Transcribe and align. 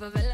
of 0.00 0.14
a 0.14 0.27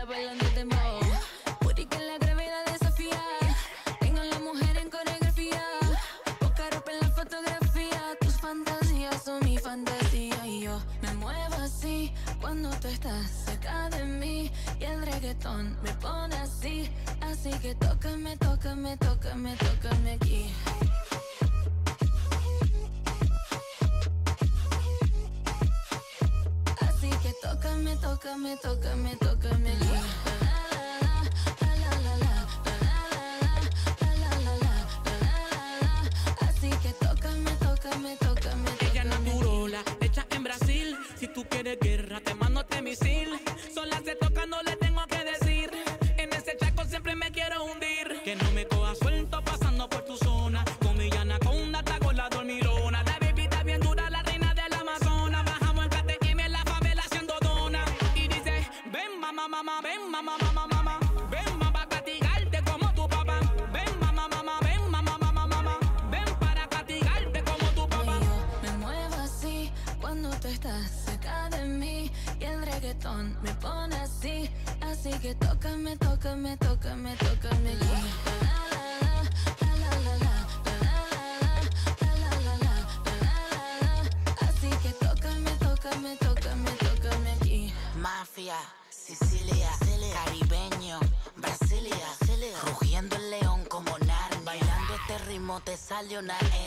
Lil 96.08 96.22
Nas 96.22 96.63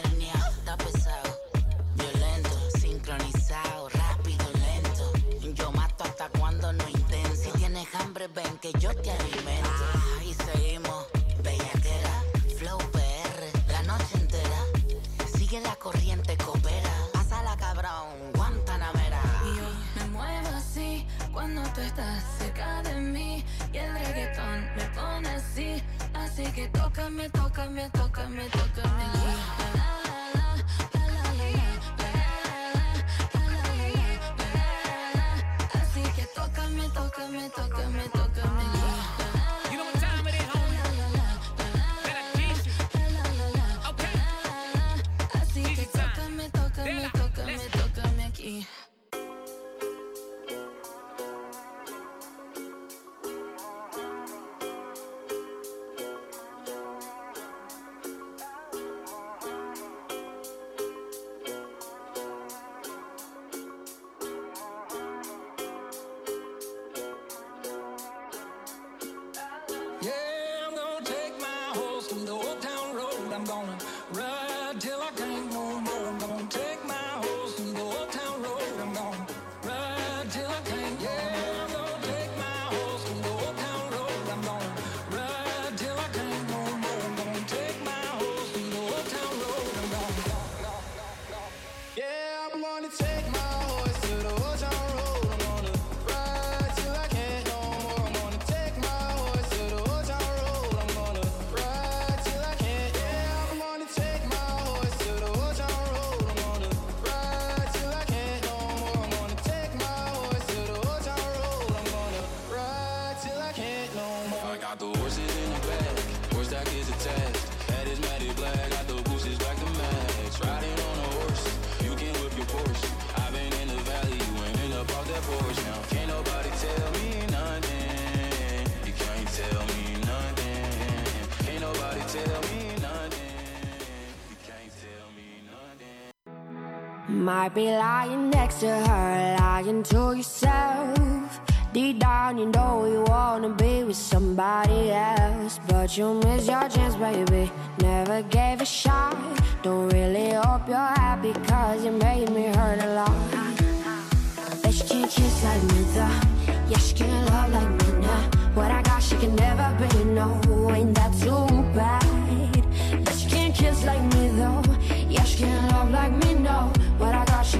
might 137.47 137.55
be 137.55 137.71
lying 137.71 138.29
next 138.29 138.59
to 138.59 138.67
her, 138.67 139.35
lying 139.39 139.81
to 139.81 140.13
yourself. 140.13 141.39
Deep 141.71 141.97
down, 141.99 142.37
you 142.37 142.47
know 142.47 142.85
you 142.85 143.03
wanna 143.07 143.49
be 143.49 143.85
with 143.85 143.95
somebody 143.95 144.91
else, 144.91 145.57
but 145.69 145.97
you 145.97 146.15
miss 146.15 146.45
your 146.45 146.67
chance, 146.67 146.95
baby. 146.95 147.49
Never 147.79 148.21
gave 148.23 148.59
a 148.59 148.65
shot. 148.65 149.06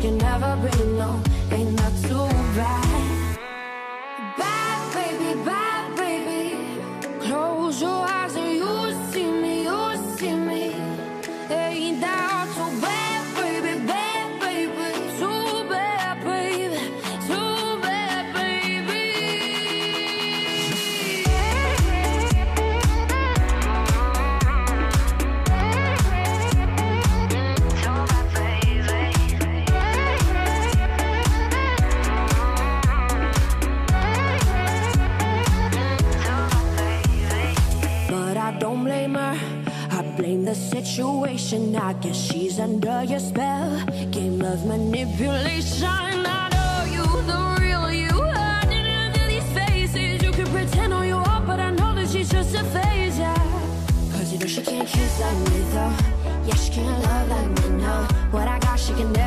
you 0.03 0.11
never 0.11 0.55
really 0.61 0.97
know. 0.97 1.26
I 41.87 41.93
guess 41.93 42.17
she's 42.17 42.59
under 42.59 43.01
your 43.05 43.21
spell. 43.21 43.85
Game 44.11 44.41
of 44.41 44.65
manipulation. 44.65 45.87
I 45.87 46.49
know 46.53 46.93
you, 46.95 47.05
the 47.31 47.39
real 47.61 47.89
you. 47.93 48.23
I 48.23 48.65
didn't 48.67 49.13
do 49.13 49.25
these 49.25 49.49
faces. 49.53 50.21
You 50.21 50.31
can 50.31 50.47
pretend 50.47 50.93
all 50.93 51.05
you 51.05 51.15
want, 51.15 51.47
but 51.47 51.61
I 51.61 51.69
know 51.69 51.95
that 51.95 52.09
she's 52.09 52.29
just 52.29 52.53
a 52.55 52.63
phase, 52.75 53.17
yeah. 53.17 53.33
Cause 54.11 54.33
you 54.33 54.39
know 54.39 54.47
she 54.47 54.63
can't 54.63 54.85
kiss 54.85 55.21
like 55.21 55.37
me, 55.37 55.59
though. 55.71 55.93
Yeah, 56.47 56.55
she 56.55 56.71
can't 56.73 57.03
love 57.03 57.29
like 57.29 57.49
me, 57.55 57.77
no. 57.77 57.95
What 58.31 58.49
I 58.49 58.59
got, 58.59 58.77
she 58.77 58.93
can 58.93 59.13
never 59.13 59.26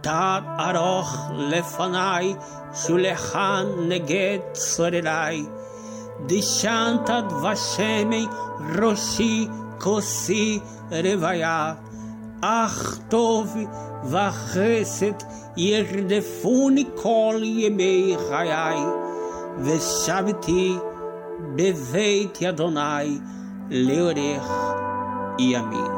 תת 0.00 0.42
ארוך 0.58 1.16
לפניי, 1.38 2.34
שולחן 2.74 3.66
נגד 3.88 4.38
צורריי. 4.52 5.44
דשנת 6.26 7.10
דבשמי 7.28 8.26
ראשי 8.78 9.48
כוסי 9.78 10.60
רוויה. 10.90 11.74
אך 12.40 12.98
טוב 13.08 13.56
וחסד 14.04 15.12
ירדפוני 15.56 16.84
כל 16.94 17.40
ימי 17.42 18.16
חיי, 18.28 18.78
ושבתי 19.58 20.76
בבית 21.56 22.42
אדוני 22.42 23.18
לאורך 23.70 24.50
ימים. 25.38 25.97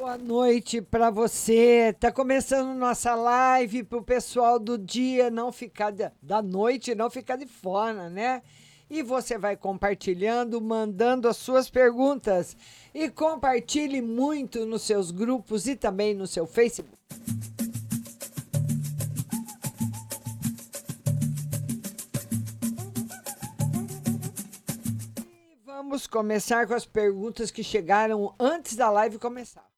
Boa 0.00 0.16
noite 0.16 0.80
para 0.80 1.10
você. 1.10 1.94
Tá 2.00 2.10
começando 2.10 2.74
nossa 2.74 3.14
live 3.14 3.82
pro 3.82 4.02
pessoal 4.02 4.58
do 4.58 4.78
dia 4.78 5.28
não 5.28 5.52
ficar 5.52 5.90
de, 5.90 6.10
da 6.22 6.40
noite 6.40 6.94
não 6.94 7.10
ficar 7.10 7.36
de 7.36 7.46
fora, 7.46 8.08
né? 8.08 8.40
E 8.88 9.02
você 9.02 9.36
vai 9.36 9.58
compartilhando, 9.58 10.58
mandando 10.58 11.28
as 11.28 11.36
suas 11.36 11.68
perguntas 11.68 12.56
e 12.94 13.10
compartilhe 13.10 14.00
muito 14.00 14.64
nos 14.64 14.80
seus 14.80 15.10
grupos 15.10 15.66
e 15.66 15.76
também 15.76 16.14
no 16.14 16.26
seu 16.26 16.46
Facebook. 16.46 16.96
E 25.36 25.58
vamos 25.66 26.06
começar 26.06 26.66
com 26.66 26.72
as 26.72 26.86
perguntas 26.86 27.50
que 27.50 27.62
chegaram 27.62 28.34
antes 28.40 28.74
da 28.74 28.88
live 28.88 29.18
começar. 29.18 29.70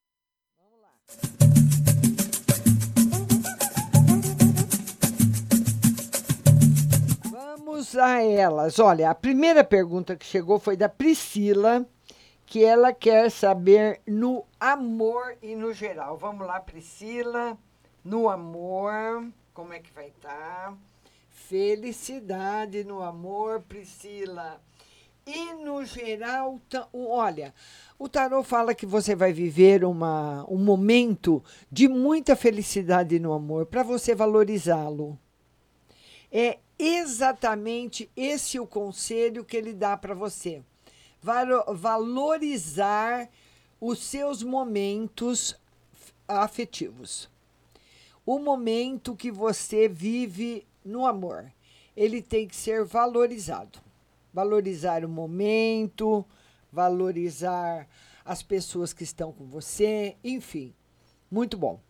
Vamos 7.72 7.96
a 7.96 8.22
elas. 8.22 8.78
Olha, 8.78 9.08
a 9.08 9.14
primeira 9.14 9.64
pergunta 9.64 10.14
que 10.14 10.26
chegou 10.26 10.58
foi 10.58 10.76
da 10.76 10.90
Priscila, 10.90 11.86
que 12.44 12.62
ela 12.62 12.92
quer 12.92 13.30
saber 13.30 14.02
no 14.06 14.44
amor 14.60 15.38
e 15.42 15.56
no 15.56 15.72
geral. 15.72 16.18
Vamos 16.18 16.46
lá, 16.46 16.60
Priscila. 16.60 17.56
No 18.04 18.28
amor, 18.28 19.26
como 19.54 19.72
é 19.72 19.78
que 19.78 19.90
vai 19.90 20.08
estar? 20.08 20.76
Felicidade 21.30 22.84
no 22.84 23.02
amor, 23.02 23.62
Priscila. 23.62 24.60
E 25.26 25.54
no 25.54 25.82
geral, 25.82 26.60
olha, 26.92 27.54
o 27.98 28.06
tarô 28.06 28.42
fala 28.42 28.74
que 28.74 28.84
você 28.84 29.16
vai 29.16 29.32
viver 29.32 29.82
uma, 29.82 30.44
um 30.46 30.58
momento 30.58 31.42
de 31.70 31.88
muita 31.88 32.36
felicidade 32.36 33.18
no 33.18 33.32
amor 33.32 33.64
para 33.64 33.82
você 33.82 34.14
valorizá-lo. 34.14 35.18
É 36.30 36.58
exatamente 36.84 38.10
esse 38.16 38.58
o 38.58 38.66
conselho 38.66 39.44
que 39.44 39.56
ele 39.56 39.72
dá 39.72 39.96
para 39.96 40.14
você. 40.14 40.62
Valo- 41.22 41.64
Valorizar 41.74 43.28
os 43.80 44.00
seus 44.00 44.42
momentos 44.42 45.56
afetivos. 46.26 47.30
O 48.26 48.38
momento 48.38 49.14
que 49.16 49.30
você 49.30 49.88
vive 49.88 50.66
no 50.84 51.06
amor, 51.06 51.52
ele 51.96 52.20
tem 52.20 52.48
que 52.48 52.56
ser 52.56 52.84
valorizado. 52.84 53.78
Valorizar 54.34 55.04
o 55.04 55.08
momento, 55.08 56.24
valorizar 56.72 57.88
as 58.24 58.42
pessoas 58.42 58.92
que 58.92 59.04
estão 59.04 59.32
com 59.32 59.44
você, 59.46 60.16
enfim. 60.24 60.74
Muito 61.30 61.56
bom 61.56 61.80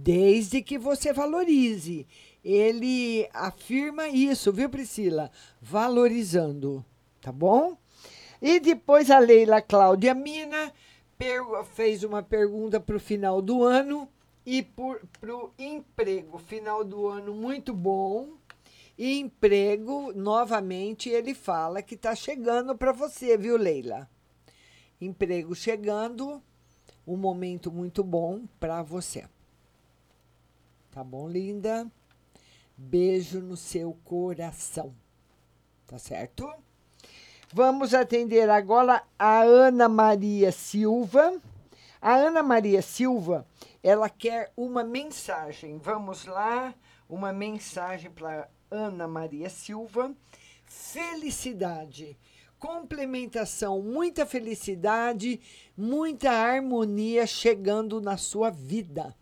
desde 0.00 0.62
que 0.62 0.78
você 0.78 1.12
valorize. 1.12 2.06
Ele 2.50 3.28
afirma 3.34 4.08
isso, 4.08 4.50
viu, 4.50 4.70
Priscila? 4.70 5.30
Valorizando, 5.60 6.82
tá 7.20 7.30
bom? 7.30 7.76
E 8.40 8.58
depois 8.58 9.10
a 9.10 9.18
Leila 9.18 9.60
Cláudia 9.60 10.14
Mina 10.14 10.72
fez 11.74 12.02
uma 12.02 12.22
pergunta 12.22 12.80
para 12.80 12.96
o 12.96 13.00
final 13.00 13.42
do 13.42 13.64
ano 13.64 14.08
e 14.46 14.62
para 14.62 15.36
o 15.36 15.50
emprego. 15.58 16.38
Final 16.38 16.82
do 16.84 17.06
ano 17.08 17.34
muito 17.34 17.74
bom. 17.74 18.30
E 18.96 19.20
emprego, 19.20 20.14
novamente, 20.14 21.10
ele 21.10 21.34
fala 21.34 21.82
que 21.82 21.96
está 21.96 22.14
chegando 22.14 22.74
para 22.74 22.92
você, 22.92 23.36
viu, 23.36 23.58
Leila? 23.58 24.08
Emprego 24.98 25.54
chegando, 25.54 26.42
um 27.06 27.18
momento 27.18 27.70
muito 27.70 28.02
bom 28.02 28.46
para 28.58 28.82
você. 28.82 29.26
Tá 30.90 31.04
bom, 31.04 31.28
linda? 31.28 31.86
Beijo 32.80 33.40
no 33.40 33.56
seu 33.56 33.98
coração. 34.04 34.94
Tá 35.84 35.98
certo? 35.98 36.48
Vamos 37.52 37.92
atender 37.92 38.48
agora 38.48 39.02
a 39.18 39.40
Ana 39.42 39.88
Maria 39.88 40.52
Silva. 40.52 41.42
A 42.00 42.14
Ana 42.14 42.40
Maria 42.40 42.80
Silva, 42.80 43.44
ela 43.82 44.08
quer 44.08 44.52
uma 44.56 44.84
mensagem. 44.84 45.76
Vamos 45.78 46.24
lá, 46.24 46.72
uma 47.08 47.32
mensagem 47.32 48.12
para 48.12 48.48
Ana 48.70 49.08
Maria 49.08 49.50
Silva. 49.50 50.14
Felicidade, 50.64 52.16
complementação, 52.60 53.82
muita 53.82 54.24
felicidade, 54.24 55.40
muita 55.76 56.30
harmonia 56.30 57.26
chegando 57.26 58.00
na 58.00 58.16
sua 58.16 58.50
vida. 58.50 59.16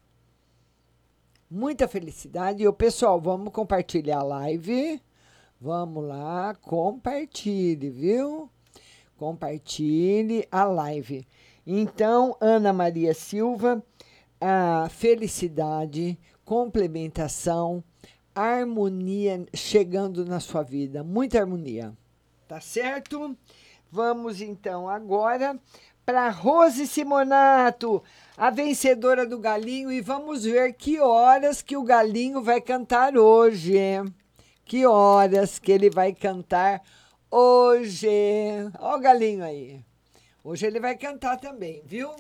Muita 1.50 1.86
felicidade. 1.86 2.62
E 2.62 2.68
o 2.68 2.72
pessoal, 2.72 3.20
vamos 3.20 3.52
compartilhar 3.52 4.18
a 4.18 4.22
live. 4.22 5.00
Vamos 5.60 6.04
lá, 6.04 6.54
compartilhe, 6.60 7.88
viu? 7.88 8.50
Compartilhe 9.16 10.46
a 10.50 10.64
live. 10.64 11.26
Então, 11.66 12.36
Ana 12.40 12.72
Maria 12.72 13.14
Silva, 13.14 13.82
a 14.40 14.88
felicidade, 14.90 16.18
complementação, 16.44 17.82
harmonia 18.34 19.46
chegando 19.54 20.26
na 20.26 20.40
sua 20.40 20.62
vida, 20.62 21.02
muita 21.02 21.40
harmonia. 21.40 21.96
Tá 22.46 22.60
certo? 22.60 23.36
Vamos 23.90 24.40
então 24.40 24.88
agora 24.88 25.58
para 26.04 26.28
Rose 26.28 26.86
Simonato, 26.86 28.02
a 28.36 28.50
vencedora 28.50 29.26
do 29.26 29.38
Galinho, 29.38 29.90
e 29.90 30.00
vamos 30.00 30.44
ver 30.44 30.74
que 30.74 31.00
horas 31.00 31.62
que 31.62 31.76
o 31.76 31.82
Galinho 31.82 32.42
vai 32.42 32.60
cantar 32.60 33.16
hoje. 33.16 33.74
Que 34.64 34.84
horas 34.84 35.58
que 35.58 35.72
ele 35.72 35.88
vai 35.88 36.12
cantar 36.12 36.82
hoje. 37.30 38.08
Ó 38.78 38.96
o 38.96 39.00
Galinho 39.00 39.42
aí. 39.42 39.80
Hoje 40.44 40.66
ele 40.66 40.78
vai 40.78 40.96
cantar 40.96 41.38
também, 41.40 41.82
viu? 41.86 42.10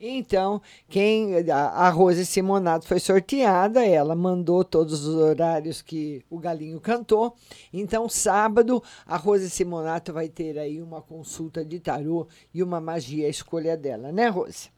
Então, 0.00 0.62
quem 0.88 1.34
a 1.50 1.88
Rose 1.88 2.24
Simonato 2.24 2.86
foi 2.86 3.00
sorteada, 3.00 3.84
ela 3.84 4.14
mandou 4.14 4.62
todos 4.62 5.04
os 5.04 5.16
horários 5.16 5.82
que 5.82 6.22
o 6.30 6.38
Galinho 6.38 6.80
cantou. 6.80 7.34
Então, 7.72 8.08
sábado, 8.08 8.80
a 9.04 9.16
Rose 9.16 9.50
Simonato 9.50 10.12
vai 10.12 10.28
ter 10.28 10.56
aí 10.56 10.80
uma 10.80 11.02
consulta 11.02 11.64
de 11.64 11.80
tarô 11.80 12.28
e 12.54 12.62
uma 12.62 12.80
magia 12.80 13.26
a 13.26 13.30
escolha 13.30 13.76
dela, 13.76 14.12
né, 14.12 14.28
Rose? 14.28 14.70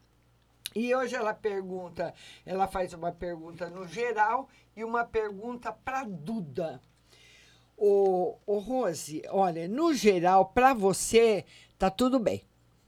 E 0.73 0.95
hoje 0.95 1.15
ela 1.15 1.33
pergunta, 1.33 2.13
ela 2.45 2.67
faz 2.67 2.93
uma 2.93 3.11
pergunta 3.11 3.69
no 3.69 3.87
geral 3.87 4.47
e 4.75 4.83
uma 4.83 5.03
pergunta 5.03 5.71
para 5.71 6.03
Duda. 6.03 6.81
Ô 7.77 8.37
Rose, 8.47 9.21
olha, 9.29 9.67
no 9.67 9.93
geral, 9.93 10.45
para 10.45 10.73
você, 10.73 11.45
tá 11.77 11.89
tudo 11.89 12.19
bem. 12.19 12.43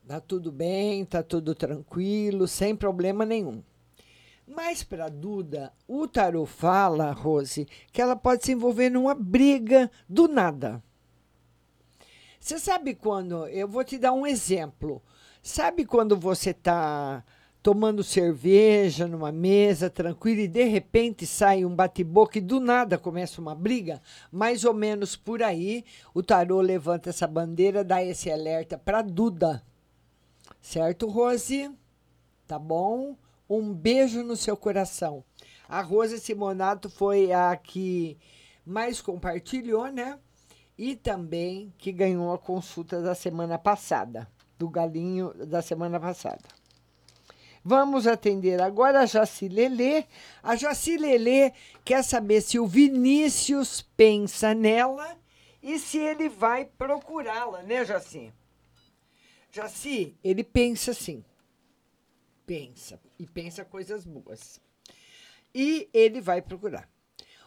Tá 0.07 0.19
tudo 0.19 0.51
bem, 0.51 1.05
tá 1.05 1.23
tudo 1.23 1.55
tranquilo, 1.55 2.47
sem 2.47 2.75
problema 2.75 3.25
nenhum. 3.25 3.63
Mas 4.45 4.83
para 4.83 5.09
Duda, 5.09 5.73
o 5.87 6.07
tarô 6.07 6.45
fala, 6.45 7.11
Rose, 7.11 7.67
que 7.91 8.01
ela 8.01 8.15
pode 8.15 8.45
se 8.45 8.51
envolver 8.51 8.89
numa 8.89 9.15
briga 9.15 9.89
do 10.07 10.27
nada. 10.27 10.83
Você 12.39 12.59
sabe 12.59 12.93
quando? 12.93 13.47
Eu 13.47 13.67
vou 13.67 13.83
te 13.85 13.97
dar 13.97 14.11
um 14.11 14.27
exemplo. 14.27 15.01
Sabe 15.41 15.85
quando 15.85 16.17
você 16.17 16.49
está 16.49 17.23
tomando 17.63 18.03
cerveja 18.03 19.07
numa 19.07 19.31
mesa 19.31 19.89
tranquila 19.89 20.41
e 20.41 20.47
de 20.49 20.65
repente 20.65 21.25
sai 21.25 21.63
um 21.63 21.73
bate-boca 21.73 22.37
e 22.37 22.41
do 22.41 22.59
nada 22.59 22.97
começa 22.97 23.39
uma 23.39 23.55
briga? 23.55 24.01
Mais 24.29 24.65
ou 24.65 24.73
menos 24.73 25.15
por 25.15 25.41
aí, 25.41 25.85
o 26.13 26.21
tarô 26.21 26.59
levanta 26.59 27.09
essa 27.09 27.25
bandeira, 27.25 27.81
dá 27.81 28.03
esse 28.03 28.29
alerta 28.29 28.77
para 28.77 29.01
Duda. 29.01 29.63
Certo, 30.59 31.07
Rose? 31.07 31.71
Tá 32.45 32.59
bom? 32.59 33.15
Um 33.49 33.73
beijo 33.73 34.23
no 34.23 34.35
seu 34.35 34.57
coração. 34.57 35.23
A 35.67 35.81
Rose 35.81 36.19
Simonato 36.19 36.89
foi 36.89 37.31
a 37.31 37.55
que 37.55 38.17
mais 38.65 39.01
compartilhou, 39.01 39.87
né? 39.87 40.19
E 40.77 40.97
também 40.97 41.73
que 41.77 41.93
ganhou 41.93 42.33
a 42.33 42.37
consulta 42.37 43.01
da 43.01 43.15
semana 43.15 43.57
passada, 43.57 44.27
do 44.59 44.69
galinho 44.69 45.33
da 45.47 45.61
semana 45.61 45.97
passada. 45.97 46.62
Vamos 47.63 48.05
atender 48.07 48.61
agora 48.61 49.01
a 49.01 49.05
Jaci 49.05 49.47
Lelê. 49.47 50.03
A 50.41 50.55
Jaci 50.55 50.97
Lelê 50.97 51.53
quer 51.85 52.03
saber 52.03 52.41
se 52.41 52.59
o 52.59 52.67
Vinícius 52.67 53.81
pensa 53.95 54.53
nela 54.53 55.17
e 55.61 55.79
se 55.79 55.97
ele 55.97 56.27
vai 56.27 56.65
procurá-la, 56.65 57.63
né, 57.63 57.85
Jaci? 57.85 58.33
Jaci, 59.49 60.17
ele 60.21 60.43
pensa 60.43 60.93
sim. 60.93 61.23
Pensa. 62.45 62.99
E 63.17 63.25
pensa 63.25 63.63
coisas 63.63 64.03
boas. 64.03 64.59
E 65.55 65.87
ele 65.93 66.19
vai 66.19 66.41
procurar. 66.41 66.89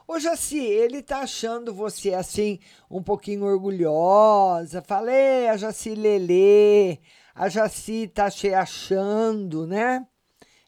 Ô, 0.09 0.21
Jaci, 0.21 0.61
ele 0.61 1.03
tá 1.03 1.19
achando 1.19 1.75
você 1.75 2.15
assim, 2.15 2.61
um 2.89 3.03
pouquinho 3.03 3.45
orgulhosa. 3.45 4.81
Falei, 4.81 5.49
a 5.49 5.57
Jaci 5.57 5.97
Lelê, 5.97 6.99
a 7.37 7.51
Jaci 7.51 8.09
tá 8.09 8.31
se 8.31 8.55
achando, 8.55 9.67
né? 9.67 10.07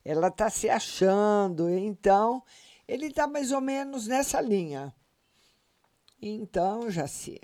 Ela 0.04 0.30
tá 0.30 0.50
se 0.50 0.68
achando. 0.68 1.66
Então, 1.70 2.42
ele 2.86 3.10
tá 3.10 3.26
mais 3.26 3.52
ou 3.52 3.60
menos 3.60 4.06
nessa 4.06 4.38
linha. 4.42 4.94
Então, 6.20 6.90
Jaci, 6.90 7.40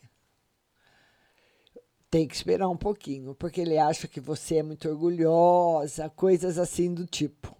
tem 2.11 2.29
que 2.29 2.35
esperar 2.35 2.69
um 2.69 2.77
pouquinho, 2.77 3.35
porque 3.35 3.63
ele 3.63 3.79
acha 3.79 4.07
que 4.07 4.21
você 4.21 4.57
é 4.57 4.63
muito 4.63 4.91
orgulhosa, 4.91 6.11
coisas 6.11 6.59
assim 6.59 6.93
do 6.93 7.07
tipo. 7.07 7.57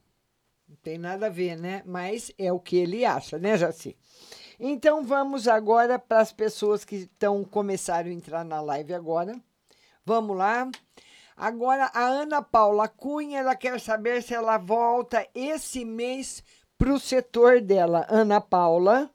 Não 0.69 0.77
tem 0.77 0.99
nada 0.99 1.27
a 1.27 1.31
ver, 1.31 1.57
né? 1.57 1.83
Mas 1.87 2.31
é 2.37 2.53
o 2.53 2.61
que 2.61 2.77
ele 2.77 3.07
acha, 3.07 3.39
né, 3.39 3.57
Jaci? 3.57 3.97
Então 4.61 5.03
vamos 5.03 5.49
agora 5.49 5.99
para 5.99 6.21
as 6.21 6.33
pessoas 6.33 6.85
que 6.85 6.97
estão 6.97 7.43
começaram 7.43 8.11
a 8.11 8.13
entrar 8.13 8.45
na 8.45 8.61
live 8.61 8.93
agora. 8.93 9.35
Vamos 10.05 10.37
lá. 10.37 10.71
Agora 11.37 11.91
a 11.93 12.07
Ana 12.07 12.41
Paula 12.43 12.89
Cunha, 12.89 13.41
ela 13.41 13.57
quer 13.57 13.81
saber 13.81 14.23
se 14.23 14.33
ela 14.33 14.57
volta 14.57 15.29
esse 15.35 15.85
mês 15.85 16.43
para 16.79 16.93
o 16.93 17.01
setor 17.01 17.61
dela. 17.61 18.07
Ana 18.09 18.41
Paula, 18.41 19.11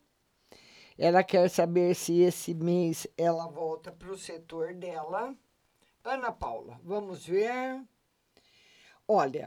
ela 0.98 1.24
quer 1.24 1.50
saber 1.50 1.96
se 1.96 2.20
esse 2.20 2.54
mês 2.54 3.08
ela 3.18 3.48
volta 3.48 3.92
para 3.92 4.12
o 4.12 4.18
setor 4.18 4.74
dela. 4.74 5.34
Ana 6.04 6.32
Paula, 6.32 6.80
vamos 6.84 7.26
ver. 7.26 7.82
Olha, 9.08 9.46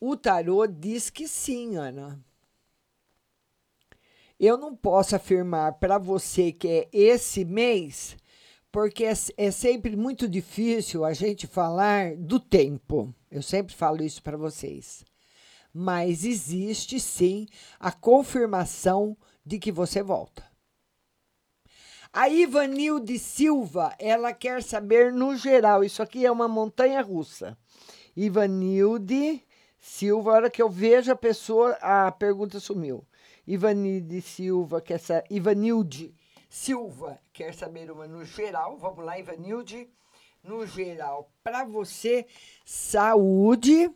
o 0.00 0.16
tarô 0.16 0.66
diz 0.66 1.10
que 1.10 1.28
sim, 1.28 1.76
Ana. 1.76 2.18
Eu 4.40 4.56
não 4.56 4.74
posso 4.74 5.14
afirmar 5.14 5.74
para 5.74 5.98
você 5.98 6.52
que 6.52 6.68
é 6.68 6.88
esse 6.92 7.44
mês, 7.44 8.16
porque 8.74 9.04
é, 9.04 9.12
é, 9.36 9.52
sempre 9.52 9.94
muito 9.94 10.28
difícil 10.28 11.04
a 11.04 11.12
gente 11.12 11.46
falar 11.46 12.16
do 12.16 12.40
tempo. 12.40 13.14
Eu 13.30 13.40
sempre 13.40 13.72
falo 13.72 14.02
isso 14.02 14.20
para 14.20 14.36
vocês. 14.36 15.04
Mas 15.72 16.24
existe 16.24 16.98
sim 16.98 17.46
a 17.78 17.92
confirmação 17.92 19.16
de 19.46 19.60
que 19.60 19.70
você 19.70 20.02
volta. 20.02 20.42
A 22.12 22.28
Ivanilde 22.28 23.16
Silva, 23.16 23.94
ela 23.96 24.32
quer 24.32 24.60
saber 24.60 25.12
no 25.12 25.36
geral. 25.36 25.84
Isso 25.84 26.02
aqui 26.02 26.26
é 26.26 26.32
uma 26.32 26.48
montanha 26.48 27.00
russa. 27.00 27.56
Ivanilde 28.16 29.40
Silva, 29.78 30.32
a 30.32 30.34
hora 30.34 30.50
que 30.50 30.60
eu 30.60 30.68
vejo 30.68 31.12
a 31.12 31.16
pessoa, 31.16 31.78
a 31.80 32.10
pergunta 32.10 32.58
sumiu. 32.58 33.06
Ivanilde 33.46 34.20
Silva, 34.20 34.80
quer 34.80 34.98
saber. 34.98 35.28
Ivanilde 35.30 36.12
Silva 36.54 37.20
quer 37.32 37.52
saber 37.52 37.90
uma 37.90 38.06
no 38.06 38.24
geral. 38.24 38.78
Vamos 38.78 39.04
lá, 39.04 39.18
Ivanilde. 39.18 39.90
No 40.40 40.64
geral, 40.64 41.28
para 41.42 41.64
você, 41.64 42.26
saúde, 42.64 43.90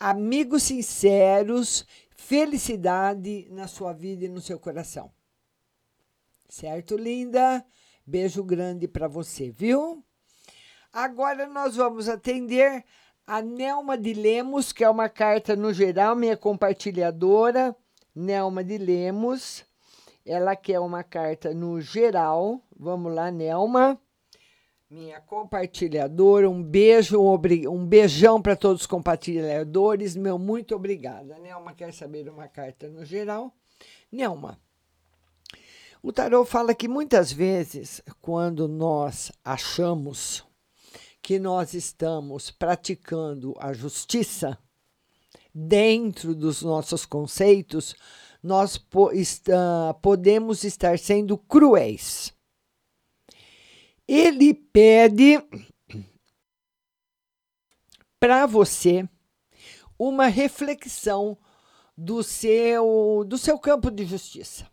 amigos 0.00 0.62
sinceros, 0.62 1.86
felicidade 2.16 3.46
na 3.50 3.68
sua 3.68 3.92
vida 3.92 4.24
e 4.24 4.28
no 4.28 4.40
seu 4.40 4.58
coração. 4.58 5.12
Certo, 6.48 6.96
linda? 6.96 7.62
Beijo 8.06 8.42
grande 8.42 8.88
para 8.88 9.06
você, 9.06 9.50
viu? 9.50 10.02
Agora 10.90 11.46
nós 11.46 11.76
vamos 11.76 12.08
atender 12.08 12.86
a 13.26 13.42
Nelma 13.42 13.98
de 13.98 14.14
Lemos, 14.14 14.72
que 14.72 14.82
é 14.82 14.88
uma 14.88 15.10
carta 15.10 15.54
no 15.54 15.74
geral, 15.74 16.16
minha 16.16 16.38
compartilhadora. 16.38 17.76
Nelma 18.14 18.64
de 18.64 18.78
Lemos, 18.78 19.62
ela 20.24 20.54
quer 20.56 20.80
uma 20.80 21.02
carta 21.02 21.52
no 21.52 21.80
geral. 21.80 22.60
Vamos 22.76 23.14
lá, 23.14 23.30
Nelma. 23.30 24.00
Minha 24.88 25.20
compartilhadora, 25.20 26.50
um 26.50 26.62
beijo, 26.62 27.18
um, 27.18 27.86
beijão 27.86 28.42
para 28.42 28.54
todos 28.54 28.82
os 28.82 28.86
compartilhadores. 28.86 30.14
Meu 30.14 30.38
muito 30.38 30.74
obrigada. 30.74 31.38
Nelma 31.38 31.74
quer 31.74 31.92
saber 31.94 32.28
uma 32.28 32.46
carta 32.46 32.88
no 32.88 33.04
geral. 33.04 33.54
Nelma, 34.10 34.60
o 36.02 36.12
tarot 36.12 36.50
fala 36.50 36.74
que 36.74 36.88
muitas 36.88 37.32
vezes, 37.32 38.02
quando 38.20 38.68
nós 38.68 39.32
achamos 39.44 40.44
que 41.22 41.38
nós 41.38 41.72
estamos 41.72 42.50
praticando 42.50 43.54
a 43.58 43.72
justiça 43.72 44.58
dentro 45.54 46.34
dos 46.34 46.60
nossos 46.60 47.06
conceitos, 47.06 47.94
nós 48.42 48.76
po 48.76 49.12
está, 49.12 49.94
podemos 50.02 50.64
estar 50.64 50.98
sendo 50.98 51.38
cruéis. 51.38 52.34
Ele 54.06 54.52
pede 54.52 55.40
para 58.18 58.46
você 58.46 59.08
uma 59.98 60.26
reflexão 60.26 61.38
do 61.96 62.22
seu 62.22 63.24
do 63.26 63.38
seu 63.38 63.58
campo 63.58 63.90
de 63.90 64.04
justiça. 64.04 64.70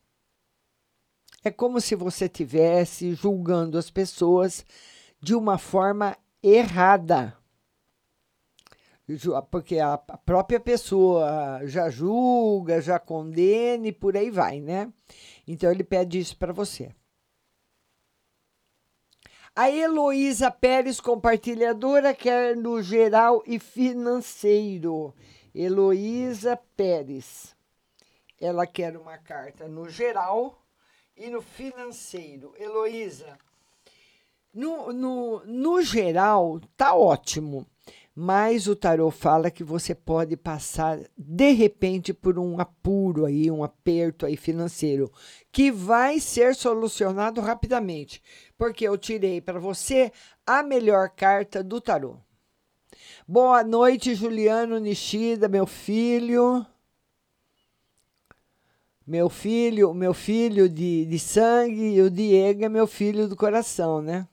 É 1.44 1.52
como 1.52 1.80
se 1.80 1.96
você 1.96 2.26
estivesse 2.26 3.14
julgando 3.14 3.78
as 3.78 3.90
pessoas 3.90 4.66
de 5.22 5.36
uma 5.36 5.58
forma 5.58 6.18
errada. 6.44 7.39
Porque 9.50 9.80
a 9.80 9.98
própria 9.98 10.60
pessoa 10.60 11.62
já 11.66 11.90
julga, 11.90 12.82
já 12.82 13.00
condena 13.00 13.88
e 13.88 13.92
por 13.92 14.16
aí 14.16 14.30
vai, 14.30 14.60
né? 14.60 14.92
Então 15.48 15.72
ele 15.72 15.84
pede 15.84 16.20
isso 16.20 16.38
para 16.38 16.54
você. 16.54 16.94
A 19.56 19.70
Heloísa 19.70 20.52
Pérez, 20.52 21.02
compartilhadora, 21.02 22.14
quer 22.14 22.56
no 22.56 22.82
geral 22.82 23.44
e 23.46 23.60
financeiro. 23.60 25.14
Heloísa 25.54 26.58
Pérez. 26.78 27.56
Ela 28.40 28.66
quer 28.66 28.96
uma 28.96 29.18
carta 29.18 29.68
no 29.68 29.90
geral 29.90 30.64
e 31.18 31.30
no 31.30 31.42
financeiro. 31.42 32.54
Heloísa, 32.58 33.38
no, 34.54 34.94
no, 34.94 35.46
no 35.46 35.82
geral, 35.82 36.62
tá 36.78 36.96
ótimo. 36.96 37.68
Mas 38.16 38.68
o 38.68 38.76
tarot 38.76 39.16
fala 39.16 39.52
que 39.52 39.64
você 39.64 39.96
pode 39.96 40.36
passar 40.36 41.00
de 41.18 41.52
repente 41.52 42.14
por 42.14 42.38
um 42.38 42.60
apuro 42.60 43.26
aí, 43.26 43.50
um 43.50 43.64
aperto 43.64 44.26
aí 44.26 44.36
financeiro, 44.36 45.12
que 45.52 45.72
vai 45.72 46.20
ser 46.20 46.56
solucionado 46.56 47.40
rapidamente, 47.40 48.22
porque 48.58 48.86
eu 48.86 48.98
tirei 48.98 49.40
para 49.40 49.60
você 49.60 50.12
a 50.46 50.62
melhor 50.62 51.10
carta 51.10 51.64
do 51.64 51.80
tarot. 51.80 52.20
Boa 53.28 53.64
noite, 53.64 54.16
Juliano 54.16 54.80
Nishida, 54.80 55.48
meu 55.48 55.68
filho. 55.68 56.66
Meu 59.06 59.30
filho, 59.30 59.94
meu 59.94 60.14
filho 60.14 60.68
de, 60.70 61.06
de 61.06 61.18
sangue 61.18 61.96
e 61.96 62.02
o 62.02 62.12
Diego 62.12 62.66
é 62.66 62.70
meu 62.70 62.86
filho 62.86 63.28
do 63.28 63.36
coração, 63.36 64.02
né? 64.02 64.28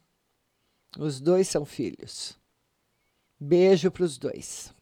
Os 0.98 1.20
dois 1.20 1.48
são 1.48 1.64
filhos. 1.64 2.38
Beijo 3.38 3.90
para 3.90 4.05
os 4.05 4.16
dois. 4.16 4.75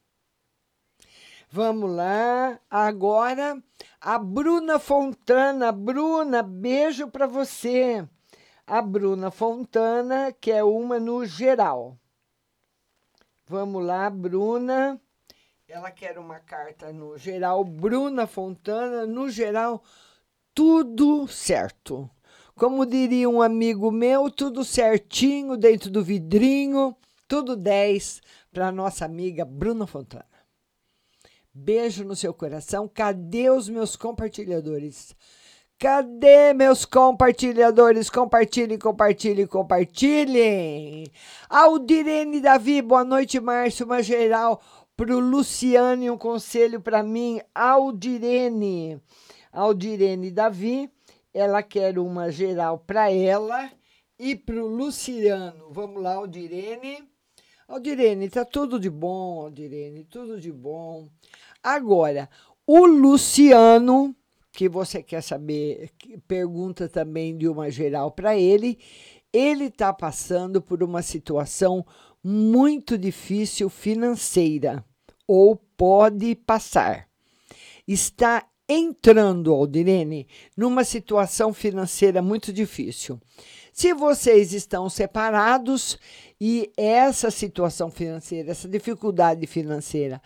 Vamos 1.51 1.91
lá. 1.91 2.61
Agora, 2.71 3.63
a 4.01 4.19
Bruna 4.19 4.79
Fontana. 4.79 5.73
Bruna, 5.73 6.43
beijo 6.43 7.09
para 7.09 7.27
você. 7.27 8.07
A 8.67 8.81
Bruna 8.81 9.31
Fontana, 9.31 10.33
que 10.33 10.51
é 10.51 10.63
uma 10.63 10.99
no 10.99 11.25
geral. 11.27 11.99
Vamos 13.47 13.85
lá, 13.85 14.09
Bruna. 14.09 15.01
Ela 15.69 15.91
quer 15.91 16.19
uma 16.19 16.39
carta 16.39 16.93
no 16.93 17.19
geral. 17.19 17.65
Bruna 17.65 18.27
Fontana, 18.27 19.05
no 19.05 19.29
geral, 19.29 19.83
tudo 20.55 21.27
certo. 21.27 22.09
Como 22.55 22.87
diria 22.87 23.29
um 23.29 23.43
amigo 23.43 23.91
meu, 23.91 24.31
tudo 24.31 24.65
certinho 24.65 25.57
dentro 25.57 25.91
do 25.91 26.05
vidrinho, 26.05 26.97
tudo 27.27 27.57
10 27.57 28.23
para 28.55 28.71
nossa 28.71 29.05
amiga 29.05 29.45
Bruna 29.45 29.85
Fontana. 29.85 30.25
Beijo 31.53 32.05
no 32.05 32.15
seu 32.15 32.33
coração. 32.33 32.89
Cadê 32.89 33.51
os 33.51 33.69
meus 33.69 33.97
compartilhadores? 33.97 35.15
Cadê 35.77 36.55
meus 36.55 36.85
compartilhadores? 36.85 38.09
Compartilhem, 38.09 38.79
compartilhem, 38.79 39.47
compartilhem. 39.47 41.07
Aldirene 41.51 42.41
Davi, 42.41 42.81
boa 42.81 43.03
noite, 43.03 43.41
Márcio. 43.41 43.87
Uma 43.87 44.03
geral 44.05 44.63
para 44.97 45.15
o 45.15 45.19
Luciano 45.19 46.05
e 46.05 46.11
um 46.11 46.17
conselho 46.17 46.81
para 46.81 47.03
mim. 47.03 47.41
Aldirene. 47.53 49.03
Aldirene 49.53 50.31
Davi, 50.31 50.89
ela 51.33 51.61
quer 51.61 51.99
uma 51.99 52.31
geral 52.31 52.79
para 52.79 53.11
ela 53.11 53.69
e 54.17 54.37
para 54.37 54.63
o 54.63 54.69
Luciano. 54.69 55.73
Vamos 55.73 56.01
lá, 56.01 56.15
Aldirene. 56.15 57.14
Aldirene, 57.67 58.29
tá 58.29 58.45
tudo 58.45 58.79
de 58.79 58.91
bom, 58.91 59.41
Aldirene, 59.41 60.05
tudo 60.05 60.39
de 60.39 60.53
bom. 60.53 61.09
Agora, 61.63 62.29
o 62.67 62.85
Luciano, 62.85 64.15
que 64.53 64.69
você 64.69 65.03
quer 65.03 65.23
saber, 65.23 65.91
pergunta 66.29 66.89
também 66.89 67.37
de 67.37 67.49
uma 67.49 67.71
geral 67.71 68.11
para 68.11 68.37
ele. 68.37 68.79
Ele 69.33 69.65
está 69.65 69.93
passando 69.93 70.61
por 70.61 70.83
uma 70.83 71.03
situação 71.03 71.85
muito 72.23 72.97
difícil 72.99 73.69
financeira, 73.69 74.85
ou 75.27 75.57
pode 75.57 76.35
passar. 76.35 77.09
Está 77.89 78.47
entrando, 78.69 79.53
Aldirene, 79.53 80.27
numa 80.57 80.85
situação 80.85 81.53
financeira 81.53 82.23
muito 82.23 82.53
difícil. 82.53 83.21
Se 83.75 83.93
vocês 83.93 84.53
estão 84.53 84.89
separados 84.89 85.99
e 86.41 86.71
essa 86.77 87.29
situação 87.29 87.91
financeira, 87.91 88.53
essa 88.53 88.69
dificuldade 88.69 89.49
financeira 89.49 90.23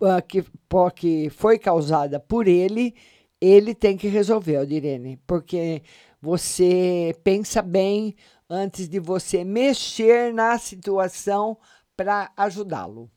ah, 0.00 0.22
que, 0.22 1.28
foi 1.28 1.58
causada 1.58 2.18
por 2.18 2.48
ele, 2.48 2.94
ele 3.38 3.74
tem 3.74 3.98
que 3.98 4.08
resolver, 4.08 4.56
Aldirene, 4.56 5.18
porque 5.26 5.82
você 6.22 7.14
pensa 7.22 7.60
bem 7.60 8.16
antes 8.48 8.88
de 8.88 8.98
você 8.98 9.44
mexer 9.44 10.32
na 10.32 10.56
situação 10.58 11.58
para 11.94 12.32
ajudá-lo. 12.34 13.10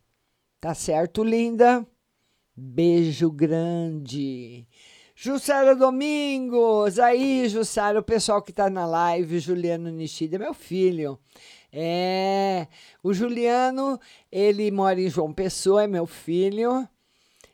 Tá 0.59 0.73
certo, 0.73 1.23
linda? 1.23 1.87
Beijo 2.53 3.31
grande. 3.31 4.67
Jussara 5.25 5.73
Domingos, 5.73 6.99
aí, 6.99 7.47
Jussara, 7.47 7.97
o 7.97 8.03
pessoal 8.03 8.41
que 8.41 8.51
tá 8.51 8.69
na 8.69 8.85
live, 8.85 9.39
Juliano 9.39 9.89
Nishida, 9.89 10.37
meu 10.37 10.53
filho. 10.53 11.17
É, 11.71 12.67
o 13.01 13.13
Juliano, 13.13 13.97
ele 14.29 14.69
mora 14.69 14.99
em 14.99 15.09
João 15.09 15.31
Pessoa, 15.31 15.85
é 15.85 15.87
meu 15.87 16.05
filho. 16.05 16.85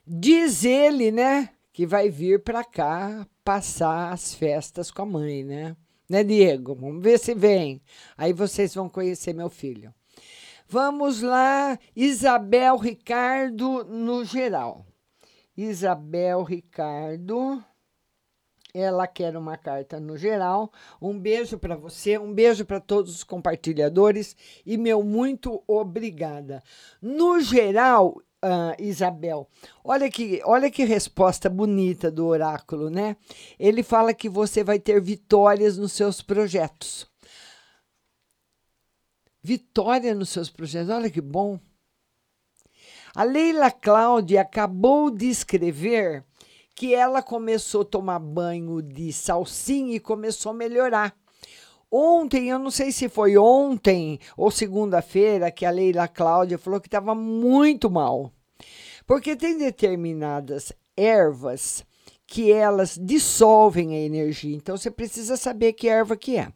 Diz 0.03 0.63
ele, 0.63 1.12
né, 1.12 1.51
que 1.71 1.86
vai 1.86 2.10
vir 2.10 2.41
para 2.41 2.63
cá 2.63 3.27
passar 3.43 4.13
as 4.13 4.34
festas 4.34 4.89
com 4.89 5.03
a 5.03 5.05
mãe, 5.05 5.43
né? 5.43 5.75
Né, 6.10 6.23
Diego? 6.23 6.73
Vamos 6.73 7.03
ver 7.03 7.19
se 7.19 7.36
vem. 7.36 7.79
Aí 8.17 8.34
vocês 8.34 8.73
vão 8.73 8.89
conhecer 8.89 9.32
meu 9.32 9.47
filho. 9.47 9.93
Vamos 10.67 11.21
lá, 11.21 11.77
Isabel 11.95 12.77
Ricardo 12.77 13.84
no 13.84 14.25
geral. 14.25 14.88
Isabel 15.60 16.41
Ricardo. 16.43 17.62
Ela 18.74 19.06
quer 19.08 19.36
uma 19.36 19.58
carta 19.58 20.00
no 20.00 20.17
geral. 20.17 20.72
Um 21.02 21.19
beijo 21.19 21.58
para 21.58 21.76
você, 21.76 22.17
um 22.17 22.34
beijo 22.34 22.63
para 22.63 22.80
todos 22.80 23.13
os 23.13 23.24
compartilhadores 23.26 24.38
e 24.65 24.78
meu 24.78 25.04
muito 25.04 25.62
obrigada. 25.67 26.63
No 27.02 27.41
geral, 27.41 28.22
ah, 28.41 28.74
Isabel, 28.80 29.50
olha 29.84 30.10
que, 30.10 30.41
olha 30.45 30.72
que 30.72 30.86
resposta 30.86 31.50
bonita 31.50 32.10
do 32.10 32.28
oráculo, 32.28 32.89
né? 32.89 33.17
Ele 33.60 33.84
fala 33.84 34.13
que 34.13 34.30
você 34.30 34.63
vai 34.63 34.80
ter 34.80 35.02
vitórias 35.02 35.78
nos 35.78 35.91
seus 35.91 36.22
projetos. 36.22 37.06
Vitória 39.43 40.15
nos 40.15 40.30
seus 40.30 40.50
projetos, 40.50 40.89
olha 40.89 41.10
que 41.10 41.19
bom. 41.19 41.60
A 43.19 43.25
Leila 43.25 43.69
Cláudia 43.69 44.39
acabou 44.39 45.12
de 45.12 45.29
escrever 45.29 46.23
que 46.73 46.95
ela 46.95 47.21
começou 47.21 47.82
a 47.82 47.86
tomar 47.86 48.17
banho 48.17 48.82
de 48.82 49.12
salsinha 49.12 49.93
e 49.97 49.99
começou 49.99 50.53
a 50.53 50.55
melhorar. 50.55 51.13
Ontem, 51.91 52.47
eu 52.47 52.58
não 52.58 52.71
sei 52.71 52.93
se 52.93 53.10
foi 53.10 53.38
ontem 53.38 54.21
ou 54.38 54.49
segunda-feira, 54.49 55.51
que 55.51 55.65
a 55.65 55.69
Leila 55.69 56.08
Cláudia 56.08 56.58
falou 56.58 56.79
que 56.79 56.88
estava 56.88 57.13
muito 57.13 57.91
mal. 57.91 58.32
Porque 59.05 59.36
tem 59.36 59.58
determinadas 59.58 60.71
ervas 60.95 61.84
que 62.25 62.53
elas 62.53 62.97
dissolvem 62.97 63.95
a 63.95 63.99
energia. 63.99 64.55
Então 64.55 64.77
você 64.77 64.89
precisa 64.89 65.36
saber 65.36 65.73
que 65.73 65.89
erva 65.89 66.15
que 66.15 66.38
é. 66.38 66.47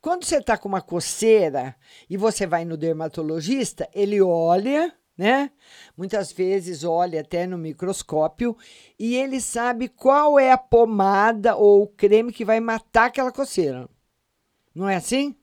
Quando 0.00 0.24
você 0.24 0.36
está 0.36 0.56
com 0.56 0.68
uma 0.68 0.80
coceira 0.80 1.74
e 2.08 2.16
você 2.16 2.46
vai 2.46 2.64
no 2.64 2.76
dermatologista, 2.76 3.88
ele 3.92 4.22
olha, 4.22 4.94
né? 5.18 5.50
Muitas 5.96 6.30
vezes 6.30 6.84
olha 6.84 7.20
até 7.20 7.44
no 7.44 7.58
microscópio 7.58 8.56
e 8.96 9.16
ele 9.16 9.40
sabe 9.40 9.88
qual 9.88 10.38
é 10.38 10.52
a 10.52 10.56
pomada 10.56 11.56
ou 11.56 11.82
o 11.82 11.88
creme 11.88 12.32
que 12.32 12.44
vai 12.44 12.60
matar 12.60 13.06
aquela 13.06 13.32
coceira. 13.32 13.88
Não 14.72 14.88
é 14.88 14.94
assim? 14.94 15.34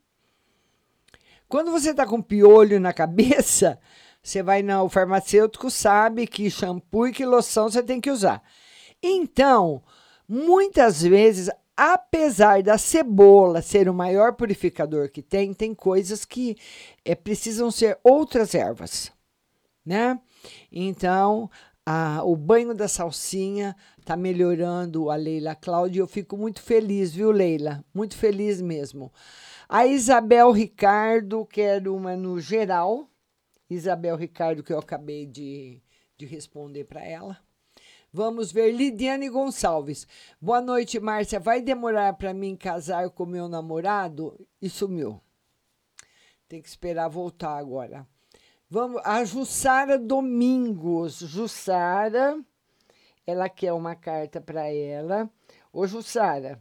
Quando 1.50 1.72
você 1.72 1.92
está 1.92 2.06
com 2.06 2.22
piolho 2.22 2.80
na 2.80 2.94
cabeça, 2.94 3.78
você 4.24 4.42
vai 4.42 4.64
no 4.64 4.88
farmacêutico, 4.88 5.70
sabe 5.70 6.26
que 6.26 6.50
shampoo 6.50 7.08
e 7.08 7.12
que 7.12 7.26
loção 7.26 7.70
você 7.70 7.84
tem 7.84 8.00
que 8.00 8.10
usar. 8.10 8.42
Então, 9.04 9.84
muitas 10.28 11.04
vezes, 11.04 11.50
apesar 11.76 12.64
da 12.64 12.78
cebola 12.78 13.62
ser 13.62 13.90
o 13.90 13.94
maior 13.94 14.34
purificador 14.34 15.12
que 15.12 15.22
tem, 15.22 15.54
tem 15.54 15.76
coisas 15.76 16.24
que 16.24 16.56
é, 17.04 17.14
precisam 17.14 17.70
ser 17.70 18.00
outras 18.02 18.56
ervas, 18.56 19.12
né? 19.86 20.20
Então, 20.72 21.50
a, 21.86 22.24
o 22.24 22.36
banho 22.36 22.74
da 22.74 22.88
salsinha 22.88 23.76
está 24.00 24.18
melhorando 24.18 25.12
a 25.12 25.16
Leila 25.16 25.56
Cláudia. 25.56 26.00
Eu 26.00 26.08
fico 26.08 26.36
muito 26.36 26.62
feliz, 26.62 27.14
viu, 27.14 27.32
Leila? 27.32 27.86
Muito 27.94 28.18
feliz 28.18 28.60
mesmo. 28.60 29.14
A 29.70 29.86
Isabel 29.86 30.52
Ricardo, 30.52 31.46
quero 31.46 31.96
uma 31.96 32.16
no 32.16 32.40
geral. 32.40 33.10
Isabel 33.70 34.16
Ricardo, 34.16 34.64
que 34.64 34.74
eu 34.74 34.80
acabei 34.80 35.26
de, 35.26 35.82
de 36.18 36.26
responder 36.26 36.86
para 36.86 37.04
ela. 37.04 37.38
Vamos 38.12 38.52
ver, 38.52 38.72
Lidiane 38.72 39.28
Gonçalves. 39.28 40.08
Boa 40.40 40.62
noite, 40.62 41.00
Márcia. 41.00 41.40
Vai 41.40 41.62
demorar 41.62 42.14
para 42.14 42.34
mim 42.34 42.56
casar 42.56 43.10
com 43.10 43.26
meu 43.26 43.50
namorado? 43.50 44.40
E 44.62 44.70
sumiu. 44.70 45.20
Tem 46.48 46.62
que 46.62 46.70
esperar 46.70 47.10
voltar 47.10 47.58
agora. 47.58 48.08
Vamos, 48.68 49.00
a 49.06 49.24
Jussara 49.24 49.98
Domingos. 49.98 51.20
Jussara, 51.20 52.44
ela 53.26 53.48
quer 53.48 53.74
uma 53.74 53.96
carta 53.96 54.42
para 54.42 54.68
ela. 54.68 55.30
Ô, 55.72 55.86
Jussara, 55.86 56.60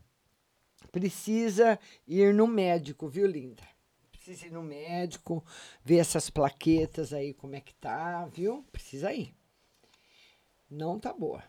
precisa 0.93 1.79
ir 2.07 2.35
no 2.35 2.47
médico, 2.47 3.09
viu, 3.09 3.27
linda? 3.27 3.63
Precisa 4.11 4.47
ir 4.47 4.51
no 4.51 4.63
médico, 4.63 5.43
ver 5.83 5.97
essas 5.97 6.29
plaquetas 6.29 7.13
aí, 7.13 7.33
como 7.33 7.57
é 7.57 7.61
que 7.61 7.75
tá, 7.75 8.27
viu? 8.27 8.65
Precisa 8.71 9.13
ir. 9.13 9.35
Não 10.71 11.01
tá 11.01 11.13
boa, 11.13 11.43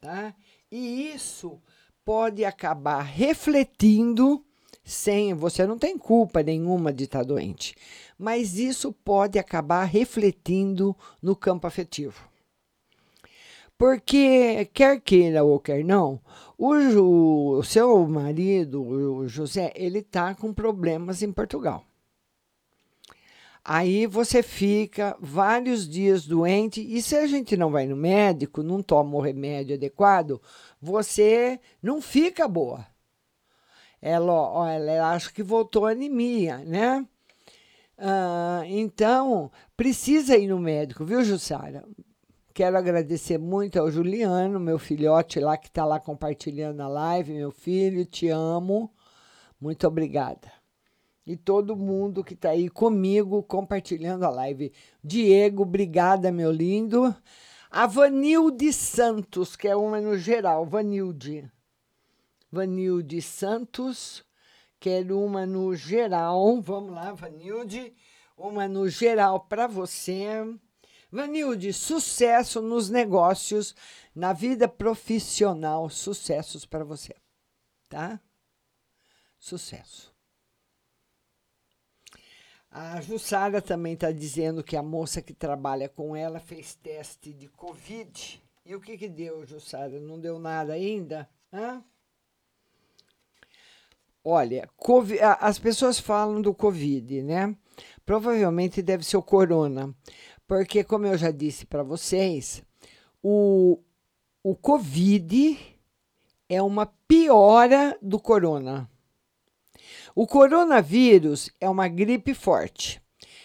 tá? 0.00 0.34
E 0.70 1.12
isso 1.12 1.62
pode 2.04 2.44
acabar 2.44 3.02
refletindo 3.02 4.44
sem 4.82 5.34
você 5.34 5.66
não 5.66 5.78
tem 5.78 5.96
culpa 5.96 6.42
nenhuma 6.42 6.92
de 6.92 7.04
estar 7.04 7.24
doente, 7.24 7.74
mas 8.18 8.58
isso 8.58 8.92
pode 8.92 9.38
acabar 9.38 9.84
refletindo 9.84 10.96
no 11.22 11.36
campo 11.36 11.66
afetivo. 11.66 12.28
Porque, 13.78 14.68
quer 14.74 15.00
queira 15.00 15.42
ou 15.42 15.58
quer 15.58 15.82
não, 15.82 16.20
o, 16.58 17.56
o 17.56 17.62
seu 17.62 18.06
marido, 18.06 18.82
o 18.82 19.26
José, 19.26 19.72
ele 19.74 20.00
está 20.00 20.34
com 20.34 20.52
problemas 20.52 21.22
em 21.22 21.32
Portugal. 21.32 21.82
Aí 23.64 24.06
você 24.06 24.42
fica 24.42 25.16
vários 25.20 25.88
dias 25.88 26.26
doente, 26.26 26.80
e 26.80 27.00
se 27.00 27.16
a 27.16 27.26
gente 27.26 27.56
não 27.56 27.70
vai 27.70 27.86
no 27.86 27.96
médico, 27.96 28.62
não 28.62 28.82
toma 28.82 29.16
o 29.16 29.20
remédio 29.20 29.76
adequado, 29.76 30.42
você 30.80 31.60
não 31.82 32.02
fica 32.02 32.48
boa. 32.48 32.86
Ela, 34.00 34.32
ó, 34.32 34.66
ela 34.66 35.12
acha 35.12 35.32
que 35.32 35.42
voltou 35.42 35.86
a 35.86 35.90
anemia, 35.90 36.58
né? 36.58 37.06
Ah, 37.98 38.62
então, 38.66 39.50
precisa 39.76 40.36
ir 40.36 40.48
no 40.48 40.58
médico, 40.58 41.04
viu, 41.04 41.22
Jussara? 41.22 41.84
Quero 42.54 42.76
agradecer 42.78 43.38
muito 43.38 43.78
ao 43.78 43.90
Juliano, 43.90 44.58
meu 44.58 44.78
filhote 44.78 45.38
lá 45.38 45.56
que 45.56 45.68
está 45.68 45.84
lá 45.84 46.00
compartilhando 46.00 46.80
a 46.80 46.88
live, 46.88 47.32
meu 47.32 47.50
filho, 47.50 48.04
te 48.04 48.28
amo. 48.28 48.90
Muito 49.60 49.86
obrigada. 49.86 50.50
E 51.26 51.36
todo 51.36 51.76
mundo 51.76 52.24
que 52.24 52.34
está 52.34 52.50
aí 52.50 52.68
comigo 52.68 53.42
compartilhando 53.42 54.24
a 54.24 54.30
live. 54.30 54.72
Diego, 55.04 55.62
obrigada, 55.62 56.32
meu 56.32 56.50
lindo. 56.50 57.14
A 57.70 57.86
Vanilde 57.86 58.72
Santos, 58.72 59.54
que 59.54 59.68
é 59.68 59.76
uma 59.76 60.00
no 60.00 60.18
geral, 60.18 60.66
Vanilde. 60.66 61.48
Vanilde 62.50 63.22
Santos, 63.22 64.24
quero 64.78 65.20
uma 65.20 65.46
no 65.46 65.74
geral. 65.74 66.60
Vamos 66.60 66.92
lá, 66.92 67.12
Vanilde. 67.12 67.94
Uma 68.36 68.66
no 68.66 68.88
geral 68.88 69.40
para 69.40 69.66
você. 69.66 70.26
Vanilde, 71.12 71.72
sucesso 71.72 72.62
nos 72.62 72.88
negócios, 72.88 73.74
na 74.14 74.32
vida 74.32 74.68
profissional, 74.68 75.90
sucessos 75.90 76.64
para 76.64 76.84
você, 76.84 77.14
tá? 77.88 78.20
Sucesso. 79.38 80.14
A 82.70 83.00
Jussara 83.00 83.60
também 83.60 83.94
está 83.94 84.12
dizendo 84.12 84.62
que 84.62 84.76
a 84.76 84.82
moça 84.82 85.20
que 85.20 85.34
trabalha 85.34 85.88
com 85.88 86.14
ela 86.14 86.38
fez 86.38 86.76
teste 86.76 87.32
de 87.32 87.48
Covid. 87.48 88.40
E 88.64 88.76
o 88.76 88.80
que, 88.80 88.96
que 88.96 89.08
deu, 89.08 89.44
Jussara? 89.44 89.98
Não 89.98 90.20
deu 90.20 90.38
nada 90.38 90.74
ainda? 90.74 91.28
Hã? 91.52 91.82
Olha, 94.22 94.68
as 95.40 95.58
pessoas 95.58 95.98
falam 95.98 96.42
do 96.42 96.52
Covid, 96.52 97.22
né? 97.22 97.56
Provavelmente 98.04 98.82
deve 98.82 99.04
ser 99.04 99.16
o 99.16 99.22
corona, 99.22 99.94
porque, 100.46 100.84
como 100.84 101.06
eu 101.06 101.16
já 101.16 101.30
disse 101.30 101.64
para 101.64 101.82
vocês, 101.82 102.62
o, 103.22 103.78
o 104.42 104.54
Covid 104.54 105.58
é 106.50 106.60
uma 106.60 106.86
piora 107.08 107.96
do 108.02 108.18
corona. 108.18 108.90
O 110.14 110.26
coronavírus 110.26 111.50
é 111.58 111.68
uma 111.68 111.88
gripe 111.88 112.34
forte. 112.34 113.00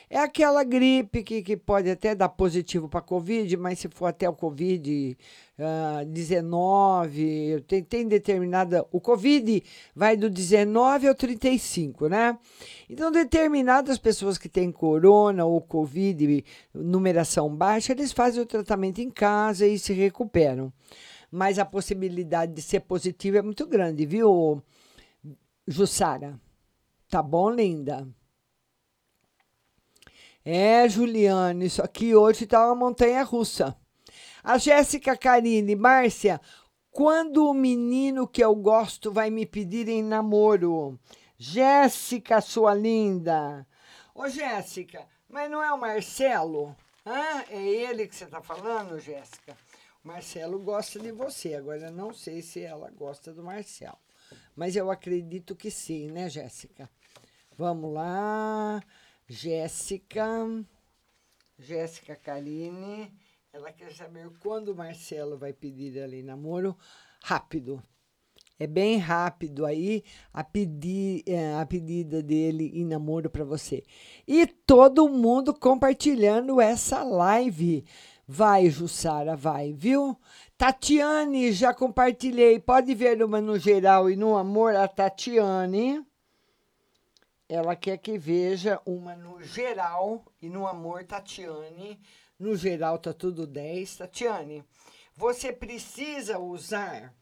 É 0.10 0.20
aquela 0.20 0.64
gripe 0.64 1.24
que, 1.24 1.42
que 1.42 1.58
pode 1.58 1.90
até 1.90 2.14
dar 2.14 2.30
positivo 2.30 2.90
para 2.90 3.02
Covid, 3.02 3.56
mas 3.58 3.80
se 3.80 3.88
for 3.90 4.08
até 4.08 4.28
o 4.30 4.36
Covid-19, 5.58 7.64
tem, 7.66 7.84
tem 7.84 8.08
determinada. 8.08 8.86
O 8.92 9.00
Covid 9.00 9.64
vai 9.96 10.18
do 10.18 10.30
19 10.30 11.08
ao 11.08 11.16
35, 11.16 12.10
né? 12.10 12.38
Então, 12.90 13.12
determinadas 13.12 13.98
pessoas 13.98 14.38
que 14.38 14.50
têm 14.50 14.72
corona 14.72 15.46
ou 15.46 15.62
Covid, 15.62 16.44
numeração 16.74 17.56
baixa, 17.56 17.94
eles 17.94 18.12
fazem 18.12 18.42
o 18.42 18.46
tratamento 18.46 19.00
em 19.00 19.10
casa 19.10 19.66
e 19.66 19.80
se 19.80 19.94
recuperam. 19.94 20.74
Mas 21.32 21.58
a 21.58 21.66
possibilidade 21.66 22.54
de 22.54 22.62
ser 22.62 22.82
positivo 22.82 23.38
é 23.38 23.42
muito 23.42 23.66
grande, 23.66 24.06
viu, 24.06 24.62
Jussara? 25.68 26.40
Tá 27.10 27.24
bom, 27.24 27.50
linda? 27.50 28.08
É, 30.44 30.88
Juliane, 30.88 31.66
isso 31.66 31.82
aqui 31.82 32.14
hoje 32.14 32.46
tá 32.46 32.68
uma 32.68 32.76
montanha 32.76 33.24
russa. 33.24 33.76
A 34.48 34.60
Jéssica 34.60 35.18
Karine, 35.18 35.76
Márcia, 35.76 36.40
quando 36.92 37.50
o 37.50 37.54
menino 37.54 38.28
que 38.28 38.44
eu 38.44 38.56
gosto 38.56 39.12
vai 39.12 39.32
me 39.32 39.44
pedir 39.44 39.90
em 39.90 40.04
namoro? 40.04 41.00
Jéssica, 41.36 42.40
sua 42.42 42.76
linda. 42.76 43.66
Ô, 44.14 44.30
Jéssica, 44.30 45.08
mas 45.28 45.50
não 45.50 45.64
é 45.64 45.74
o 45.74 45.80
Marcelo? 45.80 46.76
Hã? 47.04 47.44
É 47.50 47.60
ele 47.60 48.08
que 48.08 48.16
você 48.16 48.28
tá 48.28 48.40
falando, 48.40 49.00
Jéssica? 49.00 49.58
O 50.04 50.10
Marcelo 50.10 50.60
gosta 50.60 51.00
de 51.00 51.12
você, 51.12 51.56
agora 51.56 51.90
não 51.90 52.14
sei 52.14 52.44
se 52.44 52.62
ela 52.62 52.92
gosta 52.92 53.34
do 53.34 53.42
Marcelo. 53.42 53.98
Mas 54.56 54.76
eu 54.76 54.92
acredito 54.92 55.56
que 55.56 55.72
sim, 55.72 56.12
né, 56.12 56.30
Jéssica? 56.30 56.88
Vamos 57.58 57.92
lá. 57.92 58.80
Jéssica. 59.28 60.24
Jéssica 61.58 62.16
Karine. 62.16 63.12
Ela 63.56 63.72
quer 63.72 63.90
saber 63.94 64.30
quando 64.42 64.74
o 64.74 64.76
Marcelo 64.76 65.38
vai 65.38 65.54
pedir 65.54 65.96
em 66.14 66.22
namoro. 66.22 66.76
Rápido. 67.24 67.82
É 68.60 68.68
bem 68.68 68.98
rápido 68.98 69.66
aí 69.66 70.04
a, 70.34 70.44
pedir, 70.44 71.24
é, 71.26 71.56
a 71.56 71.66
pedida 71.66 72.22
dele 72.22 72.70
em 72.74 72.84
namoro 72.84 73.30
para 73.30 73.46
você. 73.46 73.82
E 74.28 74.46
todo 74.46 75.08
mundo 75.08 75.54
compartilhando 75.54 76.60
essa 76.60 77.02
live. 77.02 77.86
Vai, 78.28 78.70
Jussara, 78.70 79.38
vai, 79.38 79.72
viu? 79.72 80.20
Tatiane, 80.58 81.54
já 81.54 81.74
compartilhei. 81.74 82.60
Pode 82.60 82.94
ver 82.94 83.24
uma 83.24 83.40
no 83.40 83.58
geral 83.58 84.10
e 84.10 84.18
no 84.18 84.36
amor, 84.36 84.76
a 84.76 84.86
Tatiane. 84.86 86.06
Ela 87.48 87.74
quer 87.74 88.00
que 88.00 88.18
veja 88.18 88.82
uma 88.86 89.16
no 89.16 89.42
geral 89.42 90.26
e 90.42 90.50
no 90.50 90.68
amor, 90.68 91.06
Tatiane. 91.06 92.02
No 92.38 92.56
geral 92.56 93.00
tá 93.00 93.14
tudo 93.14 93.48
10. 93.48 93.98
Tatiane, 93.98 94.64
você 95.16 95.54
precisa 95.54 96.38
usar 96.38 97.14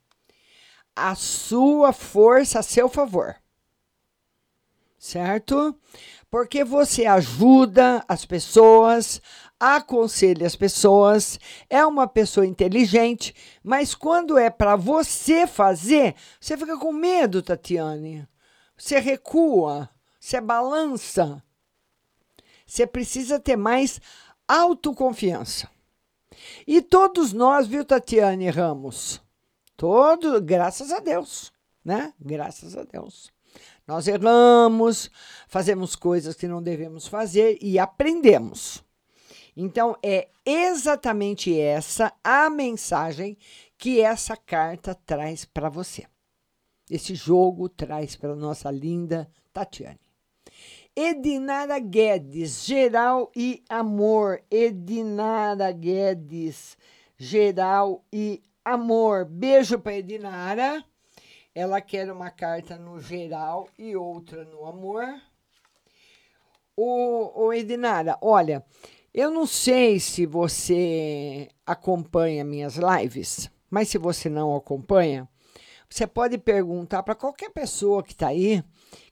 a 0.95 1.15
sua 1.15 1.93
força 1.93 2.59
a 2.59 2.63
seu 2.63 2.89
favor. 2.89 3.35
Certo? 4.97 5.77
Porque 6.31 6.63
você 6.63 7.05
ajuda 7.05 8.03
as 8.07 8.25
pessoas, 8.25 9.21
aconselha 9.59 10.47
as 10.47 10.55
pessoas, 10.55 11.39
é 11.69 11.85
uma 11.85 12.07
pessoa 12.07 12.45
inteligente, 12.45 13.35
mas 13.61 13.93
quando 13.93 14.37
é 14.37 14.49
para 14.49 14.75
você 14.75 15.45
fazer, 15.45 16.15
você 16.39 16.57
fica 16.57 16.77
com 16.77 16.91
medo, 16.91 17.43
Tatiane. 17.43 18.27
Você 18.75 18.99
recua, 18.99 19.89
você 20.19 20.41
balança. 20.41 21.43
Você 22.65 22.87
precisa 22.87 23.39
ter 23.39 23.55
mais 23.55 24.01
autoconfiança. 24.61 25.69
E 26.65 26.81
todos 26.81 27.33
nós, 27.33 27.67
viu, 27.67 27.85
Tatiane 27.85 28.49
Ramos? 28.49 29.21
Todos, 29.75 30.39
graças 30.41 30.91
a 30.91 30.99
Deus, 30.99 31.51
né? 31.83 32.13
Graças 32.19 32.75
a 32.77 32.83
Deus. 32.83 33.31
Nós 33.85 34.07
erramos, 34.07 35.11
fazemos 35.47 35.95
coisas 35.95 36.35
que 36.35 36.47
não 36.47 36.61
devemos 36.61 37.07
fazer 37.07 37.57
e 37.61 37.77
aprendemos. 37.77 38.83
Então, 39.55 39.97
é 40.01 40.29
exatamente 40.45 41.59
essa 41.59 42.11
a 42.23 42.49
mensagem 42.49 43.37
que 43.77 44.01
essa 44.01 44.35
carta 44.37 44.95
traz 44.95 45.45
para 45.45 45.69
você. 45.69 46.05
Esse 46.89 47.13
jogo 47.13 47.69
traz 47.69 48.15
para 48.15 48.35
nossa 48.35 48.71
linda 48.71 49.29
Tatiane. 49.51 49.99
Edinara 50.95 51.79
Guedes, 51.79 52.65
geral 52.65 53.31
e 53.35 53.63
amor. 53.67 54.43
Edinara 54.51 55.71
Guedes, 55.71 56.77
geral 57.17 58.05
e 58.13 58.43
amor. 58.63 59.25
Beijo 59.25 59.79
para 59.79 59.97
Edinara. 59.97 60.85
Ela 61.55 61.81
quer 61.81 62.11
uma 62.11 62.29
carta 62.29 62.77
no 62.77 62.99
geral 62.99 63.67
e 63.77 63.95
outra 63.95 64.43
no 64.43 64.65
amor. 64.65 65.03
Ô, 66.77 67.45
ô 67.45 67.53
Edinara, 67.53 68.17
olha, 68.21 68.63
eu 69.11 69.31
não 69.31 69.47
sei 69.47 69.99
se 69.99 70.27
você 70.27 71.49
acompanha 71.65 72.43
minhas 72.43 72.75
lives, 72.75 73.49
mas 73.69 73.89
se 73.89 73.97
você 73.97 74.29
não 74.29 74.55
acompanha, 74.55 75.27
você 75.89 76.05
pode 76.05 76.37
perguntar 76.37 77.01
para 77.01 77.15
qualquer 77.15 77.51
pessoa 77.51 78.03
que 78.03 78.13
está 78.13 78.27
aí, 78.27 78.63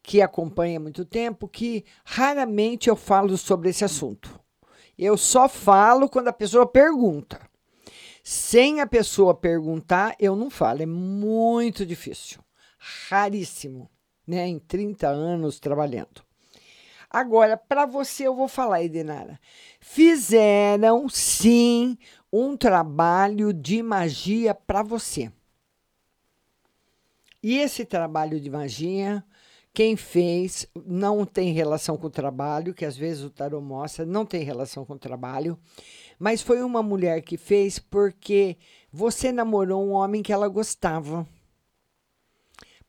que 0.01 0.21
acompanha 0.21 0.77
há 0.77 0.81
muito 0.81 1.05
tempo, 1.05 1.47
que 1.47 1.85
raramente 2.03 2.89
eu 2.89 2.95
falo 2.95 3.37
sobre 3.37 3.69
esse 3.69 3.83
assunto. 3.83 4.39
Eu 4.97 5.17
só 5.17 5.49
falo 5.49 6.09
quando 6.09 6.27
a 6.27 6.33
pessoa 6.33 6.65
pergunta. 6.65 7.39
Sem 8.23 8.81
a 8.81 8.87
pessoa 8.87 9.33
perguntar, 9.33 10.15
eu 10.19 10.35
não 10.35 10.49
falo. 10.49 10.83
É 10.83 10.85
muito 10.85 11.85
difícil. 11.85 12.39
Raríssimo, 13.09 13.89
né? 14.27 14.47
Em 14.47 14.59
30 14.59 15.07
anos 15.07 15.59
trabalhando. 15.59 16.23
Agora, 17.09 17.57
para 17.57 17.85
você, 17.85 18.27
eu 18.27 18.35
vou 18.35 18.47
falar, 18.47 18.83
Edenara. 18.83 19.39
Fizeram, 19.79 21.09
sim, 21.09 21.97
um 22.31 22.55
trabalho 22.55 23.51
de 23.51 23.83
magia 23.83 24.55
para 24.55 24.81
você. 24.81 25.31
E 27.43 27.57
esse 27.57 27.83
trabalho 27.83 28.39
de 28.39 28.49
magia, 28.49 29.23
quem 29.73 29.95
fez 29.95 30.67
não 30.85 31.25
tem 31.25 31.53
relação 31.53 31.97
com 31.97 32.07
o 32.07 32.11
trabalho, 32.11 32.73
que 32.73 32.85
às 32.85 32.97
vezes 32.97 33.23
o 33.23 33.29
tarô 33.29 33.61
mostra, 33.61 34.05
não 34.05 34.25
tem 34.25 34.43
relação 34.43 34.85
com 34.85 34.93
o 34.93 34.99
trabalho, 34.99 35.57
mas 36.19 36.41
foi 36.41 36.61
uma 36.61 36.83
mulher 36.83 37.21
que 37.21 37.37
fez 37.37 37.79
porque 37.79 38.57
você 38.91 39.31
namorou 39.31 39.85
um 39.85 39.91
homem 39.91 40.21
que 40.21 40.33
ela 40.33 40.47
gostava. 40.47 41.25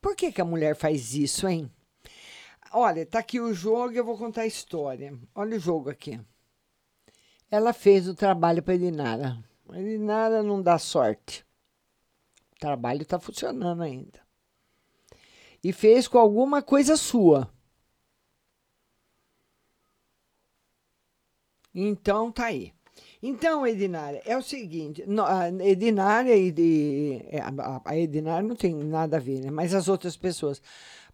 Por 0.01 0.17
que, 0.17 0.33
que 0.33 0.41
a 0.41 0.45
mulher 0.45 0.75
faz 0.75 1.15
isso, 1.15 1.47
hein? 1.47 1.71
Olha, 2.73 3.07
tá 3.07 3.21
aqui 3.21 3.39
o 3.39 3.55
jogo 3.55 3.93
eu 3.93 4.05
vou 4.05 4.19
contar 4.19 4.43
a 4.43 4.47
história. 4.47 5.17
Olha 5.35 5.57
o 5.57 5.61
jogo 5.61 5.91
aqui. 5.91 6.19
Ela 7.51 7.73
fez 7.73 8.09
o 8.09 8.15
trabalho 8.15 8.63
para 8.63 8.75
Elinara. 8.75 9.39
A 9.69 9.79
Elinara 9.79 10.43
não 10.43 10.61
dá 10.61 10.79
sorte. 10.79 11.45
O 12.57 12.59
trabalho 12.59 13.03
está 13.03 13.21
funcionando 13.21 13.83
ainda. 13.83 14.22
E 15.63 15.73
fez 15.73 16.09
com 16.09 16.19
alguma 16.19 16.61
coisa 16.63 16.97
sua. 16.97 17.51
Então 21.75 22.31
tá 22.31 22.47
aí. 22.47 22.73
Então, 23.23 23.65
Edinara, 23.65 24.21
é 24.27 24.37
o 24.37 24.43
seguinte, 24.43 25.05
no, 25.07 25.23
a 25.25 25.49
Edinara 25.49 26.35
e 26.35 27.23
é, 27.31 27.39
a, 27.41 27.81
a 27.85 27.97
Edinara 27.97 28.43
não 28.43 28.57
tem 28.57 28.75
nada 28.75 29.17
a 29.17 29.21
ver, 29.21 29.41
né? 29.41 29.51
Mas 29.51 29.73
as 29.75 29.89
outras 29.89 30.17
pessoas. 30.17 30.61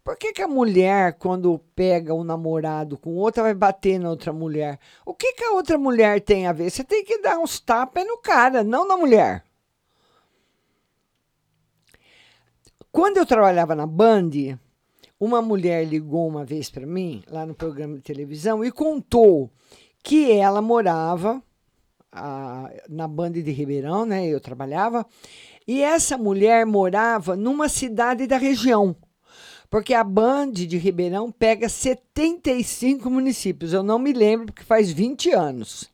Por 0.03 0.17
que, 0.17 0.33
que 0.33 0.41
a 0.41 0.47
mulher, 0.47 1.13
quando 1.19 1.59
pega 1.75 2.13
um 2.13 2.23
namorado 2.23 2.97
com 2.97 3.15
outra, 3.15 3.43
vai 3.43 3.53
bater 3.53 3.99
na 3.99 4.09
outra 4.09 4.33
mulher? 4.33 4.79
O 5.05 5.13
que, 5.13 5.33
que 5.33 5.43
a 5.43 5.51
outra 5.51 5.77
mulher 5.77 6.19
tem 6.21 6.47
a 6.47 6.53
ver? 6.53 6.71
Você 6.71 6.83
tem 6.83 7.03
que 7.03 7.19
dar 7.19 7.37
uns 7.37 7.59
tapas 7.59 8.05
no 8.07 8.17
cara, 8.17 8.63
não 8.63 8.87
na 8.87 8.97
mulher. 8.97 9.43
Quando 12.91 13.17
eu 13.17 13.25
trabalhava 13.25 13.75
na 13.75 13.85
Band, 13.85 14.31
uma 15.19 15.41
mulher 15.41 15.85
ligou 15.85 16.27
uma 16.27 16.43
vez 16.43 16.69
para 16.69 16.85
mim, 16.85 17.23
lá 17.27 17.45
no 17.45 17.53
programa 17.53 17.95
de 17.97 18.01
televisão, 18.01 18.63
e 18.63 18.71
contou 18.71 19.51
que 20.03 20.31
ela 20.31 20.61
morava 20.61 21.43
a, 22.11 22.71
na 22.89 23.07
Band 23.07 23.33
de 23.33 23.51
Ribeirão, 23.51 24.05
né? 24.05 24.25
Eu 24.27 24.39
trabalhava, 24.39 25.05
E 25.67 25.81
essa 25.83 26.17
mulher 26.17 26.65
morava 26.65 27.35
numa 27.35 27.69
cidade 27.69 28.25
da 28.25 28.37
região. 28.37 28.95
Porque 29.69 29.93
a 29.93 30.03
Band 30.03 30.53
de 30.53 30.77
Ribeirão 30.79 31.31
pega 31.31 31.69
75 31.69 33.07
municípios. 33.07 33.71
Eu 33.71 33.83
não 33.83 33.99
me 33.99 34.11
lembro, 34.11 34.47
porque 34.47 34.63
faz 34.63 34.91
20 34.91 35.31
anos. 35.31 35.91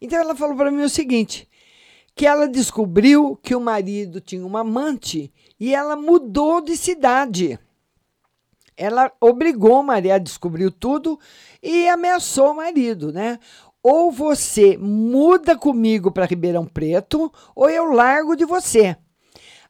Então 0.00 0.16
ela 0.18 0.36
falou 0.36 0.56
para 0.56 0.70
mim 0.70 0.82
o 0.82 0.88
seguinte: 0.88 1.48
que 2.14 2.24
ela 2.24 2.46
descobriu 2.46 3.36
que 3.42 3.54
o 3.54 3.60
marido 3.60 4.20
tinha 4.20 4.46
uma 4.46 4.60
amante 4.60 5.32
e 5.58 5.74
ela 5.74 5.96
mudou 5.96 6.60
de 6.60 6.76
cidade. 6.76 7.58
Ela 8.76 9.10
obrigou 9.20 9.80
o 9.80 9.82
marido, 9.82 10.12
a 10.12 10.18
descobriu 10.18 10.70
tudo 10.70 11.18
e 11.62 11.88
ameaçou 11.88 12.52
o 12.52 12.56
marido, 12.56 13.10
né? 13.10 13.38
Ou 13.82 14.10
você 14.10 14.76
muda 14.76 15.56
comigo 15.56 16.10
para 16.10 16.26
Ribeirão 16.26 16.66
Preto, 16.66 17.32
ou 17.54 17.70
eu 17.70 17.84
largo 17.84 18.36
de 18.36 18.44
você. 18.44 18.96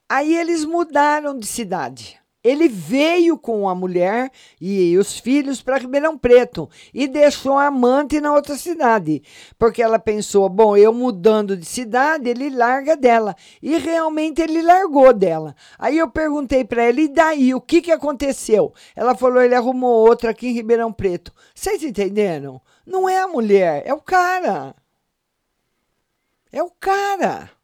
Aí 0.08 0.36
eles 0.36 0.64
mudaram 0.64 1.38
de 1.38 1.46
cidade. 1.46 2.18
Ele 2.46 2.68
veio 2.68 3.36
com 3.36 3.68
a 3.68 3.74
mulher 3.74 4.30
e 4.60 4.96
os 4.96 5.18
filhos 5.18 5.60
para 5.60 5.78
Ribeirão 5.78 6.16
Preto 6.16 6.70
e 6.94 7.08
deixou 7.08 7.54
a 7.54 7.66
amante 7.66 8.20
na 8.20 8.32
outra 8.32 8.54
cidade, 8.54 9.20
porque 9.58 9.82
ela 9.82 9.98
pensou: 9.98 10.48
bom, 10.48 10.76
eu 10.76 10.92
mudando 10.92 11.56
de 11.56 11.66
cidade, 11.66 12.30
ele 12.30 12.48
larga 12.50 12.96
dela. 12.96 13.34
E 13.60 13.76
realmente 13.78 14.40
ele 14.40 14.62
largou 14.62 15.12
dela. 15.12 15.56
Aí 15.76 15.98
eu 15.98 16.08
perguntei 16.08 16.64
para 16.64 16.84
ela: 16.84 17.00
e 17.00 17.08
daí? 17.08 17.52
O 17.52 17.60
que, 17.60 17.82
que 17.82 17.90
aconteceu? 17.90 18.72
Ela 18.94 19.16
falou: 19.16 19.42
ele 19.42 19.56
arrumou 19.56 20.06
outra 20.06 20.30
aqui 20.30 20.46
em 20.46 20.52
Ribeirão 20.52 20.92
Preto. 20.92 21.32
Vocês 21.52 21.82
entenderam? 21.82 22.60
Não 22.86 23.08
é 23.08 23.18
a 23.18 23.26
mulher, 23.26 23.82
é 23.84 23.92
o 23.92 24.00
cara. 24.00 24.72
É 26.52 26.62
o 26.62 26.70
cara. 26.70 27.55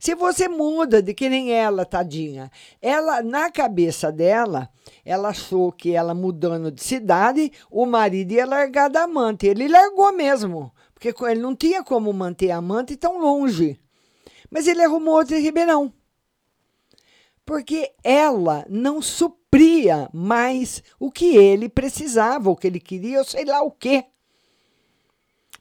Se 0.00 0.14
você 0.14 0.48
muda 0.48 1.02
de 1.02 1.12
que 1.12 1.28
nem 1.28 1.52
ela, 1.52 1.84
tadinha, 1.84 2.50
ela 2.80 3.22
na 3.22 3.50
cabeça 3.50 4.10
dela, 4.10 4.70
ela 5.04 5.28
achou 5.28 5.70
que 5.70 5.92
ela 5.92 6.14
mudando 6.14 6.72
de 6.72 6.82
cidade, 6.82 7.52
o 7.70 7.84
marido 7.84 8.32
ia 8.32 8.46
largar 8.46 8.88
da 8.88 9.02
amante. 9.02 9.46
Ele 9.46 9.68
largou 9.68 10.10
mesmo, 10.10 10.72
porque 10.94 11.12
ele 11.26 11.42
não 11.42 11.54
tinha 11.54 11.84
como 11.84 12.10
manter 12.14 12.50
a 12.50 12.56
amante 12.56 12.96
tão 12.96 13.18
longe. 13.18 13.78
Mas 14.50 14.66
ele 14.66 14.82
arrumou 14.82 15.16
outra 15.16 15.38
em 15.38 15.42
Ribeirão. 15.42 15.92
Porque 17.44 17.92
ela 18.02 18.64
não 18.70 19.02
supria 19.02 20.08
mais 20.14 20.82
o 20.98 21.10
que 21.12 21.36
ele 21.36 21.68
precisava, 21.68 22.48
o 22.48 22.56
que 22.56 22.66
ele 22.66 22.80
queria, 22.80 23.18
ou 23.18 23.24
sei 23.26 23.44
lá 23.44 23.60
o 23.60 23.70
quê. 23.70 24.06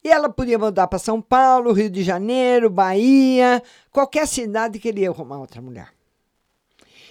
E 0.04 0.10
ela 0.10 0.30
podia 0.30 0.58
mudar 0.58 0.88
para 0.88 0.97
São 1.00 1.22
Paulo, 1.22 1.74
Rio 1.74 1.89
de 1.89 2.04
Janeiro, 2.04 2.70
Bahia, 2.70 3.62
qualquer 3.91 4.28
cidade 4.28 4.80
que 4.80 4.88
ele 4.88 5.02
ia 5.02 5.10
arrumar 5.10 5.39
outra 5.39 5.62
mulher. 5.62 5.93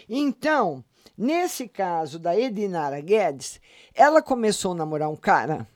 Então, 0.09 0.83
nesse 1.17 1.69
caso 1.69 2.19
da 2.19 2.39
Edinara 2.39 3.01
Guedes, 3.01 3.61
ela 3.95 4.23
começou 4.23 4.73
a 4.73 4.77
namorar 4.77 5.11
um 5.11 5.17
cara 5.17 5.67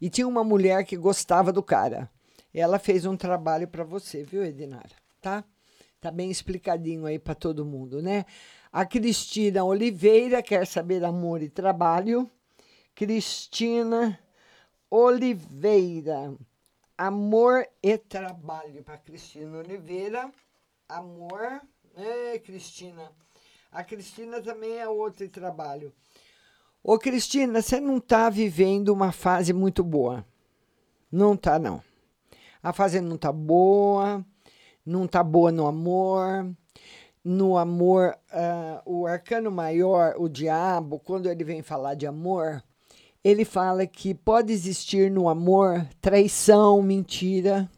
e 0.00 0.08
tinha 0.08 0.28
uma 0.28 0.44
mulher 0.44 0.84
que 0.84 0.96
gostava 0.96 1.52
do 1.52 1.62
cara. 1.62 2.08
Ela 2.52 2.78
fez 2.78 3.04
um 3.04 3.16
trabalho 3.16 3.66
para 3.66 3.82
você, 3.82 4.22
viu, 4.22 4.44
Edinara? 4.44 4.94
Tá? 5.20 5.42
Tá 6.00 6.10
bem 6.10 6.30
explicadinho 6.30 7.04
aí 7.06 7.18
para 7.18 7.34
todo 7.34 7.64
mundo, 7.64 8.00
né? 8.00 8.24
A 8.72 8.84
Cristina 8.84 9.64
Oliveira 9.64 10.42
quer 10.42 10.66
saber 10.66 11.02
amor 11.04 11.42
e 11.42 11.48
trabalho. 11.48 12.30
Cristina 12.94 14.18
Oliveira. 14.96 16.32
Amor 16.96 17.66
e 17.82 17.98
trabalho 17.98 18.84
para 18.84 18.96
Cristina 18.96 19.58
Oliveira. 19.58 20.30
Amor. 20.88 21.60
É, 21.96 22.38
Cristina. 22.38 23.10
A 23.72 23.82
Cristina 23.82 24.40
também 24.40 24.78
é 24.78 24.86
outro 24.86 25.28
trabalho. 25.28 25.92
Ô, 26.80 26.96
Cristina, 26.96 27.60
você 27.60 27.80
não 27.80 27.96
está 27.96 28.30
vivendo 28.30 28.90
uma 28.90 29.10
fase 29.10 29.52
muito 29.52 29.82
boa. 29.82 30.24
Não 31.10 31.36
tá, 31.36 31.58
não. 31.58 31.82
A 32.62 32.72
fase 32.72 33.00
não 33.00 33.18
tá 33.18 33.32
boa, 33.32 34.24
não 34.86 35.08
tá 35.08 35.24
boa 35.24 35.50
no 35.50 35.66
amor. 35.66 36.54
No 37.24 37.58
amor, 37.58 38.16
uh, 38.30 38.80
o 38.84 39.06
arcano 39.08 39.50
maior, 39.50 40.14
o 40.18 40.28
diabo, 40.28 41.00
quando 41.00 41.28
ele 41.28 41.42
vem 41.42 41.62
falar 41.62 41.94
de 41.94 42.06
amor, 42.06 42.62
ele 43.24 43.44
fala 43.46 43.86
que 43.86 44.14
pode 44.14 44.52
existir 44.52 45.10
no 45.10 45.30
amor 45.30 45.88
traição, 45.98 46.82
mentira. 46.82 47.70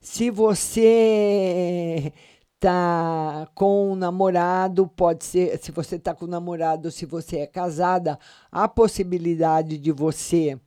Se 0.00 0.28
você 0.28 2.12
tá 2.58 3.48
com 3.54 3.92
um 3.92 3.94
namorado, 3.94 4.88
pode 4.88 5.24
ser, 5.24 5.56
se 5.58 5.70
você 5.70 6.00
tá 6.00 6.12
com 6.12 6.24
um 6.24 6.28
namorado, 6.28 6.90
se 6.90 7.06
você 7.06 7.38
é 7.38 7.46
casada, 7.46 8.18
a 8.50 8.66
possibilidade 8.68 9.78
de 9.78 9.92
você 9.92 10.58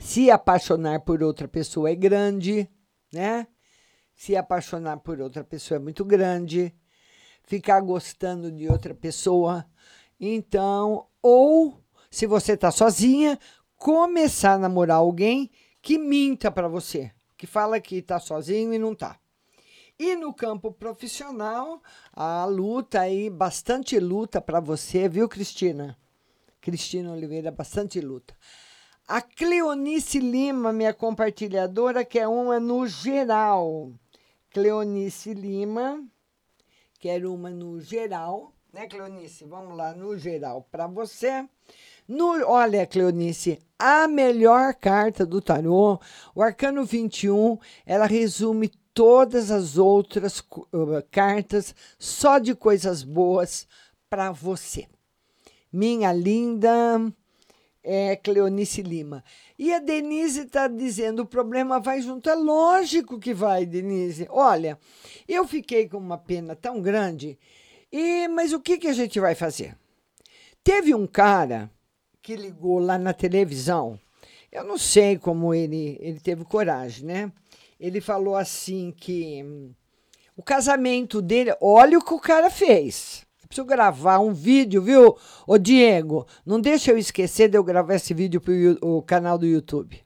se 0.00 0.30
apaixonar 0.30 1.00
por 1.00 1.22
outra 1.22 1.46
pessoa 1.46 1.90
é 1.90 1.94
grande, 1.94 2.66
né? 3.12 3.46
Se 4.14 4.34
apaixonar 4.36 4.98
por 4.98 5.20
outra 5.20 5.44
pessoa 5.44 5.76
é 5.76 5.80
muito 5.80 6.04
grande, 6.04 6.74
ficar 7.44 7.80
gostando 7.80 8.50
de 8.50 8.68
outra 8.68 8.94
pessoa. 8.94 9.66
Então, 10.18 11.06
ou 11.22 11.78
se 12.18 12.26
você 12.26 12.54
está 12.54 12.72
sozinha, 12.72 13.38
começar 13.76 14.54
a 14.54 14.58
namorar 14.58 14.96
alguém 14.96 15.48
que 15.80 15.96
minta 15.96 16.50
para 16.50 16.66
você, 16.66 17.12
que 17.36 17.46
fala 17.46 17.78
que 17.78 17.98
está 17.98 18.18
sozinho 18.18 18.74
e 18.74 18.78
não 18.78 18.90
está. 18.90 19.20
E 19.96 20.16
no 20.16 20.34
campo 20.34 20.72
profissional, 20.72 21.80
a 22.12 22.44
luta 22.44 23.02
aí, 23.02 23.30
bastante 23.30 24.00
luta 24.00 24.40
para 24.40 24.58
você, 24.58 25.08
viu, 25.08 25.28
Cristina? 25.28 25.96
Cristina 26.60 27.12
Oliveira, 27.12 27.52
bastante 27.52 28.00
luta. 28.00 28.36
A 29.06 29.22
Cleonice 29.22 30.18
Lima, 30.18 30.72
minha 30.72 30.92
compartilhadora, 30.92 32.04
que 32.04 32.18
é 32.18 32.26
uma 32.26 32.58
no 32.58 32.84
geral. 32.88 33.92
Cleonice 34.50 35.34
Lima, 35.34 36.04
quer 36.98 37.24
uma 37.24 37.48
no 37.48 37.80
geral, 37.80 38.52
né, 38.72 38.88
Cleonice? 38.88 39.44
Vamos 39.44 39.76
lá, 39.76 39.94
no 39.94 40.18
geral, 40.18 40.66
para 40.68 40.88
você. 40.88 41.48
No, 42.08 42.42
olha, 42.48 42.86
Cleonice, 42.86 43.58
a 43.78 44.08
melhor 44.08 44.72
carta 44.72 45.26
do 45.26 45.42
tarô, 45.42 46.00
o 46.34 46.42
Arcano 46.42 46.82
21, 46.82 47.58
ela 47.84 48.06
resume 48.06 48.72
todas 48.94 49.50
as 49.50 49.76
outras 49.76 50.40
uh, 50.40 51.04
cartas 51.10 51.74
só 51.98 52.38
de 52.38 52.54
coisas 52.54 53.02
boas 53.02 53.68
para 54.08 54.32
você. 54.32 54.88
Minha 55.70 56.10
linda 56.10 57.12
é 57.84 58.16
Cleonice 58.16 58.80
Lima. 58.80 59.22
E 59.58 59.72
a 59.74 59.78
Denise 59.78 60.44
está 60.44 60.66
dizendo: 60.66 61.20
o 61.20 61.26
problema 61.26 61.78
vai 61.78 62.00
junto. 62.00 62.30
É 62.30 62.34
lógico 62.34 63.20
que 63.20 63.34
vai, 63.34 63.66
Denise. 63.66 64.26
Olha, 64.30 64.78
eu 65.28 65.46
fiquei 65.46 65.86
com 65.86 65.98
uma 65.98 66.16
pena 66.16 66.56
tão 66.56 66.80
grande, 66.80 67.38
e 67.92 68.26
mas 68.28 68.54
o 68.54 68.60
que, 68.60 68.78
que 68.78 68.88
a 68.88 68.94
gente 68.94 69.20
vai 69.20 69.34
fazer? 69.34 69.76
Teve 70.64 70.94
um 70.94 71.06
cara 71.06 71.70
que 72.28 72.36
ligou 72.36 72.78
lá 72.78 72.98
na 72.98 73.14
televisão. 73.14 73.98
Eu 74.52 74.62
não 74.62 74.76
sei 74.76 75.16
como 75.16 75.54
ele, 75.54 75.96
ele 75.98 76.20
teve 76.20 76.44
coragem, 76.44 77.06
né? 77.06 77.32
Ele 77.80 78.02
falou 78.02 78.36
assim 78.36 78.92
que 78.94 79.42
hum, 79.42 79.72
o 80.36 80.42
casamento 80.42 81.22
dele, 81.22 81.56
olha 81.58 81.96
o 81.96 82.04
que 82.04 82.12
o 82.12 82.20
cara 82.20 82.50
fez. 82.50 83.24
Eu 83.40 83.48
preciso 83.48 83.66
gravar 83.66 84.18
um 84.18 84.34
vídeo, 84.34 84.82
viu? 84.82 85.16
Ô 85.46 85.56
Diego, 85.56 86.26
não 86.44 86.60
deixa 86.60 86.90
eu 86.90 86.98
esquecer 86.98 87.48
de 87.48 87.56
eu 87.56 87.64
gravar 87.64 87.94
esse 87.94 88.12
vídeo 88.12 88.42
para 88.42 88.52
o 88.82 89.00
canal 89.00 89.38
do 89.38 89.46
YouTube. 89.46 89.98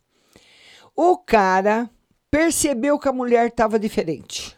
O 0.94 1.18
cara 1.18 1.90
percebeu 2.30 3.00
que 3.00 3.08
a 3.08 3.12
mulher 3.12 3.48
estava 3.48 3.80
diferente. 3.80 4.56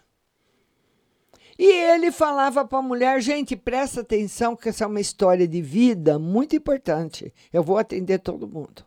E 1.59 1.65
ele 1.65 2.11
falava 2.11 2.65
para 2.65 2.79
a 2.79 2.83
mulher: 2.83 3.21
gente, 3.21 3.57
presta 3.57 4.01
atenção, 4.01 4.57
que 4.57 4.69
essa 4.69 4.85
é 4.85 4.87
uma 4.87 5.01
história 5.01 5.47
de 5.47 5.63
vida 5.63 6.19
muito 6.19 6.57
importante. 6.57 7.33
Eu 7.53 7.63
vou 7.63 7.79
atender 7.79 8.19
todo 8.19 8.49
mundo. 8.49 8.85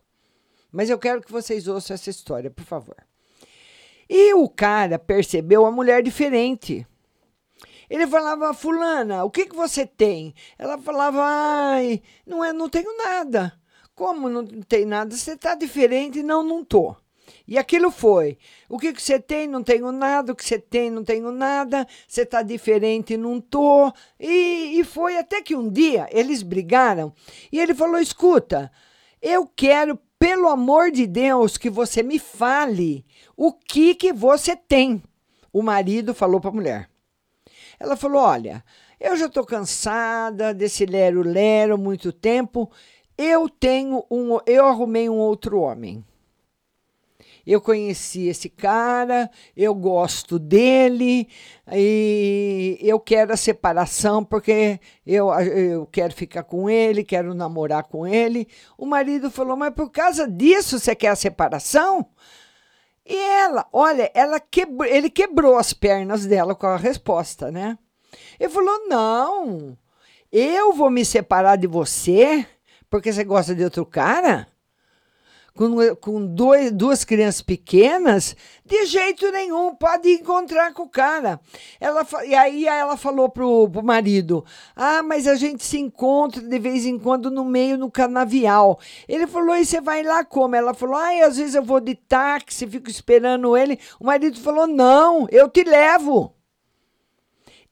Mas 0.70 0.90
eu 0.90 0.98
quero 0.98 1.22
que 1.22 1.32
vocês 1.32 1.66
ouçam 1.66 1.94
essa 1.94 2.10
história, 2.10 2.50
por 2.50 2.64
favor. 2.64 2.96
E 4.08 4.34
o 4.34 4.48
cara 4.48 4.98
percebeu 4.98 5.66
a 5.66 5.70
mulher 5.70 6.02
diferente. 6.02 6.86
Ele 7.90 8.06
falava, 8.06 8.52
fulana, 8.52 9.24
o 9.24 9.30
que, 9.30 9.46
que 9.46 9.56
você 9.56 9.86
tem? 9.86 10.34
Ela 10.58 10.76
falava, 10.78 11.22
ai, 11.22 12.02
não, 12.26 12.44
é, 12.44 12.52
não 12.52 12.68
tenho 12.68 12.94
nada. 12.98 13.58
Como 13.94 14.28
não 14.28 14.44
tem 14.44 14.84
nada? 14.84 15.16
Você 15.16 15.32
está 15.32 15.54
diferente? 15.54 16.22
Não, 16.22 16.42
não 16.42 16.60
estou. 16.60 16.96
E 17.46 17.58
aquilo 17.58 17.90
foi. 17.90 18.38
O 18.68 18.78
que, 18.78 18.92
que 18.92 19.02
você 19.02 19.18
tem? 19.18 19.46
Não 19.46 19.62
tenho 19.62 19.90
nada. 19.92 20.32
O 20.32 20.36
que 20.36 20.44
você 20.44 20.58
tem? 20.58 20.90
Não 20.90 21.04
tenho 21.04 21.30
nada. 21.30 21.86
Você 22.06 22.22
está 22.22 22.42
diferente? 22.42 23.16
Não 23.16 23.40
tô. 23.40 23.92
E, 24.18 24.78
e 24.78 24.84
foi 24.84 25.16
até 25.16 25.40
que 25.42 25.56
um 25.56 25.68
dia 25.68 26.08
eles 26.10 26.42
brigaram 26.42 27.12
e 27.50 27.58
ele 27.60 27.74
falou: 27.74 28.00
escuta, 28.00 28.70
eu 29.20 29.46
quero, 29.46 29.98
pelo 30.18 30.48
amor 30.48 30.90
de 30.90 31.06
Deus, 31.06 31.56
que 31.56 31.70
você 31.70 32.02
me 32.02 32.18
fale 32.18 33.04
o 33.36 33.52
que, 33.52 33.94
que 33.94 34.12
você 34.12 34.56
tem. 34.56 35.02
O 35.52 35.62
marido 35.62 36.14
falou 36.14 36.40
para 36.40 36.50
a 36.50 36.54
mulher. 36.54 36.90
Ela 37.80 37.96
falou: 37.96 38.22
Olha, 38.22 38.64
eu 39.00 39.16
já 39.16 39.26
estou 39.26 39.44
cansada 39.44 40.52
desse 40.52 40.84
lero-lero 40.84 41.78
muito 41.78 42.12
tempo. 42.12 42.70
Eu 43.16 43.48
tenho 43.48 44.04
um, 44.10 44.38
eu 44.46 44.66
arrumei 44.66 45.08
um 45.08 45.16
outro 45.16 45.60
homem. 45.60 46.04
Eu 47.50 47.62
conheci 47.62 48.28
esse 48.28 48.50
cara, 48.50 49.30
eu 49.56 49.74
gosto 49.74 50.38
dele 50.38 51.26
e 51.72 52.78
eu 52.82 53.00
quero 53.00 53.32
a 53.32 53.38
separação 53.38 54.22
porque 54.22 54.78
eu, 55.06 55.32
eu 55.32 55.86
quero 55.86 56.12
ficar 56.12 56.42
com 56.42 56.68
ele, 56.68 57.02
quero 57.02 57.32
namorar 57.32 57.84
com 57.84 58.06
ele. 58.06 58.46
O 58.76 58.84
marido 58.84 59.30
falou: 59.30 59.56
Mas 59.56 59.72
por 59.72 59.90
causa 59.90 60.28
disso 60.28 60.78
você 60.78 60.94
quer 60.94 61.08
a 61.08 61.16
separação? 61.16 62.10
E 63.02 63.16
ela, 63.16 63.66
olha, 63.72 64.10
ela 64.12 64.38
quebrou, 64.38 64.84
ele 64.84 65.08
quebrou 65.08 65.56
as 65.56 65.72
pernas 65.72 66.26
dela 66.26 66.54
com 66.54 66.66
a 66.66 66.76
resposta, 66.76 67.50
né? 67.50 67.78
Ele 68.38 68.50
falou: 68.50 68.88
Não, 68.88 69.74
eu 70.30 70.74
vou 70.74 70.90
me 70.90 71.02
separar 71.02 71.56
de 71.56 71.66
você 71.66 72.46
porque 72.90 73.10
você 73.10 73.24
gosta 73.24 73.54
de 73.54 73.64
outro 73.64 73.86
cara? 73.86 74.46
Com, 75.58 75.96
com 75.96 76.24
dois, 76.24 76.70
duas 76.70 77.02
crianças 77.02 77.42
pequenas? 77.42 78.36
De 78.64 78.86
jeito 78.86 79.28
nenhum, 79.32 79.74
pode 79.74 80.08
encontrar 80.08 80.72
com 80.72 80.84
o 80.84 80.88
cara. 80.88 81.40
Ela, 81.80 82.06
e 82.24 82.36
aí 82.36 82.64
ela 82.64 82.96
falou 82.96 83.28
pro, 83.28 83.68
pro 83.68 83.82
marido: 83.82 84.44
Ah, 84.76 85.02
mas 85.02 85.26
a 85.26 85.34
gente 85.34 85.64
se 85.64 85.76
encontra 85.76 86.40
de 86.40 86.58
vez 86.60 86.86
em 86.86 86.96
quando 86.96 87.28
no 87.28 87.44
meio 87.44 87.76
no 87.76 87.90
canavial. 87.90 88.78
Ele 89.08 89.26
falou: 89.26 89.56
E 89.56 89.64
você 89.64 89.80
vai 89.80 90.04
lá 90.04 90.24
como? 90.24 90.54
Ela 90.54 90.74
falou: 90.74 90.94
Ah, 90.94 91.26
às 91.26 91.38
vezes 91.38 91.56
eu 91.56 91.62
vou 91.64 91.80
de 91.80 91.96
táxi, 91.96 92.64
fico 92.64 92.88
esperando 92.88 93.56
ele. 93.56 93.80
O 93.98 94.06
marido 94.06 94.38
falou: 94.38 94.68
Não, 94.68 95.26
eu 95.28 95.48
te 95.48 95.64
levo. 95.64 96.36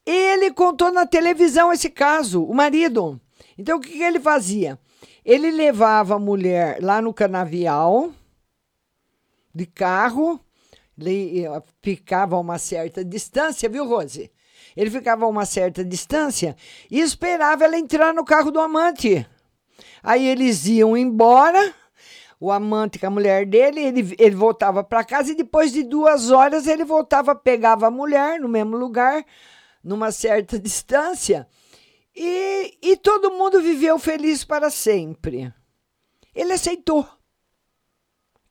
Ele 0.04 0.50
contou 0.50 0.90
na 0.90 1.06
televisão 1.06 1.72
esse 1.72 1.88
caso, 1.88 2.42
o 2.42 2.52
marido. 2.52 3.20
Então 3.58 3.78
o 3.78 3.80
que, 3.80 3.92
que 3.92 4.02
ele 4.02 4.20
fazia? 4.20 4.78
Ele 5.24 5.50
levava 5.50 6.14
a 6.14 6.18
mulher 6.18 6.78
lá 6.80 7.00
no 7.00 7.12
canavial 7.12 8.12
de 9.54 9.66
carro, 9.66 10.38
eh, 11.00 11.62
ficava 11.80 12.36
a 12.36 12.38
uma 12.38 12.58
certa 12.58 13.04
distância, 13.04 13.68
viu, 13.68 13.86
Rose? 13.86 14.30
Ele 14.76 14.90
ficava 14.90 15.24
a 15.24 15.28
uma 15.28 15.46
certa 15.46 15.82
distância 15.82 16.54
e 16.90 17.00
esperava 17.00 17.64
ela 17.64 17.78
entrar 17.78 18.12
no 18.12 18.24
carro 18.24 18.50
do 18.50 18.60
amante. 18.60 19.26
Aí 20.02 20.26
eles 20.28 20.66
iam 20.66 20.96
embora, 20.96 21.74
o 22.38 22.52
amante 22.52 22.98
com 22.98 23.06
a 23.06 23.10
mulher 23.10 23.46
dele, 23.46 23.80
ele, 23.80 24.14
ele 24.18 24.34
voltava 24.36 24.84
para 24.84 25.04
casa 25.04 25.32
e 25.32 25.34
depois 25.34 25.72
de 25.72 25.82
duas 25.82 26.30
horas 26.30 26.66
ele 26.66 26.84
voltava, 26.84 27.34
pegava 27.34 27.86
a 27.86 27.90
mulher 27.90 28.38
no 28.38 28.48
mesmo 28.48 28.76
lugar, 28.76 29.24
numa 29.82 30.12
certa 30.12 30.58
distância, 30.60 31.48
e, 32.16 32.78
e 32.80 32.96
todo 32.96 33.32
mundo 33.32 33.60
viveu 33.60 33.98
feliz 33.98 34.42
para 34.42 34.70
sempre. 34.70 35.52
Ele 36.34 36.54
aceitou. 36.54 37.06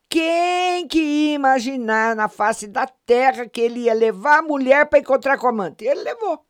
Quem 0.08 0.88
que 0.88 1.00
ia 1.00 1.34
imaginar 1.34 2.16
na 2.16 2.30
face 2.30 2.68
da 2.68 2.86
terra 2.86 3.50
que 3.50 3.60
ele 3.60 3.82
ia 3.82 3.94
levar 3.94 4.40
a 4.40 4.44
mulher 4.44 4.86
para 4.86 5.00
encontrar 5.00 5.40
com 5.40 5.48
a 5.48 5.50
amante? 5.50 5.84
Ele 5.84 6.02
levou. 6.02 6.46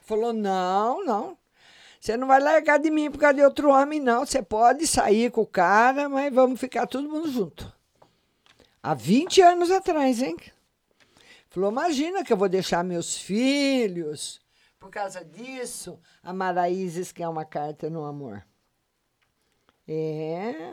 Falou: 0.00 0.32
não, 0.32 1.04
não. 1.04 1.38
Você 2.00 2.16
não 2.16 2.26
vai 2.26 2.40
largar 2.40 2.78
de 2.78 2.90
mim 2.90 3.10
por 3.10 3.18
causa 3.18 3.34
de 3.34 3.44
outro 3.44 3.70
homem, 3.70 4.00
não. 4.00 4.26
Você 4.26 4.42
pode 4.42 4.86
sair 4.86 5.30
com 5.30 5.42
o 5.42 5.46
cara, 5.46 6.08
mas 6.08 6.34
vamos 6.34 6.58
ficar 6.58 6.86
todo 6.86 7.08
mundo 7.08 7.30
junto. 7.30 7.72
Há 8.82 8.94
20 8.94 9.40
anos 9.42 9.70
atrás, 9.70 10.20
hein? 10.20 10.36
Falou: 11.48 11.70
imagina 11.70 12.24
que 12.24 12.32
eu 12.32 12.36
vou 12.36 12.48
deixar 12.48 12.82
meus 12.82 13.16
filhos 13.16 14.40
por 14.80 14.90
causa 14.90 15.22
disso. 15.22 16.00
A 16.22 16.32
Maraízes 16.32 17.12
quer 17.12 17.28
uma 17.28 17.44
carta 17.44 17.90
no 17.90 18.04
amor. 18.04 18.44
É. 19.86 20.72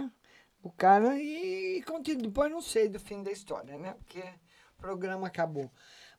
O 0.64 0.72
cara. 0.72 1.20
E, 1.20 1.80
e 1.80 1.84
continua. 1.84 2.24
Depois 2.24 2.50
não 2.50 2.62
sei 2.62 2.88
do 2.88 3.00
fim 3.00 3.22
da 3.22 3.32
história, 3.32 3.78
né? 3.78 3.94
Porque 3.94 4.22
o 4.22 4.82
programa 4.82 5.28
acabou. 5.28 5.70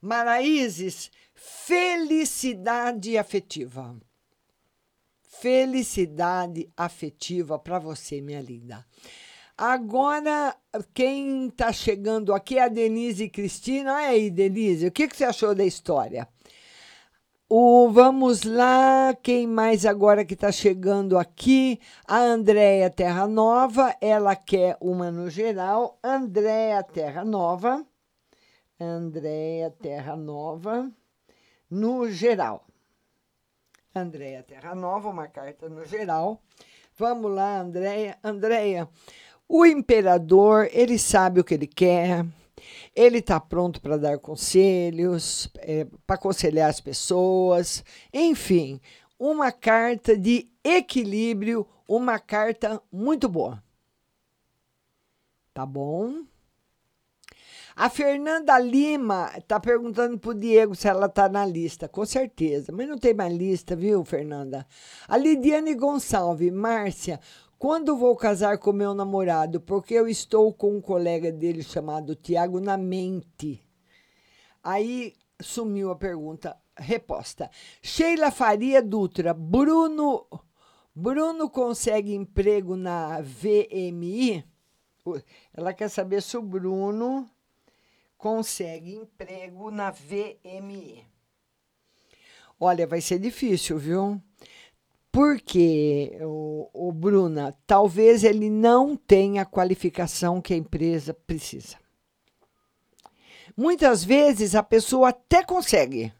Maraízes, 0.00 1.10
felicidade 1.34 3.16
afetiva. 3.16 3.96
Felicidade 5.22 6.70
afetiva 6.76 7.58
para 7.58 7.78
você, 7.78 8.20
minha 8.20 8.40
linda. 8.40 8.84
Agora, 9.56 10.56
quem 10.94 11.48
está 11.48 11.72
chegando 11.72 12.32
aqui 12.32 12.58
é 12.58 12.64
a 12.64 12.68
Denise 12.68 13.24
e 13.24 13.30
Cristina. 13.30 13.94
Olha 13.94 14.08
aí, 14.08 14.30
Denise, 14.30 14.86
o 14.86 14.92
que, 14.92 15.08
que 15.08 15.16
você 15.16 15.24
achou 15.24 15.54
da 15.54 15.64
história? 15.64 16.28
O, 17.50 17.88
vamos 17.90 18.42
lá, 18.42 19.16
quem 19.22 19.46
mais 19.46 19.86
agora 19.86 20.22
que 20.22 20.34
está 20.34 20.52
chegando 20.52 21.16
aqui? 21.16 21.80
A 22.06 22.18
Andréia 22.18 22.90
Terra 22.90 23.26
Nova, 23.26 23.96
ela 24.02 24.36
quer 24.36 24.76
uma 24.82 25.10
no 25.10 25.30
geral. 25.30 25.98
Andréia 26.04 26.82
Terra 26.82 27.24
Nova. 27.24 27.86
Andréia 28.78 29.70
Terra 29.70 30.14
Nova, 30.14 30.92
no 31.70 32.10
geral. 32.10 32.66
Andréia 33.94 34.42
Terra 34.42 34.74
Nova, 34.74 35.08
uma 35.08 35.26
carta 35.26 35.70
no 35.70 35.86
geral. 35.86 36.42
Vamos 36.98 37.32
lá, 37.32 37.60
Andréia. 37.60 38.18
Andréia, 38.22 38.86
o 39.48 39.64
imperador, 39.64 40.68
ele 40.70 40.98
sabe 40.98 41.40
o 41.40 41.44
que 41.44 41.54
ele 41.54 41.66
quer. 41.66 42.26
Ele 42.94 43.18
está 43.18 43.38
pronto 43.40 43.80
para 43.80 43.96
dar 43.96 44.18
conselhos, 44.18 45.50
é, 45.58 45.86
para 46.06 46.16
aconselhar 46.16 46.68
as 46.68 46.80
pessoas. 46.80 47.84
Enfim, 48.12 48.80
uma 49.18 49.50
carta 49.50 50.16
de 50.16 50.48
equilíbrio, 50.62 51.66
uma 51.88 52.18
carta 52.18 52.82
muito 52.92 53.28
boa. 53.28 53.62
Tá 55.52 55.66
bom? 55.66 56.24
A 57.80 57.88
Fernanda 57.88 58.58
Lima 58.58 59.30
está 59.36 59.60
perguntando 59.60 60.18
para 60.18 60.30
o 60.30 60.34
Diego 60.34 60.74
se 60.74 60.88
ela 60.88 61.06
está 61.06 61.28
na 61.28 61.46
lista. 61.46 61.88
Com 61.88 62.04
certeza, 62.04 62.72
mas 62.72 62.88
não 62.88 62.98
tem 62.98 63.14
mais 63.14 63.32
lista, 63.32 63.76
viu, 63.76 64.04
Fernanda? 64.04 64.66
A 65.06 65.16
Lidiane 65.16 65.76
Gonçalves, 65.76 66.52
Márcia, 66.52 67.20
quando 67.58 67.96
vou 67.96 68.14
casar 68.14 68.58
com 68.58 68.72
meu 68.72 68.94
namorado? 68.94 69.60
Porque 69.60 69.94
eu 69.94 70.06
estou 70.06 70.52
com 70.52 70.76
um 70.76 70.80
colega 70.80 71.32
dele 71.32 71.62
chamado 71.62 72.14
Tiago 72.14 72.60
na 72.60 72.76
mente. 72.76 73.60
Aí 74.62 75.14
sumiu 75.40 75.90
a 75.90 75.96
pergunta. 75.96 76.56
Reposta. 76.76 77.50
Sheila 77.82 78.30
Faria 78.30 78.80
Dutra, 78.80 79.34
Bruno, 79.34 80.26
Bruno 80.94 81.50
consegue 81.50 82.14
emprego 82.14 82.76
na 82.76 83.20
VMI? 83.20 84.44
Ela 85.52 85.74
quer 85.74 85.88
saber 85.88 86.22
se 86.22 86.36
o 86.36 86.42
Bruno 86.42 87.28
consegue 88.16 88.94
emprego 88.94 89.70
na 89.72 89.90
VMI. 89.90 91.04
Olha, 92.60 92.86
vai 92.86 93.00
ser 93.00 93.18
difícil, 93.18 93.78
viu? 93.78 94.20
Porque, 95.10 96.18
o, 96.20 96.68
o 96.72 96.92
Bruna, 96.92 97.56
talvez 97.66 98.24
ele 98.24 98.50
não 98.50 98.94
tenha 98.94 99.42
a 99.42 99.46
qualificação 99.46 100.40
que 100.40 100.52
a 100.52 100.56
empresa 100.56 101.14
precisa. 101.14 101.76
Muitas 103.56 104.04
vezes 104.04 104.54
a 104.54 104.62
pessoa 104.62 105.08
até 105.08 105.42
consegue, 105.42 106.12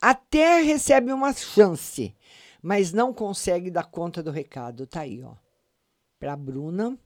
até 0.00 0.60
recebe 0.60 1.12
uma 1.12 1.32
chance, 1.32 2.14
mas 2.62 2.92
não 2.92 3.12
consegue 3.12 3.70
dar 3.70 3.84
conta 3.84 4.22
do 4.22 4.30
recado. 4.30 4.86
Tá 4.86 5.00
aí, 5.00 5.22
ó. 5.22 5.34
Para 6.18 6.36
Bruna. 6.36 6.96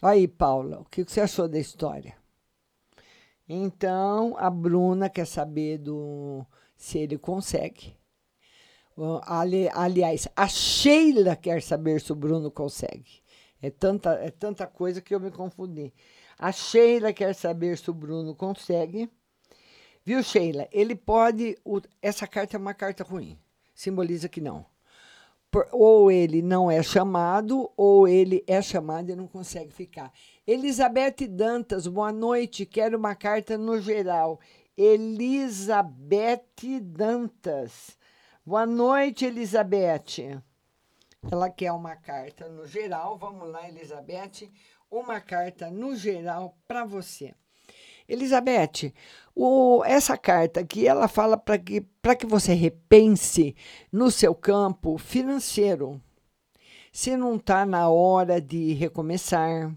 Aí, 0.00 0.28
Paula, 0.28 0.80
o 0.80 0.84
que 0.84 1.02
você 1.02 1.20
achou 1.20 1.48
da 1.48 1.58
história? 1.58 2.16
Então, 3.48 4.36
a 4.38 4.48
Bruna 4.48 5.10
quer 5.10 5.26
saber 5.26 5.78
do 5.78 6.46
se 6.76 6.98
ele 6.98 7.18
consegue. 7.18 7.99
Ali, 9.24 9.68
aliás, 9.72 10.28
a 10.36 10.46
Sheila 10.46 11.34
quer 11.36 11.62
saber 11.62 12.00
se 12.00 12.12
o 12.12 12.14
Bruno 12.14 12.50
consegue. 12.50 13.22
É 13.62 13.70
tanta, 13.70 14.12
é 14.14 14.30
tanta 14.30 14.66
coisa 14.66 15.00
que 15.00 15.14
eu 15.14 15.20
me 15.20 15.30
confundi. 15.30 15.92
A 16.38 16.52
Sheila 16.52 17.12
quer 17.12 17.34
saber 17.34 17.78
se 17.78 17.90
o 17.90 17.94
Bruno 17.94 18.34
consegue. 18.34 19.10
Viu, 20.04 20.22
Sheila? 20.22 20.68
Ele 20.72 20.94
pode. 20.94 21.56
O, 21.64 21.80
essa 22.00 22.26
carta 22.26 22.56
é 22.56 22.58
uma 22.58 22.74
carta 22.74 23.04
ruim. 23.04 23.38
Simboliza 23.74 24.28
que 24.28 24.40
não. 24.40 24.66
Por, 25.50 25.66
ou 25.72 26.10
ele 26.10 26.42
não 26.42 26.70
é 26.70 26.82
chamado, 26.82 27.70
ou 27.76 28.06
ele 28.06 28.44
é 28.46 28.62
chamado 28.62 29.10
e 29.10 29.16
não 29.16 29.26
consegue 29.26 29.72
ficar. 29.72 30.12
Elizabeth 30.46 31.26
Dantas, 31.28 31.86
boa 31.86 32.12
noite. 32.12 32.64
Quero 32.64 32.96
uma 32.96 33.14
carta 33.14 33.58
no 33.58 33.80
geral. 33.80 34.40
Elizabeth 34.76 36.44
Dantas. 36.82 37.98
Boa 38.44 38.64
noite, 38.64 39.26
Elizabeth. 39.26 40.42
Ela 41.30 41.50
quer 41.50 41.72
uma 41.72 41.94
carta 41.94 42.48
no 42.48 42.66
geral. 42.66 43.18
Vamos 43.18 43.46
lá, 43.46 43.68
Elizabeth. 43.68 44.50
Uma 44.90 45.20
carta 45.20 45.70
no 45.70 45.94
geral 45.94 46.56
para 46.66 46.86
você. 46.86 47.34
Elizabeth, 48.08 48.94
o, 49.36 49.84
essa 49.84 50.16
carta 50.16 50.60
aqui, 50.60 50.88
ela 50.88 51.06
fala 51.06 51.36
para 51.36 51.58
que, 51.58 51.84
que 52.18 52.26
você 52.26 52.54
repense 52.54 53.54
no 53.92 54.10
seu 54.10 54.34
campo 54.34 54.96
financeiro. 54.96 56.00
Se 56.90 57.18
não 57.18 57.36
está 57.36 57.66
na 57.66 57.90
hora 57.90 58.40
de 58.40 58.72
recomeçar, 58.72 59.70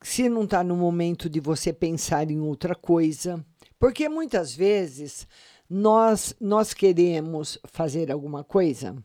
se 0.00 0.28
não 0.28 0.44
está 0.44 0.62
no 0.62 0.76
momento 0.76 1.28
de 1.28 1.40
você 1.40 1.72
pensar 1.72 2.30
em 2.30 2.40
outra 2.40 2.76
coisa. 2.76 3.44
Porque 3.76 4.08
muitas 4.08 4.54
vezes 4.54 5.26
nós, 5.68 6.34
nós 6.40 6.74
queremos 6.74 7.58
fazer 7.64 8.10
alguma 8.10 8.44
coisa 8.44 8.96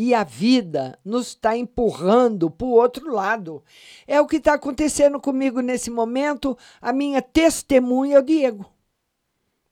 e 0.00 0.14
a 0.14 0.22
vida 0.22 0.96
nos 1.04 1.30
está 1.30 1.56
empurrando 1.56 2.48
para 2.48 2.66
o 2.68 2.70
outro 2.70 3.12
lado. 3.12 3.64
É 4.06 4.20
o 4.20 4.28
que 4.28 4.36
está 4.36 4.54
acontecendo 4.54 5.20
comigo 5.20 5.60
nesse 5.60 5.90
momento. 5.90 6.56
A 6.80 6.92
minha 6.92 7.20
testemunha 7.20 8.14
é 8.14 8.20
o 8.20 8.22
Diego. 8.22 8.64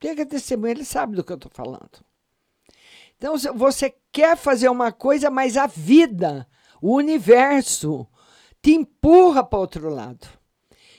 Diego 0.00 0.22
é 0.22 0.24
testemunha, 0.24 0.72
ele 0.72 0.84
sabe 0.84 1.14
do 1.14 1.22
que 1.22 1.30
eu 1.30 1.36
estou 1.36 1.52
falando. 1.54 2.04
Então, 3.16 3.38
você 3.54 3.94
quer 4.10 4.36
fazer 4.36 4.68
uma 4.68 4.90
coisa, 4.90 5.30
mas 5.30 5.56
a 5.56 5.68
vida, 5.68 6.44
o 6.82 6.96
universo, 6.96 8.04
te 8.60 8.72
empurra 8.72 9.44
para 9.44 9.58
o 9.58 9.60
outro 9.60 9.88
lado. 9.88 10.26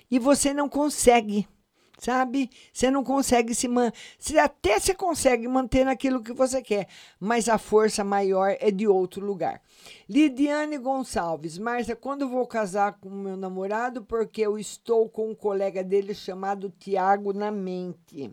E 0.10 0.18
você 0.18 0.54
não 0.54 0.70
consegue 0.70 1.46
sabe? 1.98 2.50
Você 2.72 2.92
não 2.92 3.04
consegue 3.04 3.54
se 3.56 3.68
manter. 3.68 3.98
Até 4.40 4.80
você 4.80 4.94
consegue 4.94 5.48
manter 5.48 5.86
naquilo 5.86 6.22
que 6.22 6.34
você 6.34 6.62
quer, 6.62 6.88
mas 7.20 7.50
a 7.50 7.58
força 7.58 8.04
maior 8.04 8.56
é 8.60 8.72
de 8.72 8.88
outro 8.88 9.26
lugar. 9.26 9.62
Lidiane 10.08 10.78
Gonçalves, 10.78 11.58
Márcia, 11.58 11.96
quando 11.96 12.30
vou 12.30 12.46
casar 12.48 12.94
com 13.00 13.10
meu 13.10 13.36
namorado? 13.38 14.04
Porque 14.04 14.42
eu 14.42 14.58
estou 14.58 15.10
com 15.10 15.32
um 15.32 15.36
colega 15.36 15.84
dele 15.84 16.14
chamado 16.14 16.74
Tiago 16.80 17.34
na 17.34 17.52
mente. 17.52 18.32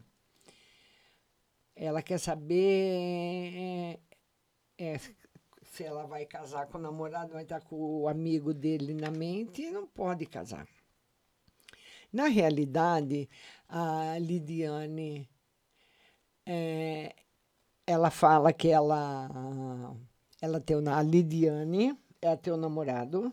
Ela 1.77 2.03
quer 2.03 2.19
saber 2.19 3.99
é, 4.79 4.99
se 5.63 5.83
ela 5.83 6.05
vai 6.07 6.25
casar 6.25 6.67
com 6.67 6.79
o 6.79 6.81
namorado, 6.81 7.33
vai 7.33 7.43
estar 7.43 7.61
com 7.61 8.03
o 8.03 8.09
amigo 8.09 8.55
dele 8.55 8.95
na 8.95 9.11
mente, 9.11 9.71
não 9.71 9.87
pode 9.87 10.25
casar. 10.27 10.69
Na 12.15 12.29
realidade, 12.29 13.29
a 13.69 14.17
Lidiane, 14.21 15.29
é, 16.47 17.13
ela 17.85 18.09
fala 18.09 18.53
que 18.53 18.69
ela, 18.69 19.29
ela 20.41 20.61
tem 20.61 20.77
a 20.89 21.03
Lidiane, 21.03 21.99
é 22.23 22.37
teu 22.37 22.57
namorado, 22.57 23.33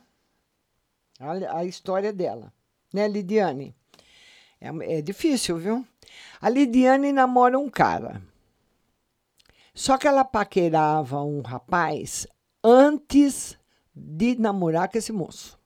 a, 1.19 1.59
a 1.59 1.63
história 1.63 2.11
dela, 2.11 2.51
né, 2.91 3.07
Lidiane? 3.07 3.75
É, 4.59 4.97
é 4.97 5.01
difícil, 5.03 5.59
viu? 5.59 5.85
A 6.41 6.49
Lidiane 6.49 7.11
namora 7.11 7.59
um 7.59 7.69
cara. 7.69 8.19
Só 9.75 9.95
que 9.95 10.07
ela 10.07 10.25
paquerava 10.25 11.21
um 11.21 11.41
rapaz 11.41 12.25
antes 12.63 13.55
de 13.95 14.39
namorar 14.39 14.89
com 14.89 14.97
esse 14.97 15.11
moço. 15.11 15.60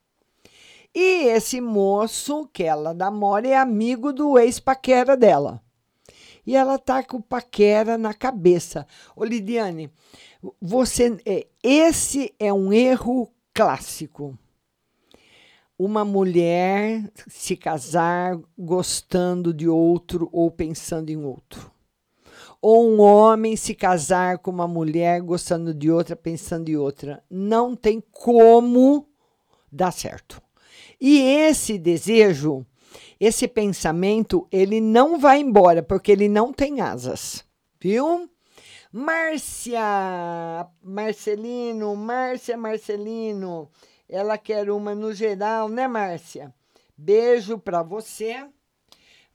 E 0.96 1.28
esse 1.28 1.60
moço 1.60 2.48
que 2.54 2.64
ela 2.64 2.94
namora 2.94 3.46
é 3.46 3.58
amigo 3.58 4.14
do 4.14 4.40
ex-paquera 4.40 5.18
dela. 5.18 5.62
E 6.48 6.56
ela 6.56 6.80
tá 6.80 7.04
com 7.04 7.18
o 7.18 7.22
paquera 7.22 7.98
na 7.98 8.14
cabeça. 8.14 8.88
Ô, 9.14 9.26
Lidiane, 9.26 9.92
você, 10.62 11.18
é, 11.26 11.48
esse 11.62 12.34
é 12.40 12.54
um 12.54 12.72
erro 12.72 13.30
clássico. 13.54 14.38
Uma 15.78 16.06
mulher 16.06 17.12
se 17.28 17.58
casar 17.58 18.40
gostando 18.58 19.54
de 19.54 19.68
outro 19.68 20.30
ou 20.32 20.50
pensando 20.50 21.10
em 21.10 21.18
outro. 21.18 21.70
Ou 22.62 22.90
um 22.90 23.02
homem 23.02 23.58
se 23.58 23.76
casar 23.76 24.38
com 24.38 24.50
uma 24.50 24.68
mulher 24.68 25.20
gostando 25.22 25.74
de 25.74 25.92
outra, 25.92 26.16
pensando 26.16 26.70
em 26.70 26.78
outra. 26.78 27.22
Não 27.30 27.76
tem 27.76 28.02
como 28.12 29.10
dar 29.70 29.92
certo. 29.92 30.45
E 31.08 31.22
esse 31.22 31.78
desejo, 31.78 32.66
esse 33.20 33.48
pensamento, 33.48 34.48
ele 34.52 34.82
não 34.82 35.20
vai 35.20 35.40
embora, 35.40 35.84
porque 35.84 36.12
ele 36.12 36.28
não 36.28 36.52
tem 36.52 36.82
asas, 36.82 37.46
viu? 37.80 38.28
Márcia, 38.92 40.68
Marcelino, 40.82 41.96
Márcia 41.96 42.58
Marcelino, 42.58 43.70
ela 44.10 44.36
quer 44.36 44.72
uma 44.72 44.96
no 44.96 45.14
geral, 45.14 45.70
né, 45.70 45.88
Márcia? 45.88 46.52
Beijo 46.98 47.60
para 47.60 47.84
você. 47.84 48.44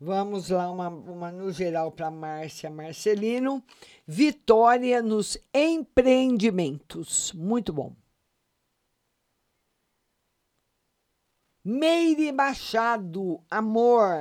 Vamos 0.01 0.51
lá, 0.51 0.68
uma, 0.73 0.89
uma 0.89 1.31
no 1.31 1.53
geral 1.53 1.93
para 1.93 2.11
Márcia 2.11 2.68
Marcelino. 2.68 3.62
Vitória 4.05 5.01
nos 5.01 5.39
empreendimentos. 5.55 7.33
Muito 7.33 7.73
bom. 7.73 7.95
Meire 11.62 12.32
Machado, 12.32 13.44
amor. 13.50 14.16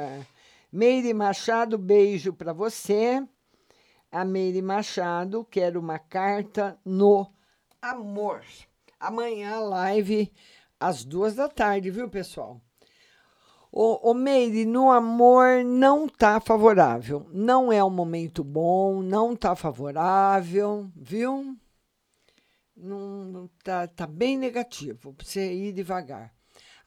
Meire 0.69 1.13
Machado, 1.13 1.77
beijo 1.77 2.33
para 2.33 2.51
você. 2.51 3.25
A 4.11 4.25
Meire 4.25 4.61
Machado, 4.61 5.45
quero 5.45 5.79
uma 5.79 5.97
carta 5.97 6.77
no 6.83 7.31
amor. 7.81 8.43
Amanhã, 8.99 9.57
live 9.61 10.29
às 10.77 11.05
duas 11.05 11.35
da 11.35 11.47
tarde, 11.47 11.89
viu, 11.89 12.09
pessoal? 12.09 12.59
O, 13.71 14.13
Meire, 14.13 14.65
no 14.65 14.91
amor 14.91 15.63
não 15.63 16.09
tá 16.09 16.41
favorável. 16.41 17.25
Não 17.31 17.71
é 17.71 17.81
um 17.81 17.89
momento 17.89 18.43
bom, 18.43 19.01
não 19.01 19.33
tá 19.33 19.55
favorável, 19.55 20.91
viu? 20.93 21.55
Não, 22.75 23.49
tá, 23.63 23.87
tá 23.87 24.05
bem 24.05 24.37
negativo. 24.37 25.13
Pra 25.13 25.25
você 25.25 25.53
ir 25.53 25.71
devagar. 25.71 26.37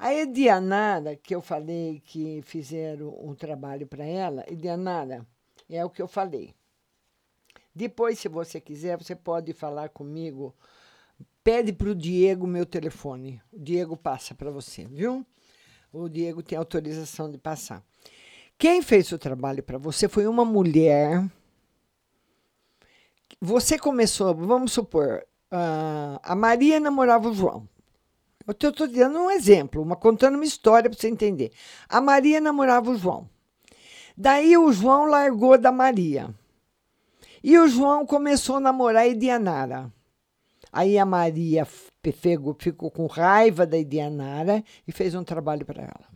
A 0.03 0.13
Edianara, 0.13 1.15
que 1.15 1.33
eu 1.33 1.41
falei 1.41 2.03
que 2.05 2.43
fizeram 2.43 3.17
um 3.25 3.37
trabalho 3.37 3.87
para 3.87 4.05
ela, 4.05 4.45
Edianara, 4.49 5.25
é 5.71 5.85
o 5.85 5.91
que 5.91 6.03
eu 6.03 6.09
falei. 6.09 6.53
Depois, 7.73 8.19
se 8.19 8.27
você 8.29 8.61
quiser, 8.61 8.99
você 8.99 9.15
pode 9.15 9.53
falar 9.53 9.91
comigo. 9.91 10.53
Pede 11.45 11.73
para 11.73 11.89
o 11.89 11.95
Diego 11.95 12.49
meu 12.49 12.67
telefone. 12.67 13.41
O 13.53 13.61
Diego 13.61 13.97
passa 13.97 14.35
para 14.35 14.51
você, 14.51 14.85
viu? 14.87 15.25
O 15.93 16.09
Diego 16.09 16.43
tem 16.43 16.59
autorização 16.59 17.31
de 17.31 17.39
passar. 17.39 17.81
Quem 18.59 18.83
fez 18.83 19.13
o 19.13 19.19
trabalho 19.19 19.63
para 19.63 19.79
você 19.79 20.09
foi 20.09 20.27
uma 20.27 20.45
mulher. 20.45 21.25
Você 23.41 23.79
começou, 23.79 24.35
vamos 24.35 24.73
supor, 24.73 25.25
uh, 25.53 26.19
a 26.21 26.35
Maria 26.35 26.81
namorava 26.81 27.29
o 27.29 27.35
João. 27.35 27.69
Eu 28.47 28.53
estou 28.53 28.89
dando 28.89 29.19
um 29.19 29.31
exemplo, 29.31 29.83
uma, 29.83 29.97
contando 29.97 30.35
uma 30.35 30.45
história 30.45 30.91
para 30.91 30.99
você 30.99 31.09
entender. 31.09 31.53
A 31.89 32.01
Maria 32.01 32.41
namorava 32.41 32.91
o 32.91 32.97
João. 32.97 33.29
Daí 34.17 34.57
o 34.57 34.73
João 34.73 35.07
largou 35.07 35.57
da 35.57 35.73
Maria. 35.73 36.35
E 37.43 37.59
o 37.59 37.69
João 37.69 38.07
começou 38.07 38.57
a 38.57 38.61
namorar 38.61 39.03
a 39.03 39.09
Edianara. 39.09 39.93
Aí 40.73 40.99
a 40.99 41.05
Maria 41.05 41.67
ficou, 42.59 42.91
com 42.91 43.07
raiva 43.07 43.67
da 43.67 43.77
Edianara 43.77 44.65
e 44.87 44.93
fez 44.93 45.15
um 45.15 45.25
trabalho 45.25 45.67
para 45.67 45.83
ela. 45.83 46.07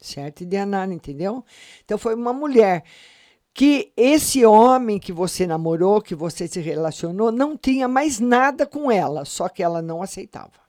Certo, 0.00 0.42
Edianara, 0.42 0.92
entendeu? 0.92 1.44
Então 1.84 1.98
foi 1.98 2.14
uma 2.14 2.32
mulher 2.32 2.84
que 3.54 3.92
esse 3.96 4.44
homem 4.46 4.98
que 4.98 5.12
você 5.12 5.46
namorou, 5.46 6.00
que 6.00 6.14
você 6.14 6.48
se 6.48 6.60
relacionou, 6.60 7.30
não 7.30 7.56
tinha 7.56 7.86
mais 7.86 8.18
nada 8.18 8.66
com 8.66 8.90
ela, 8.90 9.24
só 9.24 9.48
que 9.48 9.62
ela 9.62 9.82
não 9.82 10.02
aceitava. 10.02 10.61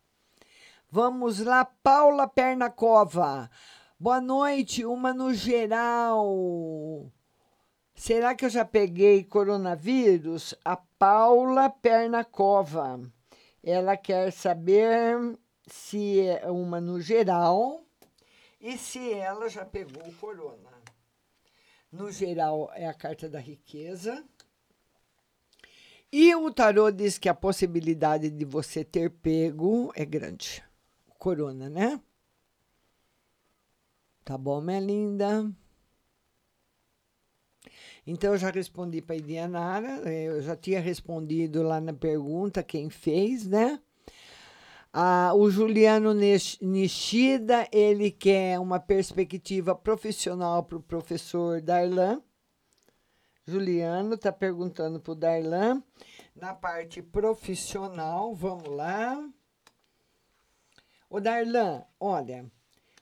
Vamos 0.96 1.40
lá, 1.40 1.66
Paula 1.66 2.28
Pernacova. 2.28 3.50
Boa 4.00 4.22
noite, 4.22 4.86
uma 4.86 5.12
no 5.12 5.34
geral. 5.34 7.12
Será 7.96 8.36
que 8.36 8.46
eu 8.46 8.50
já 8.52 8.64
peguei 8.64 9.24
coronavírus? 9.24 10.54
A 10.64 10.78
Paula 10.78 11.68
Pernacova. 11.68 13.02
Ela 13.64 13.98
quer 13.98 14.32
saber 14.32 15.18
se 15.66 16.28
é 16.28 16.52
uma 16.52 16.80
no 16.80 17.02
geral 17.02 17.84
e 18.62 18.78
se 18.78 19.14
ela 19.14 19.50
já 19.50 19.66
pegou 19.66 20.08
o 20.08 20.14
corona. 20.14 20.70
No 21.92 22.12
geral, 22.12 22.70
é 22.76 22.88
a 22.88 22.94
carta 22.94 23.28
da 23.28 23.40
riqueza. 23.40 24.24
E 26.12 26.36
o 26.36 26.54
tarô 26.54 26.92
diz 26.92 27.18
que 27.18 27.28
a 27.28 27.34
possibilidade 27.34 28.30
de 28.30 28.46
você 28.46 28.84
ter 28.84 29.10
pego 29.10 29.92
é 29.96 30.06
grande 30.06 30.64
corona, 31.24 31.70
né? 31.70 32.02
Tá 34.26 34.38
bom, 34.38 34.60
minha 34.60 34.82
linda? 34.82 35.50
Então, 38.06 38.34
eu 38.34 38.38
já 38.38 38.50
respondi 38.52 39.02
para 39.02 39.16
a 39.16 39.18
Idianara, 39.18 39.88
eu 40.12 40.42
já 40.42 40.54
tinha 40.54 40.82
respondido 40.82 41.64
lá 41.64 41.80
na 41.80 41.94
pergunta 41.94 42.62
quem 42.62 42.90
fez, 42.90 43.48
né? 43.48 43.80
Ah, 44.92 45.32
o 45.34 45.50
Juliano 45.50 46.14
Nish- 46.14 46.60
Nishida, 46.62 47.70
ele 47.72 48.12
quer 48.12 48.60
uma 48.60 48.78
perspectiva 48.78 49.74
profissional 49.74 50.62
para 50.62 50.78
o 50.78 50.84
professor 50.84 51.62
Darlan. 51.62 52.22
Juliano 53.48 54.16
está 54.16 54.32
perguntando 54.32 55.00
para 55.00 55.14
o 55.14 55.16
Darlan. 55.16 55.82
Na 56.36 56.54
parte 56.54 57.02
profissional, 57.02 58.36
vamos 58.36 58.68
lá. 58.68 59.26
Ô 61.14 61.20
Darlan, 61.20 61.84
olha, 62.00 62.44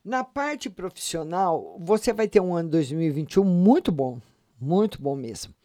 na 0.03 0.21
parte 0.21 0.69
profissional, 0.69 1.77
você 1.79 2.11
vai 2.11 2.27
ter 2.27 2.41
um 2.41 2.53
ano 2.53 2.67
2021 2.67 3.41
muito 3.45 3.89
bom, 3.89 4.19
muito 4.59 5.01
bom 5.01 5.15
mesmo. 5.15 5.55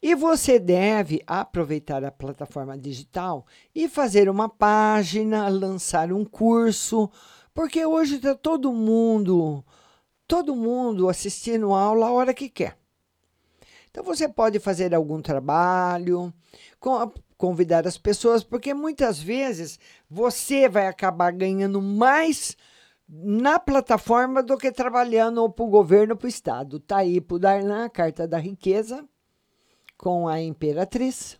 E 0.00 0.14
você 0.14 0.58
deve 0.58 1.22
aproveitar 1.26 2.02
a 2.02 2.10
plataforma 2.10 2.78
digital 2.78 3.44
e 3.74 3.90
fazer 3.90 4.30
uma 4.30 4.48
página, 4.48 5.46
lançar 5.48 6.10
um 6.14 6.24
curso, 6.24 7.10
porque 7.52 7.84
hoje 7.84 8.16
está 8.16 8.34
todo 8.34 8.72
mundo, 8.72 9.62
todo 10.26 10.56
mundo 10.56 11.10
assistindo 11.10 11.74
aula 11.74 12.06
a 12.06 12.12
hora 12.12 12.32
que 12.32 12.48
quer. 12.48 12.74
Então 13.90 14.02
você 14.02 14.26
pode 14.26 14.58
fazer 14.58 14.94
algum 14.94 15.20
trabalho, 15.20 16.32
convidar 17.42 17.88
as 17.88 17.98
pessoas, 17.98 18.44
porque 18.44 18.72
muitas 18.72 19.20
vezes 19.20 19.76
você 20.08 20.68
vai 20.68 20.86
acabar 20.86 21.32
ganhando 21.32 21.82
mais 21.82 22.56
na 23.08 23.58
plataforma 23.58 24.40
do 24.44 24.56
que 24.56 24.70
trabalhando 24.70 25.50
para 25.50 25.64
o 25.64 25.68
governo 25.68 26.16
para 26.16 26.26
o 26.26 26.28
Estado. 26.28 26.76
Está 26.76 26.98
aí 26.98 27.20
para 27.20 27.34
o 27.34 27.38
Darlan, 27.40 27.86
a 27.86 27.90
carta 27.90 28.28
da 28.28 28.38
riqueza, 28.38 29.04
com 29.98 30.28
a 30.28 30.40
imperatriz, 30.40 31.36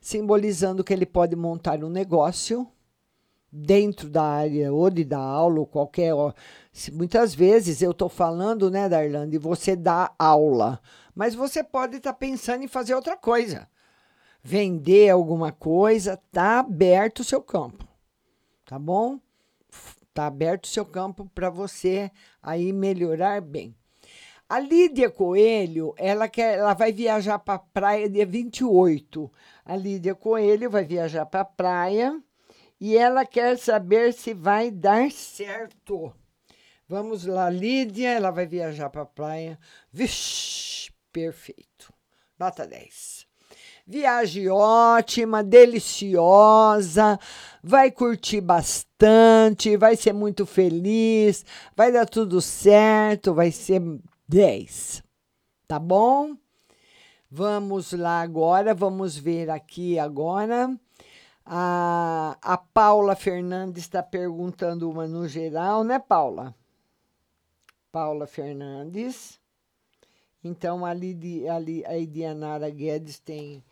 simbolizando 0.00 0.84
que 0.84 0.92
ele 0.92 1.04
pode 1.04 1.34
montar 1.34 1.82
um 1.82 1.90
negócio 1.90 2.64
dentro 3.50 4.08
da 4.08 4.22
área 4.22 4.72
ou 4.72 4.88
de 4.88 5.02
dar 5.02 5.18
aula 5.18 5.58
ou 5.58 5.66
qualquer. 5.66 6.12
Muitas 6.92 7.34
vezes 7.34 7.82
eu 7.82 7.90
estou 7.90 8.08
falando, 8.08 8.70
né, 8.70 8.88
Darlan, 8.88 9.28
de 9.28 9.36
você 9.36 9.74
dar 9.74 10.14
aula, 10.16 10.80
mas 11.12 11.34
você 11.34 11.64
pode 11.64 11.96
estar 11.96 12.12
pensando 12.12 12.62
em 12.62 12.68
fazer 12.68 12.94
outra 12.94 13.16
coisa. 13.16 13.68
Vender 14.50 15.10
alguma 15.10 15.52
coisa, 15.52 16.18
tá 16.32 16.60
aberto 16.60 17.18
o 17.18 17.24
seu 17.24 17.42
campo. 17.42 17.86
Tá 18.64 18.78
bom? 18.78 19.20
Tá 20.14 20.26
aberto 20.26 20.64
o 20.64 20.68
seu 20.68 20.86
campo 20.86 21.30
para 21.34 21.50
você 21.50 22.10
aí 22.42 22.72
melhorar 22.72 23.42
bem. 23.42 23.76
A 24.48 24.58
Lídia 24.58 25.10
Coelho, 25.10 25.92
ela, 25.98 26.28
quer, 26.28 26.56
ela 26.56 26.72
vai 26.72 26.90
viajar 26.90 27.38
para 27.38 27.56
a 27.56 27.58
praia 27.58 28.08
dia 28.08 28.24
28. 28.24 29.30
A 29.66 29.76
Lídia 29.76 30.14
Coelho 30.14 30.70
vai 30.70 30.82
viajar 30.82 31.26
para 31.26 31.42
a 31.42 31.44
praia 31.44 32.18
e 32.80 32.96
ela 32.96 33.26
quer 33.26 33.58
saber 33.58 34.14
se 34.14 34.32
vai 34.32 34.70
dar 34.70 35.10
certo. 35.10 36.10
Vamos 36.88 37.26
lá, 37.26 37.50
Lídia, 37.50 38.08
ela 38.08 38.30
vai 38.30 38.46
viajar 38.46 38.88
para 38.88 39.02
a 39.02 39.06
praia. 39.06 39.58
Vixe, 39.92 40.90
perfeito. 41.12 41.92
Nota 42.38 42.66
10. 42.66 43.17
Viagem 43.90 44.50
ótima, 44.50 45.42
deliciosa, 45.42 47.18
vai 47.62 47.90
curtir 47.90 48.42
bastante, 48.42 49.78
vai 49.78 49.96
ser 49.96 50.12
muito 50.12 50.44
feliz, 50.44 51.42
vai 51.74 51.90
dar 51.90 52.04
tudo 52.04 52.38
certo, 52.42 53.32
vai 53.32 53.50
ser 53.50 53.80
10. 54.28 55.02
Tá 55.66 55.78
bom? 55.78 56.36
Vamos 57.30 57.92
lá 57.94 58.20
agora, 58.20 58.74
vamos 58.74 59.16
ver 59.16 59.48
aqui 59.48 59.98
agora. 59.98 60.78
A, 61.46 62.36
a 62.42 62.58
Paula 62.58 63.16
Fernandes 63.16 63.84
está 63.84 64.02
perguntando 64.02 64.90
uma 64.90 65.06
no 65.06 65.26
geral, 65.26 65.82
né, 65.82 65.98
Paula? 65.98 66.54
Paula 67.90 68.26
Fernandes. 68.26 69.40
Então, 70.44 70.84
a, 70.84 70.92
Lidi, 70.92 71.48
a, 71.48 71.58
Li- 71.58 71.86
a 71.86 71.96
Idianara 71.96 72.68
Guedes 72.68 73.18
tem, 73.18 73.64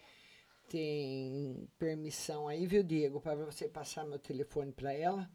tem 0.68 1.68
permissão 1.78 2.48
aí, 2.48 2.66
viu, 2.66 2.82
Diego, 2.82 3.20
para 3.20 3.36
você 3.36 3.68
passar 3.68 4.04
meu 4.04 4.18
telefone 4.18 4.72
para 4.72 4.92
ela? 4.92 5.30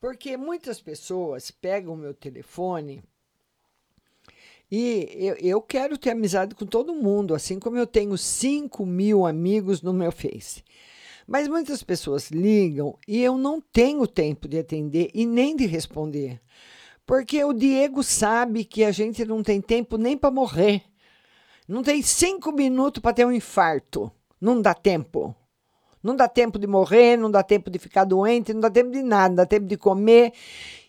Porque 0.00 0.36
muitas 0.36 0.80
pessoas 0.80 1.50
pegam 1.50 1.96
meu 1.96 2.12
telefone 2.12 3.02
e 4.74 5.06
eu, 5.12 5.34
eu 5.34 5.60
quero 5.60 5.98
ter 5.98 6.10
amizade 6.10 6.54
com 6.54 6.64
todo 6.64 6.94
mundo, 6.94 7.34
assim 7.34 7.58
como 7.58 7.76
eu 7.76 7.86
tenho 7.86 8.16
5 8.16 8.86
mil 8.86 9.26
amigos 9.26 9.82
no 9.82 9.92
meu 9.92 10.10
Face. 10.10 10.64
Mas 11.26 11.46
muitas 11.46 11.82
pessoas 11.82 12.30
ligam 12.30 12.98
e 13.06 13.22
eu 13.22 13.36
não 13.36 13.60
tenho 13.60 14.06
tempo 14.06 14.48
de 14.48 14.58
atender 14.58 15.10
e 15.12 15.26
nem 15.26 15.54
de 15.54 15.66
responder. 15.66 16.40
Porque 17.04 17.44
o 17.44 17.52
Diego 17.52 18.02
sabe 18.02 18.64
que 18.64 18.82
a 18.82 18.90
gente 18.90 19.24
não 19.26 19.42
tem 19.42 19.60
tempo 19.60 19.98
nem 19.98 20.16
para 20.16 20.30
morrer. 20.30 20.82
Não 21.68 21.82
tem 21.82 22.00
cinco 22.00 22.50
minutos 22.50 23.02
para 23.02 23.12
ter 23.12 23.26
um 23.26 23.32
infarto. 23.32 24.10
Não 24.42 24.60
dá 24.60 24.74
tempo. 24.74 25.32
Não 26.02 26.16
dá 26.16 26.26
tempo 26.26 26.58
de 26.58 26.66
morrer, 26.66 27.16
não 27.16 27.30
dá 27.30 27.44
tempo 27.44 27.70
de 27.70 27.78
ficar 27.78 28.02
doente, 28.02 28.52
não 28.52 28.60
dá 28.60 28.68
tempo 28.68 28.90
de 28.90 29.00
nada, 29.00 29.28
não 29.28 29.36
dá 29.36 29.46
tempo 29.46 29.66
de 29.66 29.76
comer. 29.76 30.32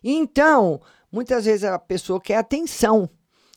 Então, 0.03 0.81
muitas 1.11 1.45
vezes 1.45 1.63
a 1.63 1.77
pessoa 1.77 2.19
quer 2.19 2.37
atenção. 2.37 3.07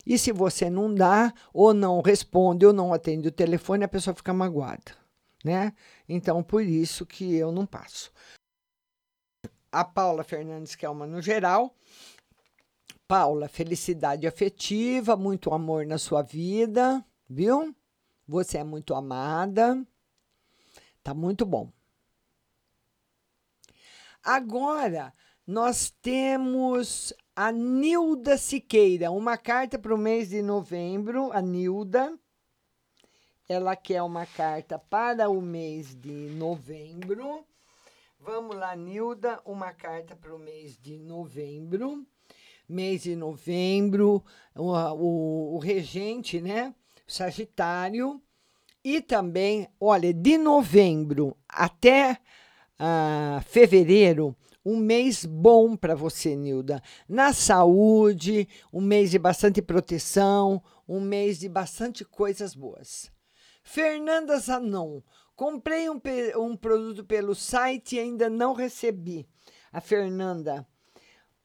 E 0.05 0.19
se 0.19 0.33
você 0.33 0.69
não 0.69 0.95
dá, 0.95 1.33
ou 1.51 1.73
não 1.73 2.03
responde, 2.03 2.67
ou 2.67 2.75
não 2.75 2.93
atende 2.93 3.29
o 3.29 3.33
telefone, 3.33 3.85
a 3.85 3.89
pessoa 3.89 4.15
fica 4.15 4.35
magoada. 4.35 4.93
Né? 5.43 5.73
Então, 6.07 6.43
por 6.43 6.63
isso 6.63 7.07
que 7.07 7.35
eu 7.35 7.51
não 7.51 7.65
passo. 7.65 8.13
A 9.73 9.83
Paula 9.83 10.23
Fernandes, 10.23 10.75
que 10.75 10.85
é 10.85 10.91
uma 10.91 11.07
no 11.07 11.23
geral. 11.23 11.75
Paula, 13.09 13.49
felicidade 13.49 14.27
afetiva, 14.27 15.17
muito 15.17 15.55
amor 15.55 15.87
na 15.87 15.97
sua 15.97 16.21
vida, 16.21 17.03
viu? 17.27 17.75
Você 18.27 18.59
é 18.59 18.65
muito 18.65 18.95
amada. 18.95 19.87
Tá 21.03 21.15
muito 21.15 21.47
bom. 21.47 21.71
Agora, 24.23 25.13
nós 25.47 25.91
temos 26.03 27.15
a 27.37 27.53
Nilda 27.53 28.37
Siqueira, 28.37 29.13
uma 29.13 29.37
carta 29.37 29.79
para 29.79 29.95
o 29.95 29.99
mês 29.99 30.31
de 30.31 30.43
novembro. 30.43 31.31
A 31.33 31.41
Nilda, 31.41 32.19
ela 33.49 33.77
quer 33.77 34.03
uma 34.03 34.27
carta 34.27 34.77
para 34.77 35.31
o 35.31 35.41
mês 35.41 35.95
de 35.95 36.31
novembro. 36.31 37.47
Vamos 38.19 38.57
lá, 38.57 38.75
Nilda, 38.75 39.41
uma 39.45 39.73
carta 39.73 40.17
para 40.17 40.35
o 40.35 40.39
mês 40.39 40.77
de 40.77 40.99
novembro. 40.99 42.05
Mês 42.69 43.05
de 43.05 43.15
novembro, 43.15 44.25
o, 44.57 44.73
o, 44.73 45.55
o 45.55 45.59
regente, 45.59 46.41
né? 46.41 46.75
Sagitário. 47.07 48.21
E 48.85 49.01
também, 49.01 49.69
olha, 49.81 50.15
de 50.15 50.39
novembro 50.39 51.37
até 51.49 52.19
ah, 52.79 53.43
fevereiro, 53.47 54.37
um 54.65 54.77
mês 54.77 55.25
bom 55.25 55.77
para 55.77 55.95
você, 55.95 56.35
Nilda. 56.37 56.83
Na 57.09 57.33
saúde, 57.33 58.49
um 58.73 58.81
mês 58.81 59.11
de 59.11 59.19
bastante 59.19 59.63
proteção, 59.63 60.63
um 60.89 61.01
mês 61.01 61.39
de 61.39 61.49
bastante 61.49 62.05
coisas 62.05 62.55
boas. 62.55 63.11
Fernanda 63.63 64.39
Zanon, 64.39 65.03
comprei 65.35 65.89
um, 65.89 66.01
um 66.37 66.57
produto 66.57 67.05
pelo 67.05 67.35
site 67.35 67.97
e 67.97 68.01
ainda 68.01 68.29
não 68.29 68.53
recebi. 68.53 69.27
A 69.73 69.81
Fernanda, 69.81 70.67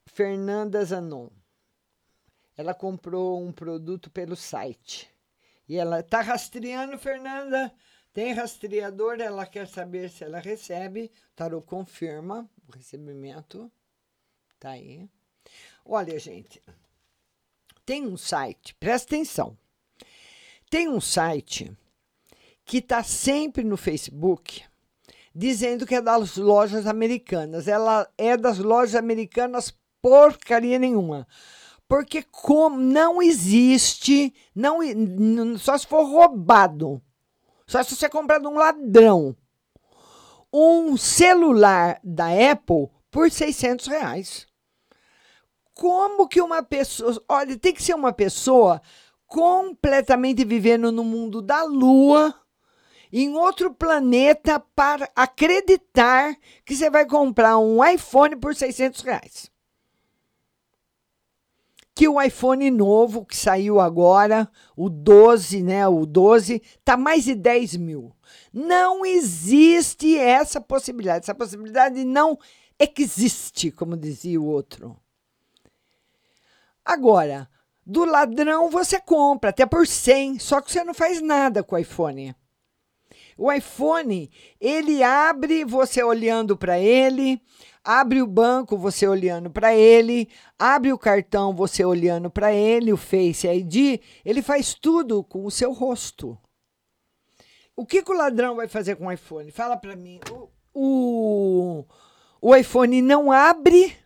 Fernanda 0.06 0.84
Zanon, 0.84 1.30
ela 2.58 2.74
comprou 2.74 3.42
um 3.42 3.52
produto 3.52 4.10
pelo 4.12 4.36
site. 4.36 5.10
E 5.72 5.78
ela 5.78 6.02
está 6.02 6.20
rastreando, 6.20 6.98
Fernanda. 6.98 7.74
Tem 8.12 8.34
rastreador, 8.34 9.22
ela 9.22 9.46
quer 9.46 9.66
saber 9.66 10.10
se 10.10 10.22
ela 10.22 10.42
recebe. 10.42 11.10
Tarô 11.34 11.62
confirma 11.62 12.46
o 12.68 12.76
recebimento. 12.76 13.72
Tá 14.60 14.72
aí. 14.72 15.10
Olha, 15.86 16.20
gente, 16.20 16.62
tem 17.86 18.06
um 18.06 18.18
site, 18.18 18.76
presta 18.76 19.16
atenção. 19.16 19.58
Tem 20.70 20.90
um 20.90 21.00
site 21.00 21.72
que 22.66 22.80
está 22.80 23.02
sempre 23.02 23.64
no 23.64 23.78
Facebook 23.78 24.66
dizendo 25.34 25.88
que 25.88 25.96
é 25.96 26.02
das 26.02 26.36
lojas 26.36 26.86
americanas. 26.86 27.70
Ela 27.70 28.12
é 28.18 28.36
das 28.36 28.58
lojas 28.58 28.96
americanas 28.96 29.74
porcaria 30.02 30.78
nenhuma. 30.78 31.26
Porque 31.92 32.24
como 32.24 32.78
não 32.78 33.22
existe, 33.22 34.34
não, 34.56 34.78
só 35.58 35.78
se 35.78 35.86
for 35.86 36.06
roubado. 36.06 37.02
Só 37.68 37.84
se 37.84 37.94
você 37.94 38.08
comprar 38.08 38.40
de 38.40 38.48
um 38.48 38.56
ladrão. 38.56 39.36
Um 40.54 40.96
celular 40.96 42.00
da 42.02 42.28
Apple 42.28 42.88
por 43.12 43.30
600 43.30 43.88
reais. 43.88 44.48
Como 45.74 46.30
que 46.30 46.42
uma 46.42 46.64
pessoa. 46.64 47.22
Olha, 47.28 47.60
tem 47.60 47.74
que 47.74 47.84
ser 47.84 47.94
uma 47.94 48.14
pessoa 48.14 48.82
completamente 49.28 50.46
vivendo 50.46 50.94
no 50.94 51.04
mundo 51.04 51.42
da 51.42 51.62
lua 51.64 52.34
em 53.12 53.36
outro 53.36 53.74
planeta 53.74 54.62
para 54.74 55.12
acreditar 55.14 56.38
que 56.64 56.74
você 56.74 56.90
vai 56.90 57.06
comprar 57.06 57.58
um 57.58 57.84
iPhone 57.84 58.38
por 58.38 58.56
600 58.56 59.02
reais. 59.02 59.52
Que 62.02 62.08
o 62.08 62.20
iPhone 62.20 62.72
novo 62.72 63.24
que 63.24 63.38
saiu 63.38 63.80
agora, 63.80 64.50
o 64.76 64.90
12, 64.90 65.62
né? 65.62 65.88
O 65.88 66.04
12, 66.04 66.60
tá 66.84 66.98
mais 66.98 67.26
de 67.26 67.36
10 67.36 67.78
mil. 67.78 68.12
Não 68.52 69.06
existe 69.06 70.18
essa 70.18 70.60
possibilidade. 70.60 71.26
Essa 71.26 71.36
possibilidade 71.36 72.04
não 72.04 72.40
existe, 72.80 73.70
como 73.70 73.96
dizia 73.96 74.42
o 74.42 74.46
outro. 74.46 75.00
Agora, 76.84 77.48
do 77.86 78.04
ladrão 78.04 78.72
você 78.72 79.00
compra 79.00 79.52
até 79.52 79.68
por 79.68 79.86
100, 79.86 80.40
só 80.40 80.60
que 80.60 80.72
você 80.72 80.84
não 80.84 80.96
faz 80.96 81.22
nada 81.22 81.62
com 81.62 81.76
o 81.76 81.78
iPhone. 81.78 82.36
O 83.38 83.52
iPhone, 83.52 84.32
ele 84.60 85.04
abre 85.04 85.64
você 85.64 86.02
olhando 86.02 86.58
para 86.58 86.80
ele, 86.80 87.40
abre 87.84 88.22
o 88.22 88.28
banco 88.28 88.78
você 88.78 89.08
olhando 89.08 89.50
para 89.50 89.76
ele, 89.76 90.30
abre 90.58 90.94
o 90.94 90.98
cartão 90.98 91.56
você 91.56 91.84
olhando 91.84 92.30
para 92.30 92.54
ele, 92.54 92.94
o 92.94 92.98
Face 92.98 93.48
ID, 93.48 94.02
ele 94.24 94.42
faz 94.42 94.74
tudo 94.74 95.24
com 95.24 95.46
o 95.46 95.52
seu 95.52 95.72
rosto. 95.72 96.38
O 97.76 97.86
que, 97.86 98.04
que 98.04 98.12
o 98.12 98.18
ladrão 98.18 98.56
vai 98.56 98.68
fazer 98.68 98.96
com 98.96 99.08
o 99.08 99.12
iPhone? 99.12 99.50
Fala 99.52 99.76
para 99.76 99.96
mim. 99.96 100.20
O, 100.32 100.50
o, 100.74 101.86
o 102.42 102.56
iPhone 102.56 103.02
não 103.02 103.32
abre 103.32 103.98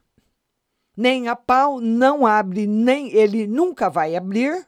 nem 0.95 1.28
a 1.28 1.36
pau, 1.36 1.82
não 1.82 2.26
abre, 2.26 2.65
nem 2.65 3.11
ele 3.13 3.45
nunca 3.45 3.89
vai 3.89 4.15
abrir, 4.15 4.65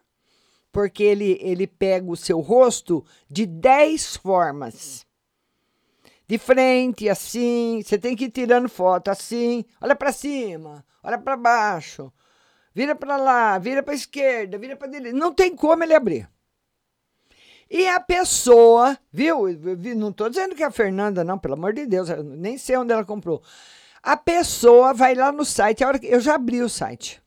porque 0.72 1.04
ele, 1.04 1.38
ele 1.42 1.66
pega 1.66 2.10
o 2.12 2.18
seu 2.18 2.42
rosto 2.42 3.06
de 3.30 3.46
10 3.46 4.18
formas. 4.18 5.07
De 6.28 6.38
frente, 6.38 7.08
assim, 7.08 7.82
você 7.82 7.98
tem 7.98 8.16
que 8.16 8.26
ir 8.26 8.32
tirando 8.32 8.68
foto 8.68 9.10
assim, 9.10 9.64
olha 9.80 9.96
para 9.96 10.12
cima, 10.12 10.86
olha 11.02 11.18
para 11.18 11.38
baixo, 11.38 12.12
vira 12.74 12.94
para 12.94 13.16
lá, 13.16 13.58
vira 13.58 13.82
para 13.82 13.94
esquerda, 13.94 14.58
vira 14.58 14.76
para 14.76 14.90
direita. 14.90 15.18
Não 15.18 15.34
tem 15.34 15.56
como 15.56 15.84
ele 15.84 15.94
abrir. 15.94 16.30
E 17.70 17.88
a 17.88 18.00
pessoa, 18.00 18.98
viu? 19.12 19.46
Não 19.96 20.10
estou 20.10 20.30
dizendo 20.30 20.54
que 20.54 20.64
é 20.64 20.66
a 20.66 20.72
Fernanda, 20.72 21.24
não, 21.24 21.38
pelo 21.38 21.54
amor 21.54 21.74
de 21.74 21.86
Deus, 21.86 22.10
nem 22.24 22.58
sei 22.58 22.76
onde 22.78 22.92
ela 22.92 23.06
comprou. 23.06 23.42
A 24.04 24.16
pessoa 24.16 24.94
vai 24.94 25.16
lá 25.16 25.32
no 25.32 25.46
site, 25.46 25.84
a 25.84 25.88
hora 25.88 26.00
que, 26.00 26.08
eu 26.08 26.20
já 26.20 26.36
abri 26.36 26.62
o 26.62 26.70
site, 26.70 27.22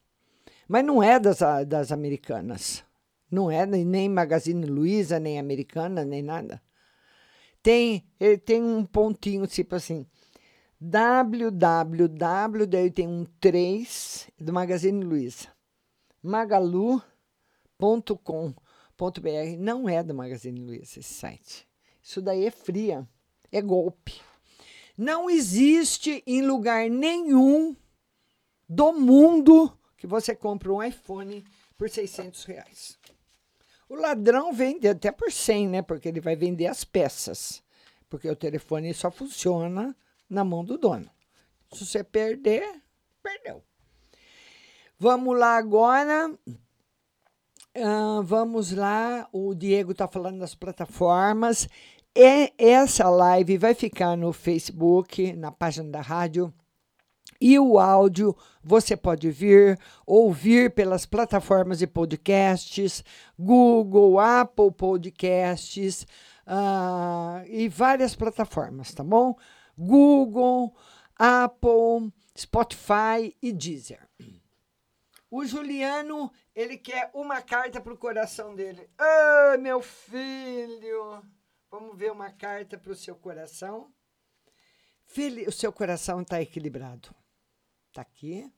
mas 0.69 0.85
não 0.85 1.03
é 1.03 1.19
das, 1.19 1.39
das 1.67 1.91
americanas. 1.91 2.85
Não 3.31 3.51
é 3.51 3.65
nem 3.65 4.09
Magazine 4.09 4.67
Luiza, 4.67 5.21
nem 5.21 5.39
americana, 5.39 6.05
nem 6.05 6.23
nada. 6.23 6.61
Tem, 7.63 8.05
ele 8.19 8.39
tem 8.39 8.63
um 8.63 8.85
pontinho 8.85 9.47
tipo 9.47 9.75
assim, 9.75 10.07
www, 10.81 12.67
daí 12.67 12.91
tem 12.91 13.07
um 13.07 13.27
3 13.39 14.31
do 14.39 14.53
Magazine 14.53 15.05
Luiza. 15.05 15.49
magalu.com.br. 16.23 17.03
Não 19.59 19.89
é 19.89 20.03
do 20.03 20.15
Magazine 20.15 20.61
Luiza 20.61 20.99
esse 20.99 21.03
site. 21.03 21.69
Isso 22.03 22.23
daí 22.23 22.47
é 22.47 22.51
fria, 22.51 23.07
é 23.53 23.61
golpe. 23.61 24.21
Não 24.97 25.29
existe 25.29 26.23
em 26.27 26.43
lugar 26.43 26.89
nenhum 26.89 27.77
do 28.69 28.93
mundo 28.93 29.77
que 29.97 30.07
você 30.07 30.35
compra 30.35 30.73
um 30.73 30.83
iPhone 30.83 31.45
por 31.77 31.91
600 31.91 32.45
reais. 32.45 33.00
O 33.91 33.97
ladrão 33.97 34.53
vende 34.53 34.87
até 34.87 35.11
por 35.11 35.33
100, 35.33 35.69
né? 35.69 35.83
Porque 35.83 36.09
ele 36.09 36.21
vai 36.21 36.37
vender 36.37 36.69
as 36.69 36.85
peças. 36.85 37.61
Porque 38.09 38.31
o 38.31 38.37
telefone 38.37 38.95
só 38.95 39.11
funciona 39.11 39.97
na 40.29 40.45
mão 40.45 40.65
do 40.65 40.79
dono. 40.79 41.11
Se 41.73 41.85
você 41.85 42.05
perder, 42.05 42.81
perdeu. 43.21 43.65
Vamos 44.97 45.37
lá 45.37 45.57
agora. 45.57 46.33
Uh, 47.77 48.23
vamos 48.23 48.71
lá. 48.71 49.29
O 49.33 49.57
Diego 49.57 49.91
está 49.91 50.07
falando 50.07 50.39
das 50.39 50.55
plataformas. 50.55 51.69
E 52.15 52.53
essa 52.57 53.11
live 53.11 53.59
vai 53.59 53.75
ficar 53.75 54.17
no 54.17 54.33
Facebook, 54.33 55.33
na 55.33 55.51
página 55.51 55.91
da 55.91 56.01
rádio. 56.01 56.55
E 57.41 57.59
o 57.59 57.79
áudio 57.79 58.37
você 58.63 58.97
pode 58.97 59.31
vir, 59.31 59.79
ouvir 60.05 60.75
pelas 60.75 61.07
plataformas 61.07 61.79
de 61.79 61.87
podcasts, 61.87 63.03
Google, 63.39 64.21
Apple 64.21 64.71
Podcasts 64.71 66.07
uh, 66.47 67.43
e 67.47 67.69
várias 67.69 68.15
plataformas, 68.15 68.93
tá 68.93 69.03
bom? 69.03 69.35
Google, 69.77 70.77
Apple, 71.17 72.13
Spotify 72.37 73.35
e 73.41 73.53
Deezer. 73.53 74.07
O 75.31 75.45
Juliano, 75.47 76.31
ele 76.55 76.77
quer 76.77 77.11
uma 77.15 77.41
carta 77.41 77.81
para 77.81 77.95
o 77.95 77.99
coração 77.99 78.55
dele. 78.55 78.91
Ah, 78.99 79.57
meu 79.59 79.81
filho! 79.81 81.23
Vamos 81.71 81.97
ver 81.97 82.11
uma 82.11 82.31
carta 82.31 82.77
para 82.77 82.91
o 82.91 82.97
seu 82.97 83.15
coração. 83.15 83.93
Fili 85.07 85.47
o 85.47 85.53
seu 85.53 85.73
coração 85.73 86.21
está 86.21 86.43
equilibrado. 86.43 87.15
Está 87.91 88.03
aqui. 88.03 88.49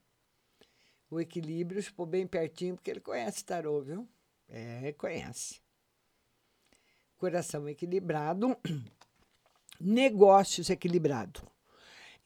O 1.10 1.18
equilíbrio 1.18 1.82
ficou 1.82 2.04
bem 2.04 2.26
pertinho, 2.26 2.74
porque 2.74 2.90
ele 2.90 3.00
conhece 3.00 3.42
tarô, 3.42 3.80
viu? 3.80 4.06
É, 4.46 4.92
conhece. 4.92 5.62
Coração 7.16 7.66
equilibrado. 7.66 8.54
Negócios 9.80 10.68
equilibrado. 10.68 11.40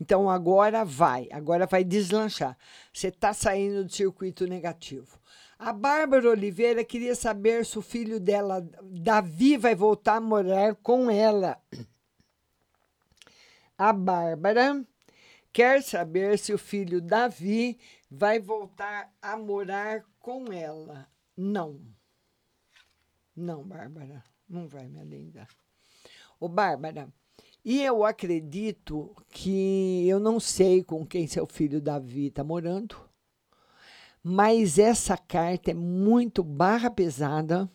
Então 0.01 0.29
agora 0.29 0.85
vai, 0.85 1.29
agora 1.31 1.65
vai 1.65 1.85
deslanchar. 1.85 2.59
Você 2.93 3.09
está 3.09 3.33
saindo 3.33 3.85
do 3.85 3.93
circuito 3.93 4.45
negativo. 4.45 5.19
A 5.57 5.73
Bárbara 5.73 6.29
Oliveira 6.29 6.85
queria 6.85 7.15
saber 7.15 7.65
se 7.65 7.79
o 7.79 7.83
filho 7.83 8.19
dela, 8.19 8.69
Davi, 8.83 9.57
vai 9.57 9.77
voltar 9.77 10.17
a 10.17 10.21
morar 10.21 10.75
com 10.77 11.09
ela. 11.09 11.63
A 13.79 13.93
Bárbara 13.93 14.85
quer 15.57 15.83
saber 15.83 16.39
se 16.39 16.53
o 16.53 16.59
filho 16.59 17.01
Davi 17.01 17.79
vai 18.11 18.39
voltar 18.39 19.11
a 19.23 19.39
morar 19.39 20.05
com 20.21 20.53
ela. 20.53 21.09
Não. 21.35 21.81
Não, 23.35 23.65
Bárbara. 23.65 24.23
Não 24.47 24.69
vai, 24.69 24.87
minha 24.87 25.03
linda. 25.03 25.49
Ô, 26.39 26.47
Bárbara, 26.47 27.09
e 27.65 27.83
eu 27.83 28.05
acredito 28.05 29.17
que 29.31 30.07
eu 30.07 30.21
não 30.21 30.39
sei 30.39 30.85
com 30.85 31.07
quem 31.07 31.27
seu 31.27 31.47
filho 31.47 31.81
Davi 31.81 32.27
está 32.27 32.45
morando. 32.45 32.95
Mas 34.23 34.79
essa 34.79 35.17
carta 35.17 35.71
é 35.71 35.75
muito 35.75 36.45
barra 36.45 36.91
pesada. 36.91 37.67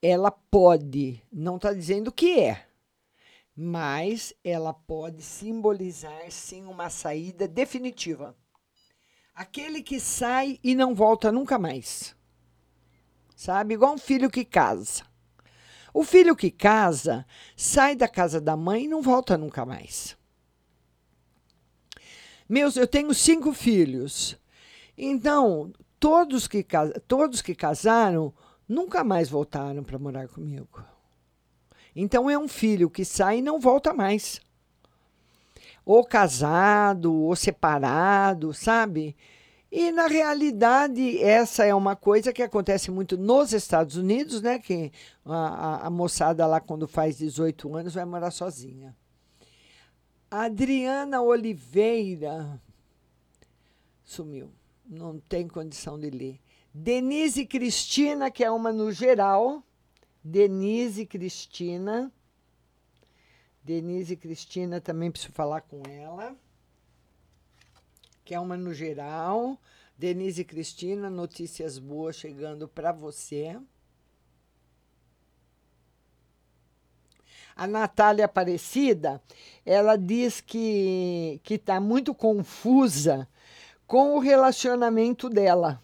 Ela 0.00 0.30
pode, 0.30 1.22
não 1.30 1.56
está 1.56 1.74
dizendo 1.74 2.10
que 2.10 2.40
é, 2.40 2.66
mas 3.56 4.34
ela 4.42 4.72
pode 4.72 5.22
simbolizar 5.22 6.30
sim 6.30 6.64
uma 6.64 6.88
saída 6.88 7.46
definitiva. 7.46 8.36
Aquele 9.34 9.82
que 9.82 10.00
sai 10.00 10.58
e 10.62 10.74
não 10.74 10.94
volta 10.94 11.30
nunca 11.30 11.58
mais. 11.58 12.16
Sabe? 13.34 13.74
Igual 13.74 13.94
um 13.94 13.98
filho 13.98 14.30
que 14.30 14.44
casa. 14.44 15.04
O 15.94 16.04
filho 16.04 16.34
que 16.34 16.50
casa 16.50 17.26
sai 17.56 17.94
da 17.94 18.08
casa 18.08 18.40
da 18.40 18.56
mãe 18.56 18.84
e 18.84 18.88
não 18.88 19.02
volta 19.02 19.36
nunca 19.36 19.66
mais. 19.66 20.16
Meus, 22.48 22.76
eu 22.76 22.86
tenho 22.86 23.14
cinco 23.14 23.52
filhos. 23.52 24.38
Então, 24.96 25.72
todos 25.98 26.46
que, 26.46 26.66
todos 27.06 27.42
que 27.42 27.54
casaram 27.54 28.32
nunca 28.68 29.02
mais 29.02 29.28
voltaram 29.28 29.82
para 29.82 29.98
morar 29.98 30.28
comigo. 30.28 30.91
Então, 31.94 32.28
é 32.30 32.38
um 32.38 32.48
filho 32.48 32.90
que 32.90 33.04
sai 33.04 33.38
e 33.38 33.42
não 33.42 33.60
volta 33.60 33.92
mais. 33.92 34.40
Ou 35.84 36.04
casado, 36.04 37.12
ou 37.12 37.34
separado, 37.36 38.54
sabe? 38.54 39.16
E, 39.70 39.90
na 39.90 40.06
realidade, 40.06 41.22
essa 41.22 41.64
é 41.64 41.74
uma 41.74 41.96
coisa 41.96 42.32
que 42.32 42.42
acontece 42.42 42.90
muito 42.90 43.16
nos 43.16 43.52
Estados 43.52 43.96
Unidos, 43.96 44.40
né? 44.42 44.58
Que 44.58 44.92
a, 45.24 45.86
a, 45.86 45.90
moçada 45.90 46.46
lá, 46.46 46.60
quando 46.60 46.86
faz 46.86 47.18
18 47.18 47.76
anos, 47.76 47.94
vai 47.94 48.04
morar 48.04 48.30
sozinha. 48.30 48.96
Adriana 50.30 51.20
Oliveira 51.20 52.60
sumiu 54.04 54.50
não 54.92 55.18
tem 55.18 55.48
condição 55.48 55.98
de 55.98 56.10
ler. 56.10 56.40
Denise 56.72 57.46
Cristina, 57.46 58.30
que 58.30 58.44
é 58.44 58.50
uma 58.50 58.72
no 58.72 58.92
geral. 58.92 59.62
Denise 60.24 61.04
Cristina. 61.04 62.12
Denise 63.62 64.16
Cristina, 64.16 64.80
também 64.80 65.10
preciso 65.10 65.32
falar 65.32 65.62
com 65.62 65.82
ela. 65.88 66.36
Que 68.24 68.34
é 68.34 68.40
uma 68.40 68.56
no 68.56 68.72
geral. 68.72 69.58
Denise 69.98 70.44
Cristina, 70.44 71.10
notícias 71.10 71.78
boas 71.78 72.16
chegando 72.16 72.68
para 72.68 72.92
você. 72.92 73.58
A 77.54 77.66
Natália 77.66 78.24
Aparecida, 78.24 79.22
ela 79.64 79.96
diz 79.96 80.40
que 80.40 81.40
que 81.42 81.54
está 81.54 81.78
muito 81.78 82.14
confusa 82.14 83.28
com 83.86 84.16
o 84.16 84.18
relacionamento 84.18 85.28
dela. 85.28 85.82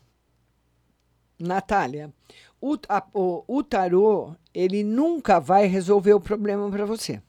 Natália, 1.39 2.12
o, 2.61 2.76
a- 2.88 3.06
o, 3.14 3.44
o 3.46 3.62
tarô, 3.62 4.34
ele 4.52 4.82
nunca 4.82 5.38
vai 5.38 5.66
resolver 5.66 6.14
o 6.14 6.20
problema 6.20 6.70
para 6.70 6.84
você. 6.84 7.22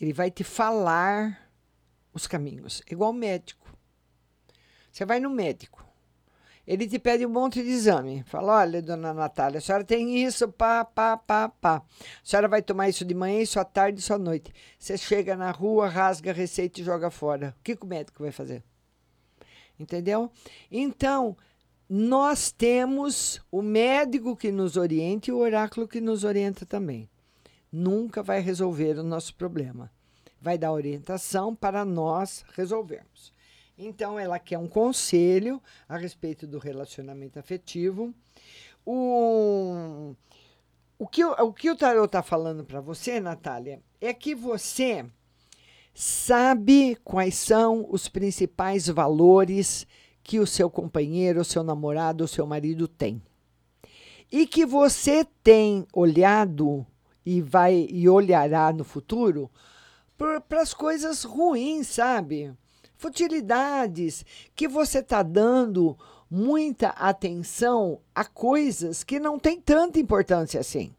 Ele 0.00 0.12
vai 0.12 0.30
te 0.30 0.44
falar 0.44 1.50
os 2.14 2.26
caminhos, 2.26 2.82
igual 2.90 3.12
médico. 3.12 3.66
Você 4.90 5.04
vai 5.04 5.20
no 5.20 5.30
médico, 5.30 5.84
ele 6.66 6.86
te 6.88 6.98
pede 6.98 7.24
um 7.24 7.30
monte 7.30 7.62
de 7.62 7.68
exame. 7.70 8.22
Fala: 8.26 8.58
olha, 8.60 8.82
dona 8.82 9.12
Natália, 9.14 9.58
a 9.58 9.60
senhora 9.60 9.84
tem 9.84 10.22
isso, 10.24 10.48
pá, 10.48 10.84
pá, 10.84 11.16
pá, 11.16 11.48
pá. 11.48 11.76
A 11.76 11.82
senhora 12.22 12.48
vai 12.48 12.62
tomar 12.62 12.88
isso 12.88 13.04
de 13.04 13.14
manhã, 13.14 13.40
isso 13.40 13.58
à 13.58 13.64
tarde, 13.64 14.00
isso 14.00 14.12
à 14.12 14.18
noite. 14.18 14.52
Você 14.78 14.96
chega 14.96 15.36
na 15.36 15.50
rua, 15.50 15.88
rasga 15.88 16.30
a 16.30 16.34
receita 16.34 16.80
e 16.80 16.84
joga 16.84 17.10
fora. 17.10 17.54
O 17.58 17.62
que, 17.62 17.74
que 17.76 17.84
o 17.84 17.88
médico 17.88 18.22
vai 18.22 18.32
fazer? 18.32 18.62
Entendeu? 19.78 20.30
Então, 20.70 21.36
nós 21.88 22.52
temos 22.52 23.40
o 23.50 23.62
médico 23.62 24.36
que 24.36 24.52
nos 24.52 24.76
orienta 24.76 25.30
e 25.30 25.32
o 25.32 25.38
oráculo 25.38 25.88
que 25.88 26.00
nos 26.00 26.22
orienta 26.24 26.66
também. 26.66 27.08
Nunca 27.72 28.22
vai 28.22 28.40
resolver 28.40 28.98
o 28.98 29.02
nosso 29.02 29.34
problema. 29.34 29.90
Vai 30.40 30.56
dar 30.58 30.72
orientação 30.72 31.54
para 31.54 31.84
nós 31.84 32.44
resolvermos. 32.54 33.32
Então, 33.76 34.18
ela 34.18 34.38
quer 34.38 34.58
um 34.58 34.68
conselho 34.68 35.62
a 35.88 35.96
respeito 35.96 36.46
do 36.46 36.58
relacionamento 36.58 37.38
afetivo. 37.38 38.12
O, 38.84 40.14
o, 40.98 41.06
que, 41.06 41.24
o- 41.24 41.52
que 41.52 41.70
o 41.70 41.76
tarot 41.76 42.06
está 42.06 42.22
falando 42.22 42.64
para 42.64 42.80
você, 42.80 43.20
Natália, 43.20 43.80
é 44.00 44.12
que 44.12 44.34
você 44.34 45.06
sabe 45.94 46.96
quais 47.04 47.34
são 47.36 47.86
os 47.90 48.08
principais 48.08 48.86
valores 48.88 49.86
que 50.28 50.38
o 50.38 50.46
seu 50.46 50.68
companheiro, 50.68 51.40
o 51.40 51.44
seu 51.44 51.62
namorado, 51.62 52.22
o 52.22 52.28
seu 52.28 52.46
marido 52.46 52.86
tem. 52.86 53.22
E 54.30 54.46
que 54.46 54.66
você 54.66 55.24
tem 55.42 55.86
olhado 55.90 56.86
e 57.24 57.40
vai 57.40 57.88
e 57.90 58.06
olhará 58.10 58.70
no 58.70 58.84
futuro 58.84 59.50
para 60.18 60.60
as 60.60 60.74
coisas 60.74 61.24
ruins, 61.24 61.86
sabe? 61.86 62.52
Futilidades 62.98 64.22
que 64.54 64.68
você 64.68 64.98
está 64.98 65.22
dando 65.22 65.96
muita 66.30 66.88
atenção 66.90 67.98
a 68.14 68.22
coisas 68.22 69.02
que 69.02 69.18
não 69.18 69.38
têm 69.38 69.58
tanta 69.58 69.98
importância 69.98 70.60
assim. 70.60 70.94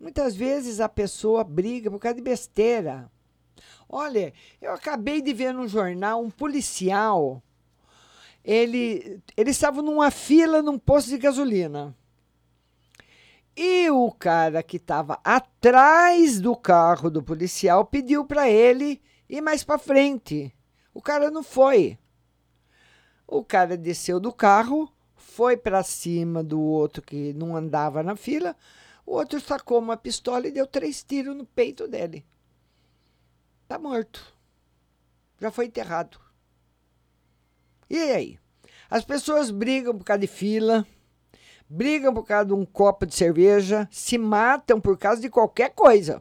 Muitas 0.00 0.34
vezes 0.34 0.80
a 0.80 0.88
pessoa 0.88 1.44
briga 1.44 1.90
por 1.90 1.98
causa 1.98 2.16
de 2.16 2.22
besteira. 2.22 3.10
Olha, 3.86 4.32
eu 4.58 4.72
acabei 4.72 5.20
de 5.20 5.34
ver 5.34 5.52
no 5.52 5.68
jornal 5.68 6.22
um 6.22 6.30
policial. 6.30 7.42
Ele, 8.44 9.22
ele 9.36 9.50
estava 9.50 9.80
numa 9.80 10.10
fila 10.10 10.60
num 10.60 10.78
posto 10.78 11.08
de 11.08 11.18
gasolina. 11.18 11.96
E 13.56 13.88
o 13.90 14.10
cara 14.10 14.62
que 14.62 14.76
estava 14.76 15.20
atrás 15.24 16.40
do 16.40 16.56
carro 16.56 17.08
do 17.08 17.22
policial 17.22 17.84
pediu 17.84 18.24
para 18.24 18.48
ele 18.50 19.00
ir 19.28 19.40
mais 19.40 19.62
para 19.62 19.78
frente. 19.78 20.52
O 20.92 21.00
cara 21.00 21.30
não 21.30 21.42
foi. 21.42 21.98
O 23.26 23.44
cara 23.44 23.76
desceu 23.76 24.20
do 24.20 24.32
carro, 24.32 24.92
foi 25.14 25.56
para 25.56 25.82
cima 25.82 26.42
do 26.42 26.60
outro 26.60 27.00
que 27.00 27.32
não 27.32 27.56
andava 27.56 28.02
na 28.02 28.16
fila. 28.16 28.56
O 29.06 29.12
outro 29.12 29.40
sacou 29.40 29.78
uma 29.78 29.96
pistola 29.96 30.48
e 30.48 30.52
deu 30.52 30.66
três 30.66 31.02
tiros 31.02 31.36
no 31.36 31.46
peito 31.46 31.86
dele. 31.86 32.26
Tá 33.68 33.78
morto. 33.78 34.34
Já 35.40 35.50
foi 35.50 35.66
enterrado. 35.66 36.23
E 37.94 38.10
aí? 38.10 38.38
As 38.90 39.04
pessoas 39.04 39.52
brigam 39.52 39.96
por 39.96 40.04
causa 40.04 40.18
de 40.18 40.26
fila, 40.26 40.84
brigam 41.68 42.12
por 42.12 42.26
causa 42.26 42.46
de 42.46 42.52
um 42.52 42.64
copo 42.64 43.06
de 43.06 43.14
cerveja, 43.14 43.88
se 43.88 44.18
matam 44.18 44.80
por 44.80 44.98
causa 44.98 45.22
de 45.22 45.30
qualquer 45.30 45.70
coisa. 45.70 46.20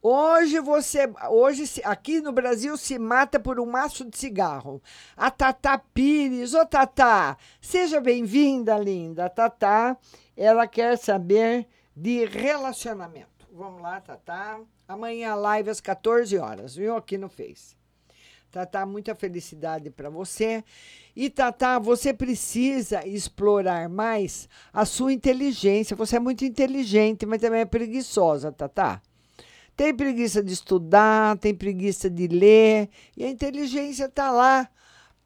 Hoje 0.00 0.60
você, 0.60 1.12
hoje 1.30 1.80
aqui 1.82 2.20
no 2.20 2.30
Brasil 2.30 2.76
se 2.76 2.96
mata 2.96 3.40
por 3.40 3.58
um 3.58 3.66
maço 3.66 4.08
de 4.08 4.16
cigarro. 4.16 4.80
A 5.16 5.32
Tatá 5.32 5.78
Pires, 5.78 6.54
ô 6.54 6.64
Tatá, 6.64 7.36
seja 7.60 8.00
bem-vinda, 8.00 8.78
linda. 8.78 9.24
A 9.24 9.28
Tatá, 9.28 9.96
ela 10.36 10.68
quer 10.68 10.96
saber 10.96 11.66
de 11.96 12.24
relacionamento. 12.24 13.48
Vamos 13.52 13.82
lá, 13.82 14.00
Tatá. 14.00 14.60
Amanhã 14.86 15.34
live 15.34 15.70
às 15.70 15.80
14 15.80 16.38
horas, 16.38 16.76
viu? 16.76 16.96
Aqui 16.96 17.18
no 17.18 17.28
Face. 17.28 17.75
Tatá, 18.56 18.86
muita 18.86 19.14
felicidade 19.14 19.90
para 19.90 20.08
você. 20.08 20.64
E 21.14 21.28
Tatá, 21.28 21.78
você 21.78 22.14
precisa 22.14 23.06
explorar 23.06 23.86
mais 23.86 24.48
a 24.72 24.86
sua 24.86 25.12
inteligência. 25.12 25.94
Você 25.94 26.16
é 26.16 26.18
muito 26.18 26.42
inteligente, 26.42 27.26
mas 27.26 27.42
também 27.42 27.60
é 27.60 27.66
preguiçosa, 27.66 28.50
Tatá. 28.50 29.02
Tem 29.76 29.94
preguiça 29.94 30.42
de 30.42 30.54
estudar, 30.54 31.36
tem 31.36 31.54
preguiça 31.54 32.08
de 32.08 32.28
ler, 32.28 32.88
e 33.14 33.26
a 33.26 33.28
inteligência 33.28 34.06
está 34.06 34.30
lá, 34.30 34.70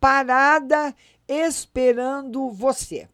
parada, 0.00 0.92
esperando 1.28 2.50
você. 2.50 3.08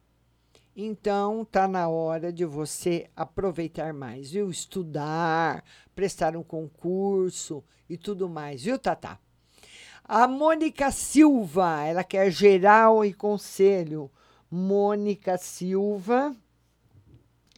Então, 0.75 1.45
tá 1.45 1.67
na 1.67 1.89
hora 1.89 2.33
de 2.33 2.43
você 2.43 3.07
aproveitar 3.15 3.93
mais, 3.93 4.31
viu? 4.31 4.49
Estudar, 4.49 5.63
prestar 5.93 6.35
um 6.35 6.41
concurso 6.41 7.63
e 7.87 7.95
tudo 7.95 8.27
mais, 8.27 8.63
viu, 8.63 8.79
Tatá? 8.79 9.19
A 10.09 10.25
Mônica 10.25 10.89
Silva, 10.89 11.83
ela 11.83 12.01
quer 12.01 12.31
geral 12.31 13.03
e 13.03 13.13
conselho. 13.13 14.09
Mônica 14.49 15.37
Silva, 15.37 16.33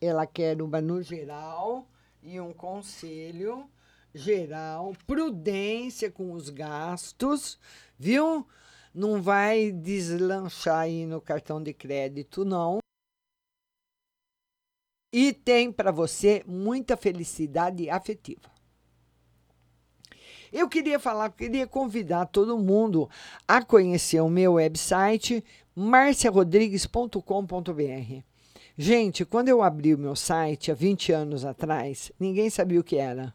ela 0.01 0.25
quer 0.25 0.59
uma 0.59 0.81
no 0.81 0.99
geral 0.99 1.87
e 2.23 2.41
um 2.41 2.51
conselho 2.51 3.69
geral, 4.15 4.95
prudência 5.05 6.09
com 6.09 6.31
os 6.31 6.49
gastos, 6.49 7.59
viu? 7.99 8.47
Não 8.91 9.21
vai 9.21 9.71
deslanchar 9.71 10.79
aí 10.79 11.05
no 11.05 11.21
cartão 11.21 11.61
de 11.61 11.71
crédito, 11.71 12.43
não. 12.43 12.79
E 15.13 15.31
tem 15.33 15.71
para 15.71 15.91
você 15.91 16.43
muita 16.47 16.97
felicidade 16.97 17.91
afetiva. 17.91 18.58
Eu 20.51 20.67
queria 20.67 20.99
falar, 20.99 21.29
queria 21.31 21.67
convidar 21.67 22.25
todo 22.25 22.57
mundo 22.57 23.07
a 23.47 23.63
conhecer 23.63 24.19
o 24.21 24.29
meu 24.29 24.53
website 24.53 25.43
marciarodrigues.com.br. 25.75 28.23
Gente, 28.77 29.25
quando 29.25 29.49
eu 29.49 29.61
abri 29.61 29.93
o 29.93 29.97
meu 29.97 30.15
site 30.15 30.71
há 30.71 30.73
20 30.73 31.11
anos 31.11 31.45
atrás, 31.45 32.11
ninguém 32.19 32.49
sabia 32.49 32.79
o 32.79 32.83
que 32.83 32.97
era. 32.97 33.33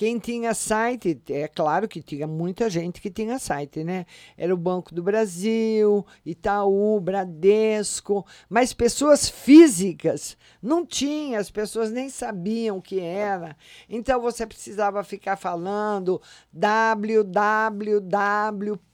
Quem 0.00 0.18
tinha 0.18 0.54
site, 0.54 1.20
é 1.28 1.46
claro 1.46 1.86
que 1.86 2.00
tinha 2.00 2.26
muita 2.26 2.70
gente 2.70 3.02
que 3.02 3.10
tinha 3.10 3.38
site, 3.38 3.84
né? 3.84 4.06
Era 4.34 4.54
o 4.54 4.56
Banco 4.56 4.94
do 4.94 5.02
Brasil, 5.02 6.06
Itaú, 6.24 6.98
Bradesco, 6.98 8.24
mas 8.48 8.72
pessoas 8.72 9.28
físicas 9.28 10.38
não 10.62 10.86
tinha, 10.86 11.38
as 11.38 11.50
pessoas 11.50 11.92
nem 11.92 12.08
sabiam 12.08 12.78
o 12.78 12.82
que 12.82 12.98
era. 12.98 13.54
Então 13.90 14.22
você 14.22 14.46
precisava 14.46 15.04
ficar 15.04 15.36
falando 15.36 16.18
www. 16.50 17.28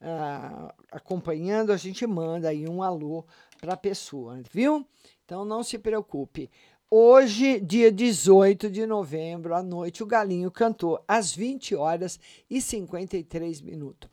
ah, 0.00 0.74
acompanhando, 0.92 1.72
a 1.72 1.76
gente 1.76 2.06
manda 2.06 2.48
aí 2.48 2.68
um 2.68 2.82
alô 2.82 3.24
para 3.60 3.74
a 3.74 3.76
pessoa, 3.76 4.40
viu? 4.50 4.86
Então 5.24 5.44
não 5.44 5.62
se 5.62 5.78
preocupe. 5.78 6.50
Hoje, 6.90 7.60
dia 7.60 7.92
18 7.92 8.70
de 8.70 8.86
novembro, 8.86 9.54
à 9.54 9.62
noite, 9.62 10.02
o 10.02 10.06
Galinho 10.06 10.50
cantou 10.50 11.04
às 11.06 11.34
20 11.34 11.74
horas 11.74 12.18
e 12.48 12.62
53 12.62 13.60
minutos. 13.60 14.08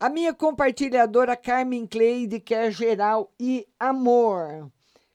A 0.00 0.08
minha 0.08 0.34
compartilhadora 0.34 1.36
Carmen 1.36 1.86
Cleide 1.86 2.40
quer 2.40 2.72
geral 2.72 3.32
e 3.38 3.64
amor. 3.78 4.72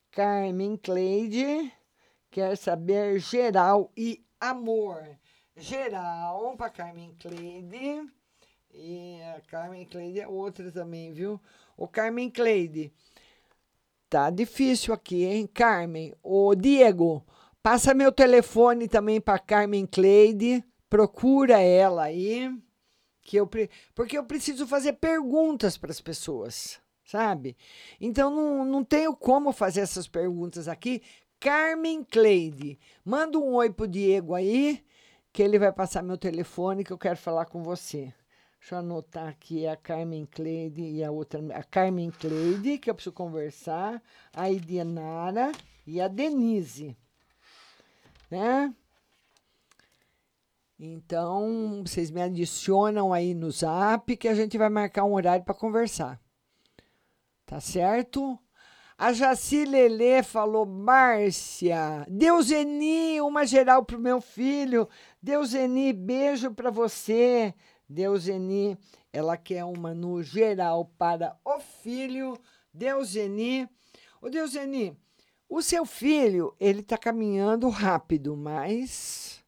Carmen 0.09 0.77
Cleide 0.77 1.73
quer 2.29 2.55
saber 2.55 3.19
geral 3.19 3.91
e 3.97 4.23
amor. 4.39 5.03
Geral 5.57 6.55
para 6.55 6.69
Carmen 6.69 7.13
Cleide. 7.19 8.09
E 8.73 9.19
a 9.35 9.41
Carmen 9.41 9.83
Cleide 9.83 10.21
é 10.21 10.27
outra 10.29 10.71
também, 10.71 11.11
viu? 11.11 11.41
O 11.75 11.89
Carmen 11.89 12.29
Cleide. 12.29 12.93
Tá 14.11 14.29
difícil 14.29 14.93
aqui, 14.93 15.23
hein, 15.23 15.47
Carmen? 15.47 16.13
Ô, 16.21 16.53
Diego, 16.53 17.25
passa 17.63 17.93
meu 17.93 18.11
telefone 18.11 18.89
também 18.89 19.21
para 19.21 19.39
Carmen 19.39 19.85
Cleide. 19.85 20.61
Procura 20.89 21.61
ela 21.61 22.03
aí, 22.03 22.53
que 23.21 23.37
eu 23.37 23.47
pre- 23.47 23.69
porque 23.95 24.17
eu 24.17 24.25
preciso 24.25 24.67
fazer 24.67 24.93
perguntas 24.99 25.77
para 25.77 25.91
as 25.91 26.01
pessoas, 26.01 26.77
sabe? 27.05 27.55
Então 28.01 28.29
não, 28.29 28.65
não 28.65 28.83
tenho 28.83 29.15
como 29.15 29.53
fazer 29.53 29.79
essas 29.79 30.09
perguntas 30.09 30.67
aqui. 30.67 31.01
Carmen 31.39 32.03
Cleide, 32.03 32.77
manda 33.05 33.39
um 33.39 33.53
oi 33.53 33.69
pro 33.69 33.87
Diego 33.87 34.35
aí, 34.35 34.83
que 35.31 35.41
ele 35.41 35.57
vai 35.57 35.71
passar 35.71 36.03
meu 36.03 36.17
telefone 36.17 36.83
que 36.83 36.91
eu 36.91 36.97
quero 36.97 37.17
falar 37.17 37.45
com 37.45 37.63
você. 37.63 38.13
Deixa 38.61 38.75
eu 38.75 38.79
anotar 38.79 39.27
aqui 39.27 39.65
a 39.65 39.75
Carmen 39.75 40.23
Cleide 40.23 40.83
e 40.83 41.03
a 41.03 41.09
outra. 41.09 41.41
A 41.57 41.63
Carmen 41.63 42.11
Cleide, 42.11 42.77
que 42.77 42.91
eu 42.91 42.93
preciso 42.93 43.11
conversar, 43.11 43.99
a 44.31 44.51
Idenara 44.51 45.51
e 45.85 45.99
a 45.99 46.07
Denise. 46.07 46.95
Né? 48.29 48.71
Então, 50.79 51.81
vocês 51.83 52.11
me 52.11 52.21
adicionam 52.21 53.11
aí 53.11 53.33
no 53.33 53.49
zap 53.49 54.15
que 54.15 54.27
a 54.27 54.35
gente 54.35 54.59
vai 54.59 54.69
marcar 54.69 55.05
um 55.05 55.13
horário 55.13 55.43
para 55.43 55.55
conversar. 55.55 56.21
Tá 57.47 57.59
certo? 57.59 58.37
A 58.95 59.11
Jaci 59.11 59.65
Lelê 59.65 60.21
falou, 60.21 60.67
Márcia, 60.67 62.05
Deuseni, 62.07 63.19
uma 63.21 63.43
geral 63.43 63.83
pro 63.83 63.97
meu 63.97 64.21
filho. 64.21 64.87
Deuseni, 65.19 65.91
beijo 65.91 66.51
para 66.51 66.69
você. 66.69 67.55
Deuseni, 67.91 68.77
ela 69.11 69.35
quer 69.35 69.65
uma 69.65 69.93
no 69.93 70.23
geral 70.23 70.85
para 70.97 71.37
o 71.43 71.59
filho. 71.59 72.39
Deuseni. 72.73 73.67
Ô, 74.21 74.29
Deuseni, 74.29 74.97
o 75.49 75.61
seu 75.61 75.85
filho, 75.85 76.55
ele 76.59 76.81
tá 76.81 76.97
caminhando 76.97 77.67
rápido, 77.67 78.37
mas 78.37 79.43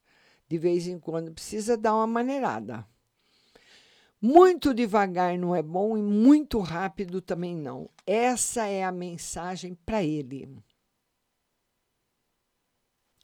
de 0.50 0.58
vez 0.58 0.88
em 0.88 1.00
quando 1.00 1.32
precisa 1.32 1.78
dar 1.78 1.96
uma 1.96 2.06
maneirada. 2.06 2.86
Muito 4.22 4.74
devagar 4.74 5.38
não 5.38 5.56
é 5.56 5.62
bom 5.62 5.98
e 5.98 6.02
muito 6.02 6.60
rápido 6.60 7.22
também 7.22 7.56
não. 7.56 7.90
Essa 8.06 8.68
é 8.68 8.84
a 8.84 8.92
mensagem 8.92 9.74
para 9.86 10.04
ele. 10.04 10.50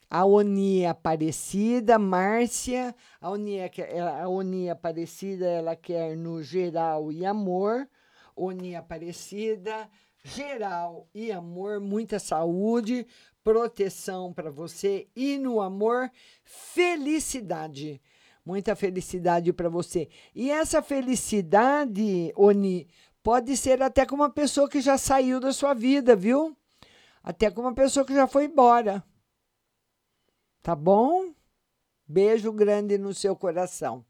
A 0.10 0.26
Oni 0.26 0.86
Aparecida, 0.86 2.00
Márcia, 2.00 2.96
a 3.22 3.30
Oni, 3.30 3.60
a 3.62 4.28
Oni 4.28 4.70
Aparecida, 4.70 5.46
ela 5.46 5.76
quer 5.76 6.18
no 6.18 6.42
geral 6.42 7.12
e 7.12 7.26
amor. 7.26 7.88
Oni 8.36 8.76
Aparecida, 8.76 9.88
geral 10.24 11.08
e 11.14 11.32
amor, 11.32 11.80
muita 11.80 12.18
saúde, 12.18 13.06
proteção 13.44 14.34
para 14.34 14.50
você 14.50 15.08
e 15.16 15.38
no 15.38 15.62
amor, 15.62 16.10
felicidade. 16.44 18.02
Muita 18.46 18.76
felicidade 18.76 19.54
para 19.54 19.70
você. 19.70 20.10
E 20.34 20.50
essa 20.50 20.82
felicidade, 20.82 22.34
Oni, 22.36 22.88
pode 23.22 23.56
ser 23.56 23.80
até 23.82 24.08
com 24.08 24.16
uma 24.16 24.30
pessoa 24.30 24.68
que 24.68 24.82
já 24.82 24.98
saiu 24.98 25.40
da 25.40 25.54
sua 25.54 25.76
vida, 25.76 26.16
viu? 26.16 26.58
Até 27.22 27.52
com 27.52 27.62
uma 27.62 27.76
pessoa 27.76 28.04
que 28.04 28.16
já 28.16 28.26
foi 28.26 28.46
embora. 28.46 29.04
Tá 30.62 30.76
bom? 30.76 31.34
Beijo 32.08 32.52
grande 32.52 32.98
no 32.98 33.14
seu 33.14 33.36
coração. 33.36 34.06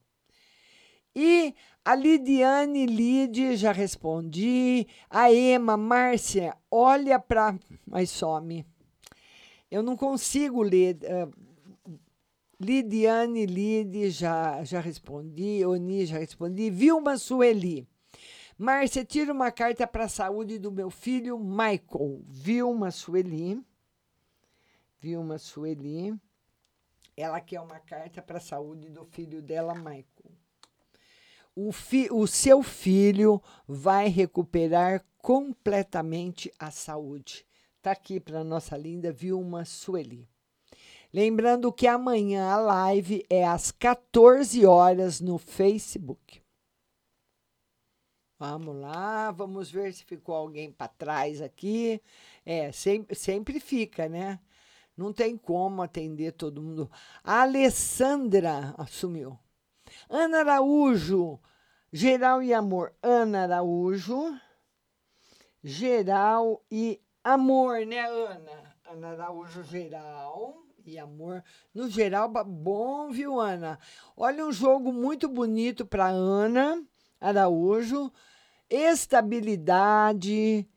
E 1.15 1.53
a 1.83 1.95
Lidiane 1.95 2.85
Lide, 2.85 3.55
já 3.55 3.71
respondi. 3.71 4.87
A 5.09 5.31
Ema, 5.31 5.75
Márcia, 5.75 6.55
olha 6.69 7.19
para. 7.19 7.57
Mas 7.85 8.09
some. 8.09 8.65
Eu 9.69 9.83
não 9.83 9.97
consigo 9.97 10.61
ler. 10.61 10.97
Uh, 11.03 11.49
Lidiane 12.59 13.45
Lide, 13.45 14.09
já, 14.09 14.63
já 14.63 14.79
respondi. 14.79 15.65
Oni, 15.65 16.05
já 16.05 16.19
respondi. 16.19 16.69
Vilma 16.69 17.17
Sueli. 17.17 17.87
Márcia, 18.57 19.05
tira 19.05 19.31
uma 19.31 19.51
carta 19.51 19.87
para 19.87 20.05
a 20.05 20.09
saúde 20.09 20.59
do 20.59 20.71
meu 20.71 20.89
filho 20.89 21.39
Michael. 21.39 22.21
Vilma 22.27 22.91
Sueli. 22.91 23.59
Vilma 24.99 25.37
Sueli. 25.37 26.19
Ela 27.21 27.41
quer 27.41 27.59
uma 27.59 27.79
carta 27.81 28.21
para 28.21 28.37
a 28.37 28.41
saúde 28.41 28.89
do 28.89 29.03
filho 29.03 29.41
dela, 29.41 29.75
Michael. 29.75 30.31
O, 31.53 31.69
fi, 31.73 32.07
o 32.09 32.25
seu 32.25 32.63
filho 32.63 33.43
vai 33.67 34.07
recuperar 34.07 35.05
completamente 35.17 36.49
a 36.57 36.71
saúde. 36.71 37.45
Está 37.75 37.91
aqui 37.91 38.21
para 38.21 38.41
nossa 38.41 38.77
linda 38.77 39.11
Vilma 39.11 39.65
Sueli. 39.65 40.29
Lembrando 41.11 41.73
que 41.73 41.87
amanhã 41.87 42.51
a 42.51 42.55
live 42.55 43.25
é 43.29 43.45
às 43.45 43.69
14 43.69 44.65
horas 44.65 45.19
no 45.19 45.37
Facebook. 45.37 46.41
Vamos 48.37 48.77
lá, 48.77 49.29
vamos 49.31 49.69
ver 49.69 49.91
se 49.91 50.05
ficou 50.05 50.35
alguém 50.35 50.71
para 50.71 50.87
trás 50.87 51.41
aqui. 51.41 52.01
É, 52.45 52.71
sempre, 52.71 53.13
sempre 53.13 53.59
fica, 53.59 54.07
né? 54.07 54.39
Não 54.99 55.13
tem 55.13 55.37
como 55.37 55.81
atender 55.81 56.33
todo 56.33 56.61
mundo. 56.61 56.91
A 57.23 57.43
Alessandra 57.43 58.75
assumiu. 58.77 59.39
Ana 60.09 60.39
Araújo, 60.39 61.39
geral 61.89 62.43
e 62.43 62.53
amor. 62.53 62.93
Ana 63.01 63.43
Araújo, 63.43 64.37
geral 65.63 66.61
e 66.69 66.99
amor, 67.23 67.85
né, 67.85 68.09
Ana? 68.09 68.75
Ana 68.91 69.11
Araújo, 69.11 69.63
geral 69.63 70.61
e 70.85 70.99
amor. 70.99 71.45
No 71.73 71.89
geral, 71.89 72.27
bom, 72.43 73.09
viu, 73.09 73.39
Ana? 73.39 73.79
Olha 74.17 74.45
um 74.45 74.51
jogo 74.51 74.91
muito 74.91 75.29
bonito 75.29 75.85
para 75.85 76.09
Ana 76.09 76.83
Araújo. 77.21 78.11
Estabilidade, 78.69 80.67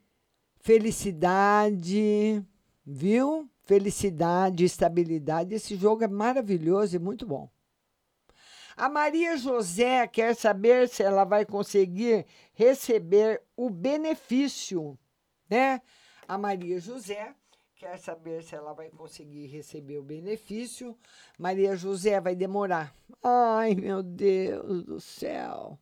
felicidade, 0.61 2.41
viu? 2.87 3.51
Felicidade, 3.65 4.65
estabilidade. 4.65 5.55
Esse 5.55 5.77
jogo 5.77 6.05
é 6.05 6.09
maravilhoso 6.09 6.97
e 6.97 6.99
muito 6.99 7.27
bom. 7.27 7.49
A 8.77 8.89
Maria 8.89 9.37
José 9.37 10.07
quer 10.09 10.35
saber 10.35 10.89
se 10.89 11.03
ela 11.03 11.25
vai 11.25 11.45
conseguir 11.45 12.27
receber 12.55 13.43
o 13.57 13.69
benefício, 13.69 14.99
né? 15.49 15.81
A 16.27 16.39
Maria 16.39 16.81
José 16.81 17.35
quer 17.77 17.99
saber 17.99 18.43
se 18.43 18.55
ela 18.55 18.73
vai 18.73 18.91
conseguir 18.91 19.47
receber 19.47 19.99
o 19.99 20.03
benefício. 20.03 20.97
Maria 21.39 21.77
José 21.77 22.21
vai 22.21 22.35
demorar. 22.35 22.95
Ai, 23.23 23.75
meu 23.75 24.03
Deus 24.03 24.85
do 24.85 25.01
céu. 25.01 25.79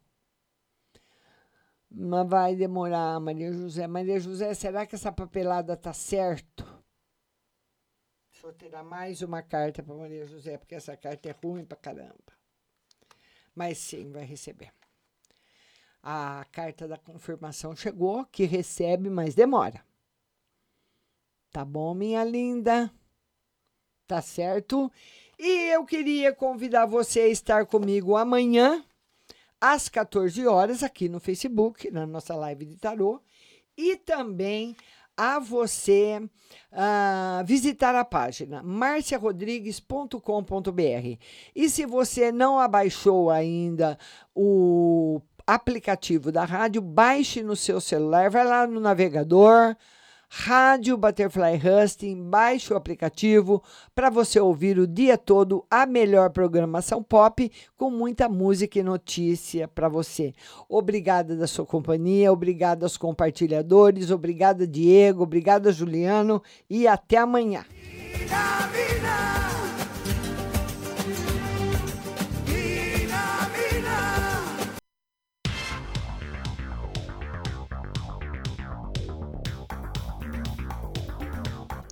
Mas 1.90 2.28
vai 2.28 2.56
demorar, 2.56 3.20
Maria 3.20 3.52
José. 3.52 3.86
Maria 3.86 4.18
José, 4.18 4.52
será 4.54 4.86
que 4.86 4.94
essa 4.94 5.12
papelada 5.12 5.76
tá 5.76 5.92
certo? 5.92 6.79
Eu 8.42 8.54
tirar 8.54 8.82
mais 8.82 9.20
uma 9.20 9.42
carta 9.42 9.82
para 9.82 9.94
Maria 9.94 10.26
José, 10.26 10.56
porque 10.56 10.74
essa 10.74 10.96
carta 10.96 11.28
é 11.28 11.32
ruim 11.44 11.62
pra 11.62 11.76
caramba. 11.76 12.32
Mas 13.54 13.76
sim, 13.76 14.10
vai 14.10 14.24
receber. 14.24 14.72
A 16.02 16.46
carta 16.50 16.88
da 16.88 16.96
confirmação 16.96 17.76
chegou, 17.76 18.24
que 18.24 18.44
recebe, 18.44 19.10
mas 19.10 19.34
demora. 19.34 19.84
Tá 21.50 21.66
bom, 21.66 21.92
minha 21.92 22.24
linda? 22.24 22.90
Tá 24.06 24.22
certo? 24.22 24.90
E 25.38 25.68
eu 25.72 25.84
queria 25.84 26.34
convidar 26.34 26.86
você 26.86 27.20
a 27.20 27.28
estar 27.28 27.66
comigo 27.66 28.16
amanhã, 28.16 28.82
às 29.60 29.88
14 29.90 30.46
horas, 30.46 30.82
aqui 30.82 31.10
no 31.10 31.20
Facebook, 31.20 31.90
na 31.90 32.06
nossa 32.06 32.34
live 32.34 32.64
de 32.64 32.76
tarô, 32.76 33.20
e 33.76 33.96
também 33.96 34.74
a 35.16 35.38
você 35.38 36.20
ah, 36.72 37.42
visitar 37.46 37.94
a 37.94 38.04
página 38.04 38.62
marciarodrigues.com.br. 38.62 41.18
E 41.54 41.68
se 41.68 41.86
você 41.86 42.32
não 42.32 42.58
abaixou 42.58 43.30
ainda 43.30 43.98
o 44.34 45.20
aplicativo 45.46 46.30
da 46.30 46.44
rádio, 46.44 46.80
baixe 46.80 47.42
no 47.42 47.56
seu 47.56 47.80
celular, 47.80 48.30
vai 48.30 48.44
lá 48.44 48.66
no 48.66 48.80
navegador, 48.80 49.76
Rádio 50.32 50.96
Butterfly 50.96 51.60
Husting, 51.60 52.30
baixe 52.30 52.72
o 52.72 52.76
aplicativo 52.76 53.60
para 53.92 54.08
você 54.08 54.38
ouvir 54.38 54.78
o 54.78 54.86
dia 54.86 55.18
todo 55.18 55.66
a 55.68 55.84
melhor 55.84 56.30
programação 56.30 57.02
pop 57.02 57.50
com 57.76 57.90
muita 57.90 58.28
música 58.28 58.78
e 58.78 58.82
notícia 58.84 59.66
para 59.66 59.88
você. 59.88 60.32
Obrigada 60.68 61.34
da 61.34 61.48
sua 61.48 61.66
companhia, 61.66 62.32
obrigada 62.32 62.86
aos 62.86 62.96
compartilhadores, 62.96 64.12
obrigada 64.12 64.68
Diego, 64.68 65.24
obrigada 65.24 65.72
Juliano 65.72 66.40
e 66.70 66.86
até 66.86 67.16
amanhã. 67.16 67.64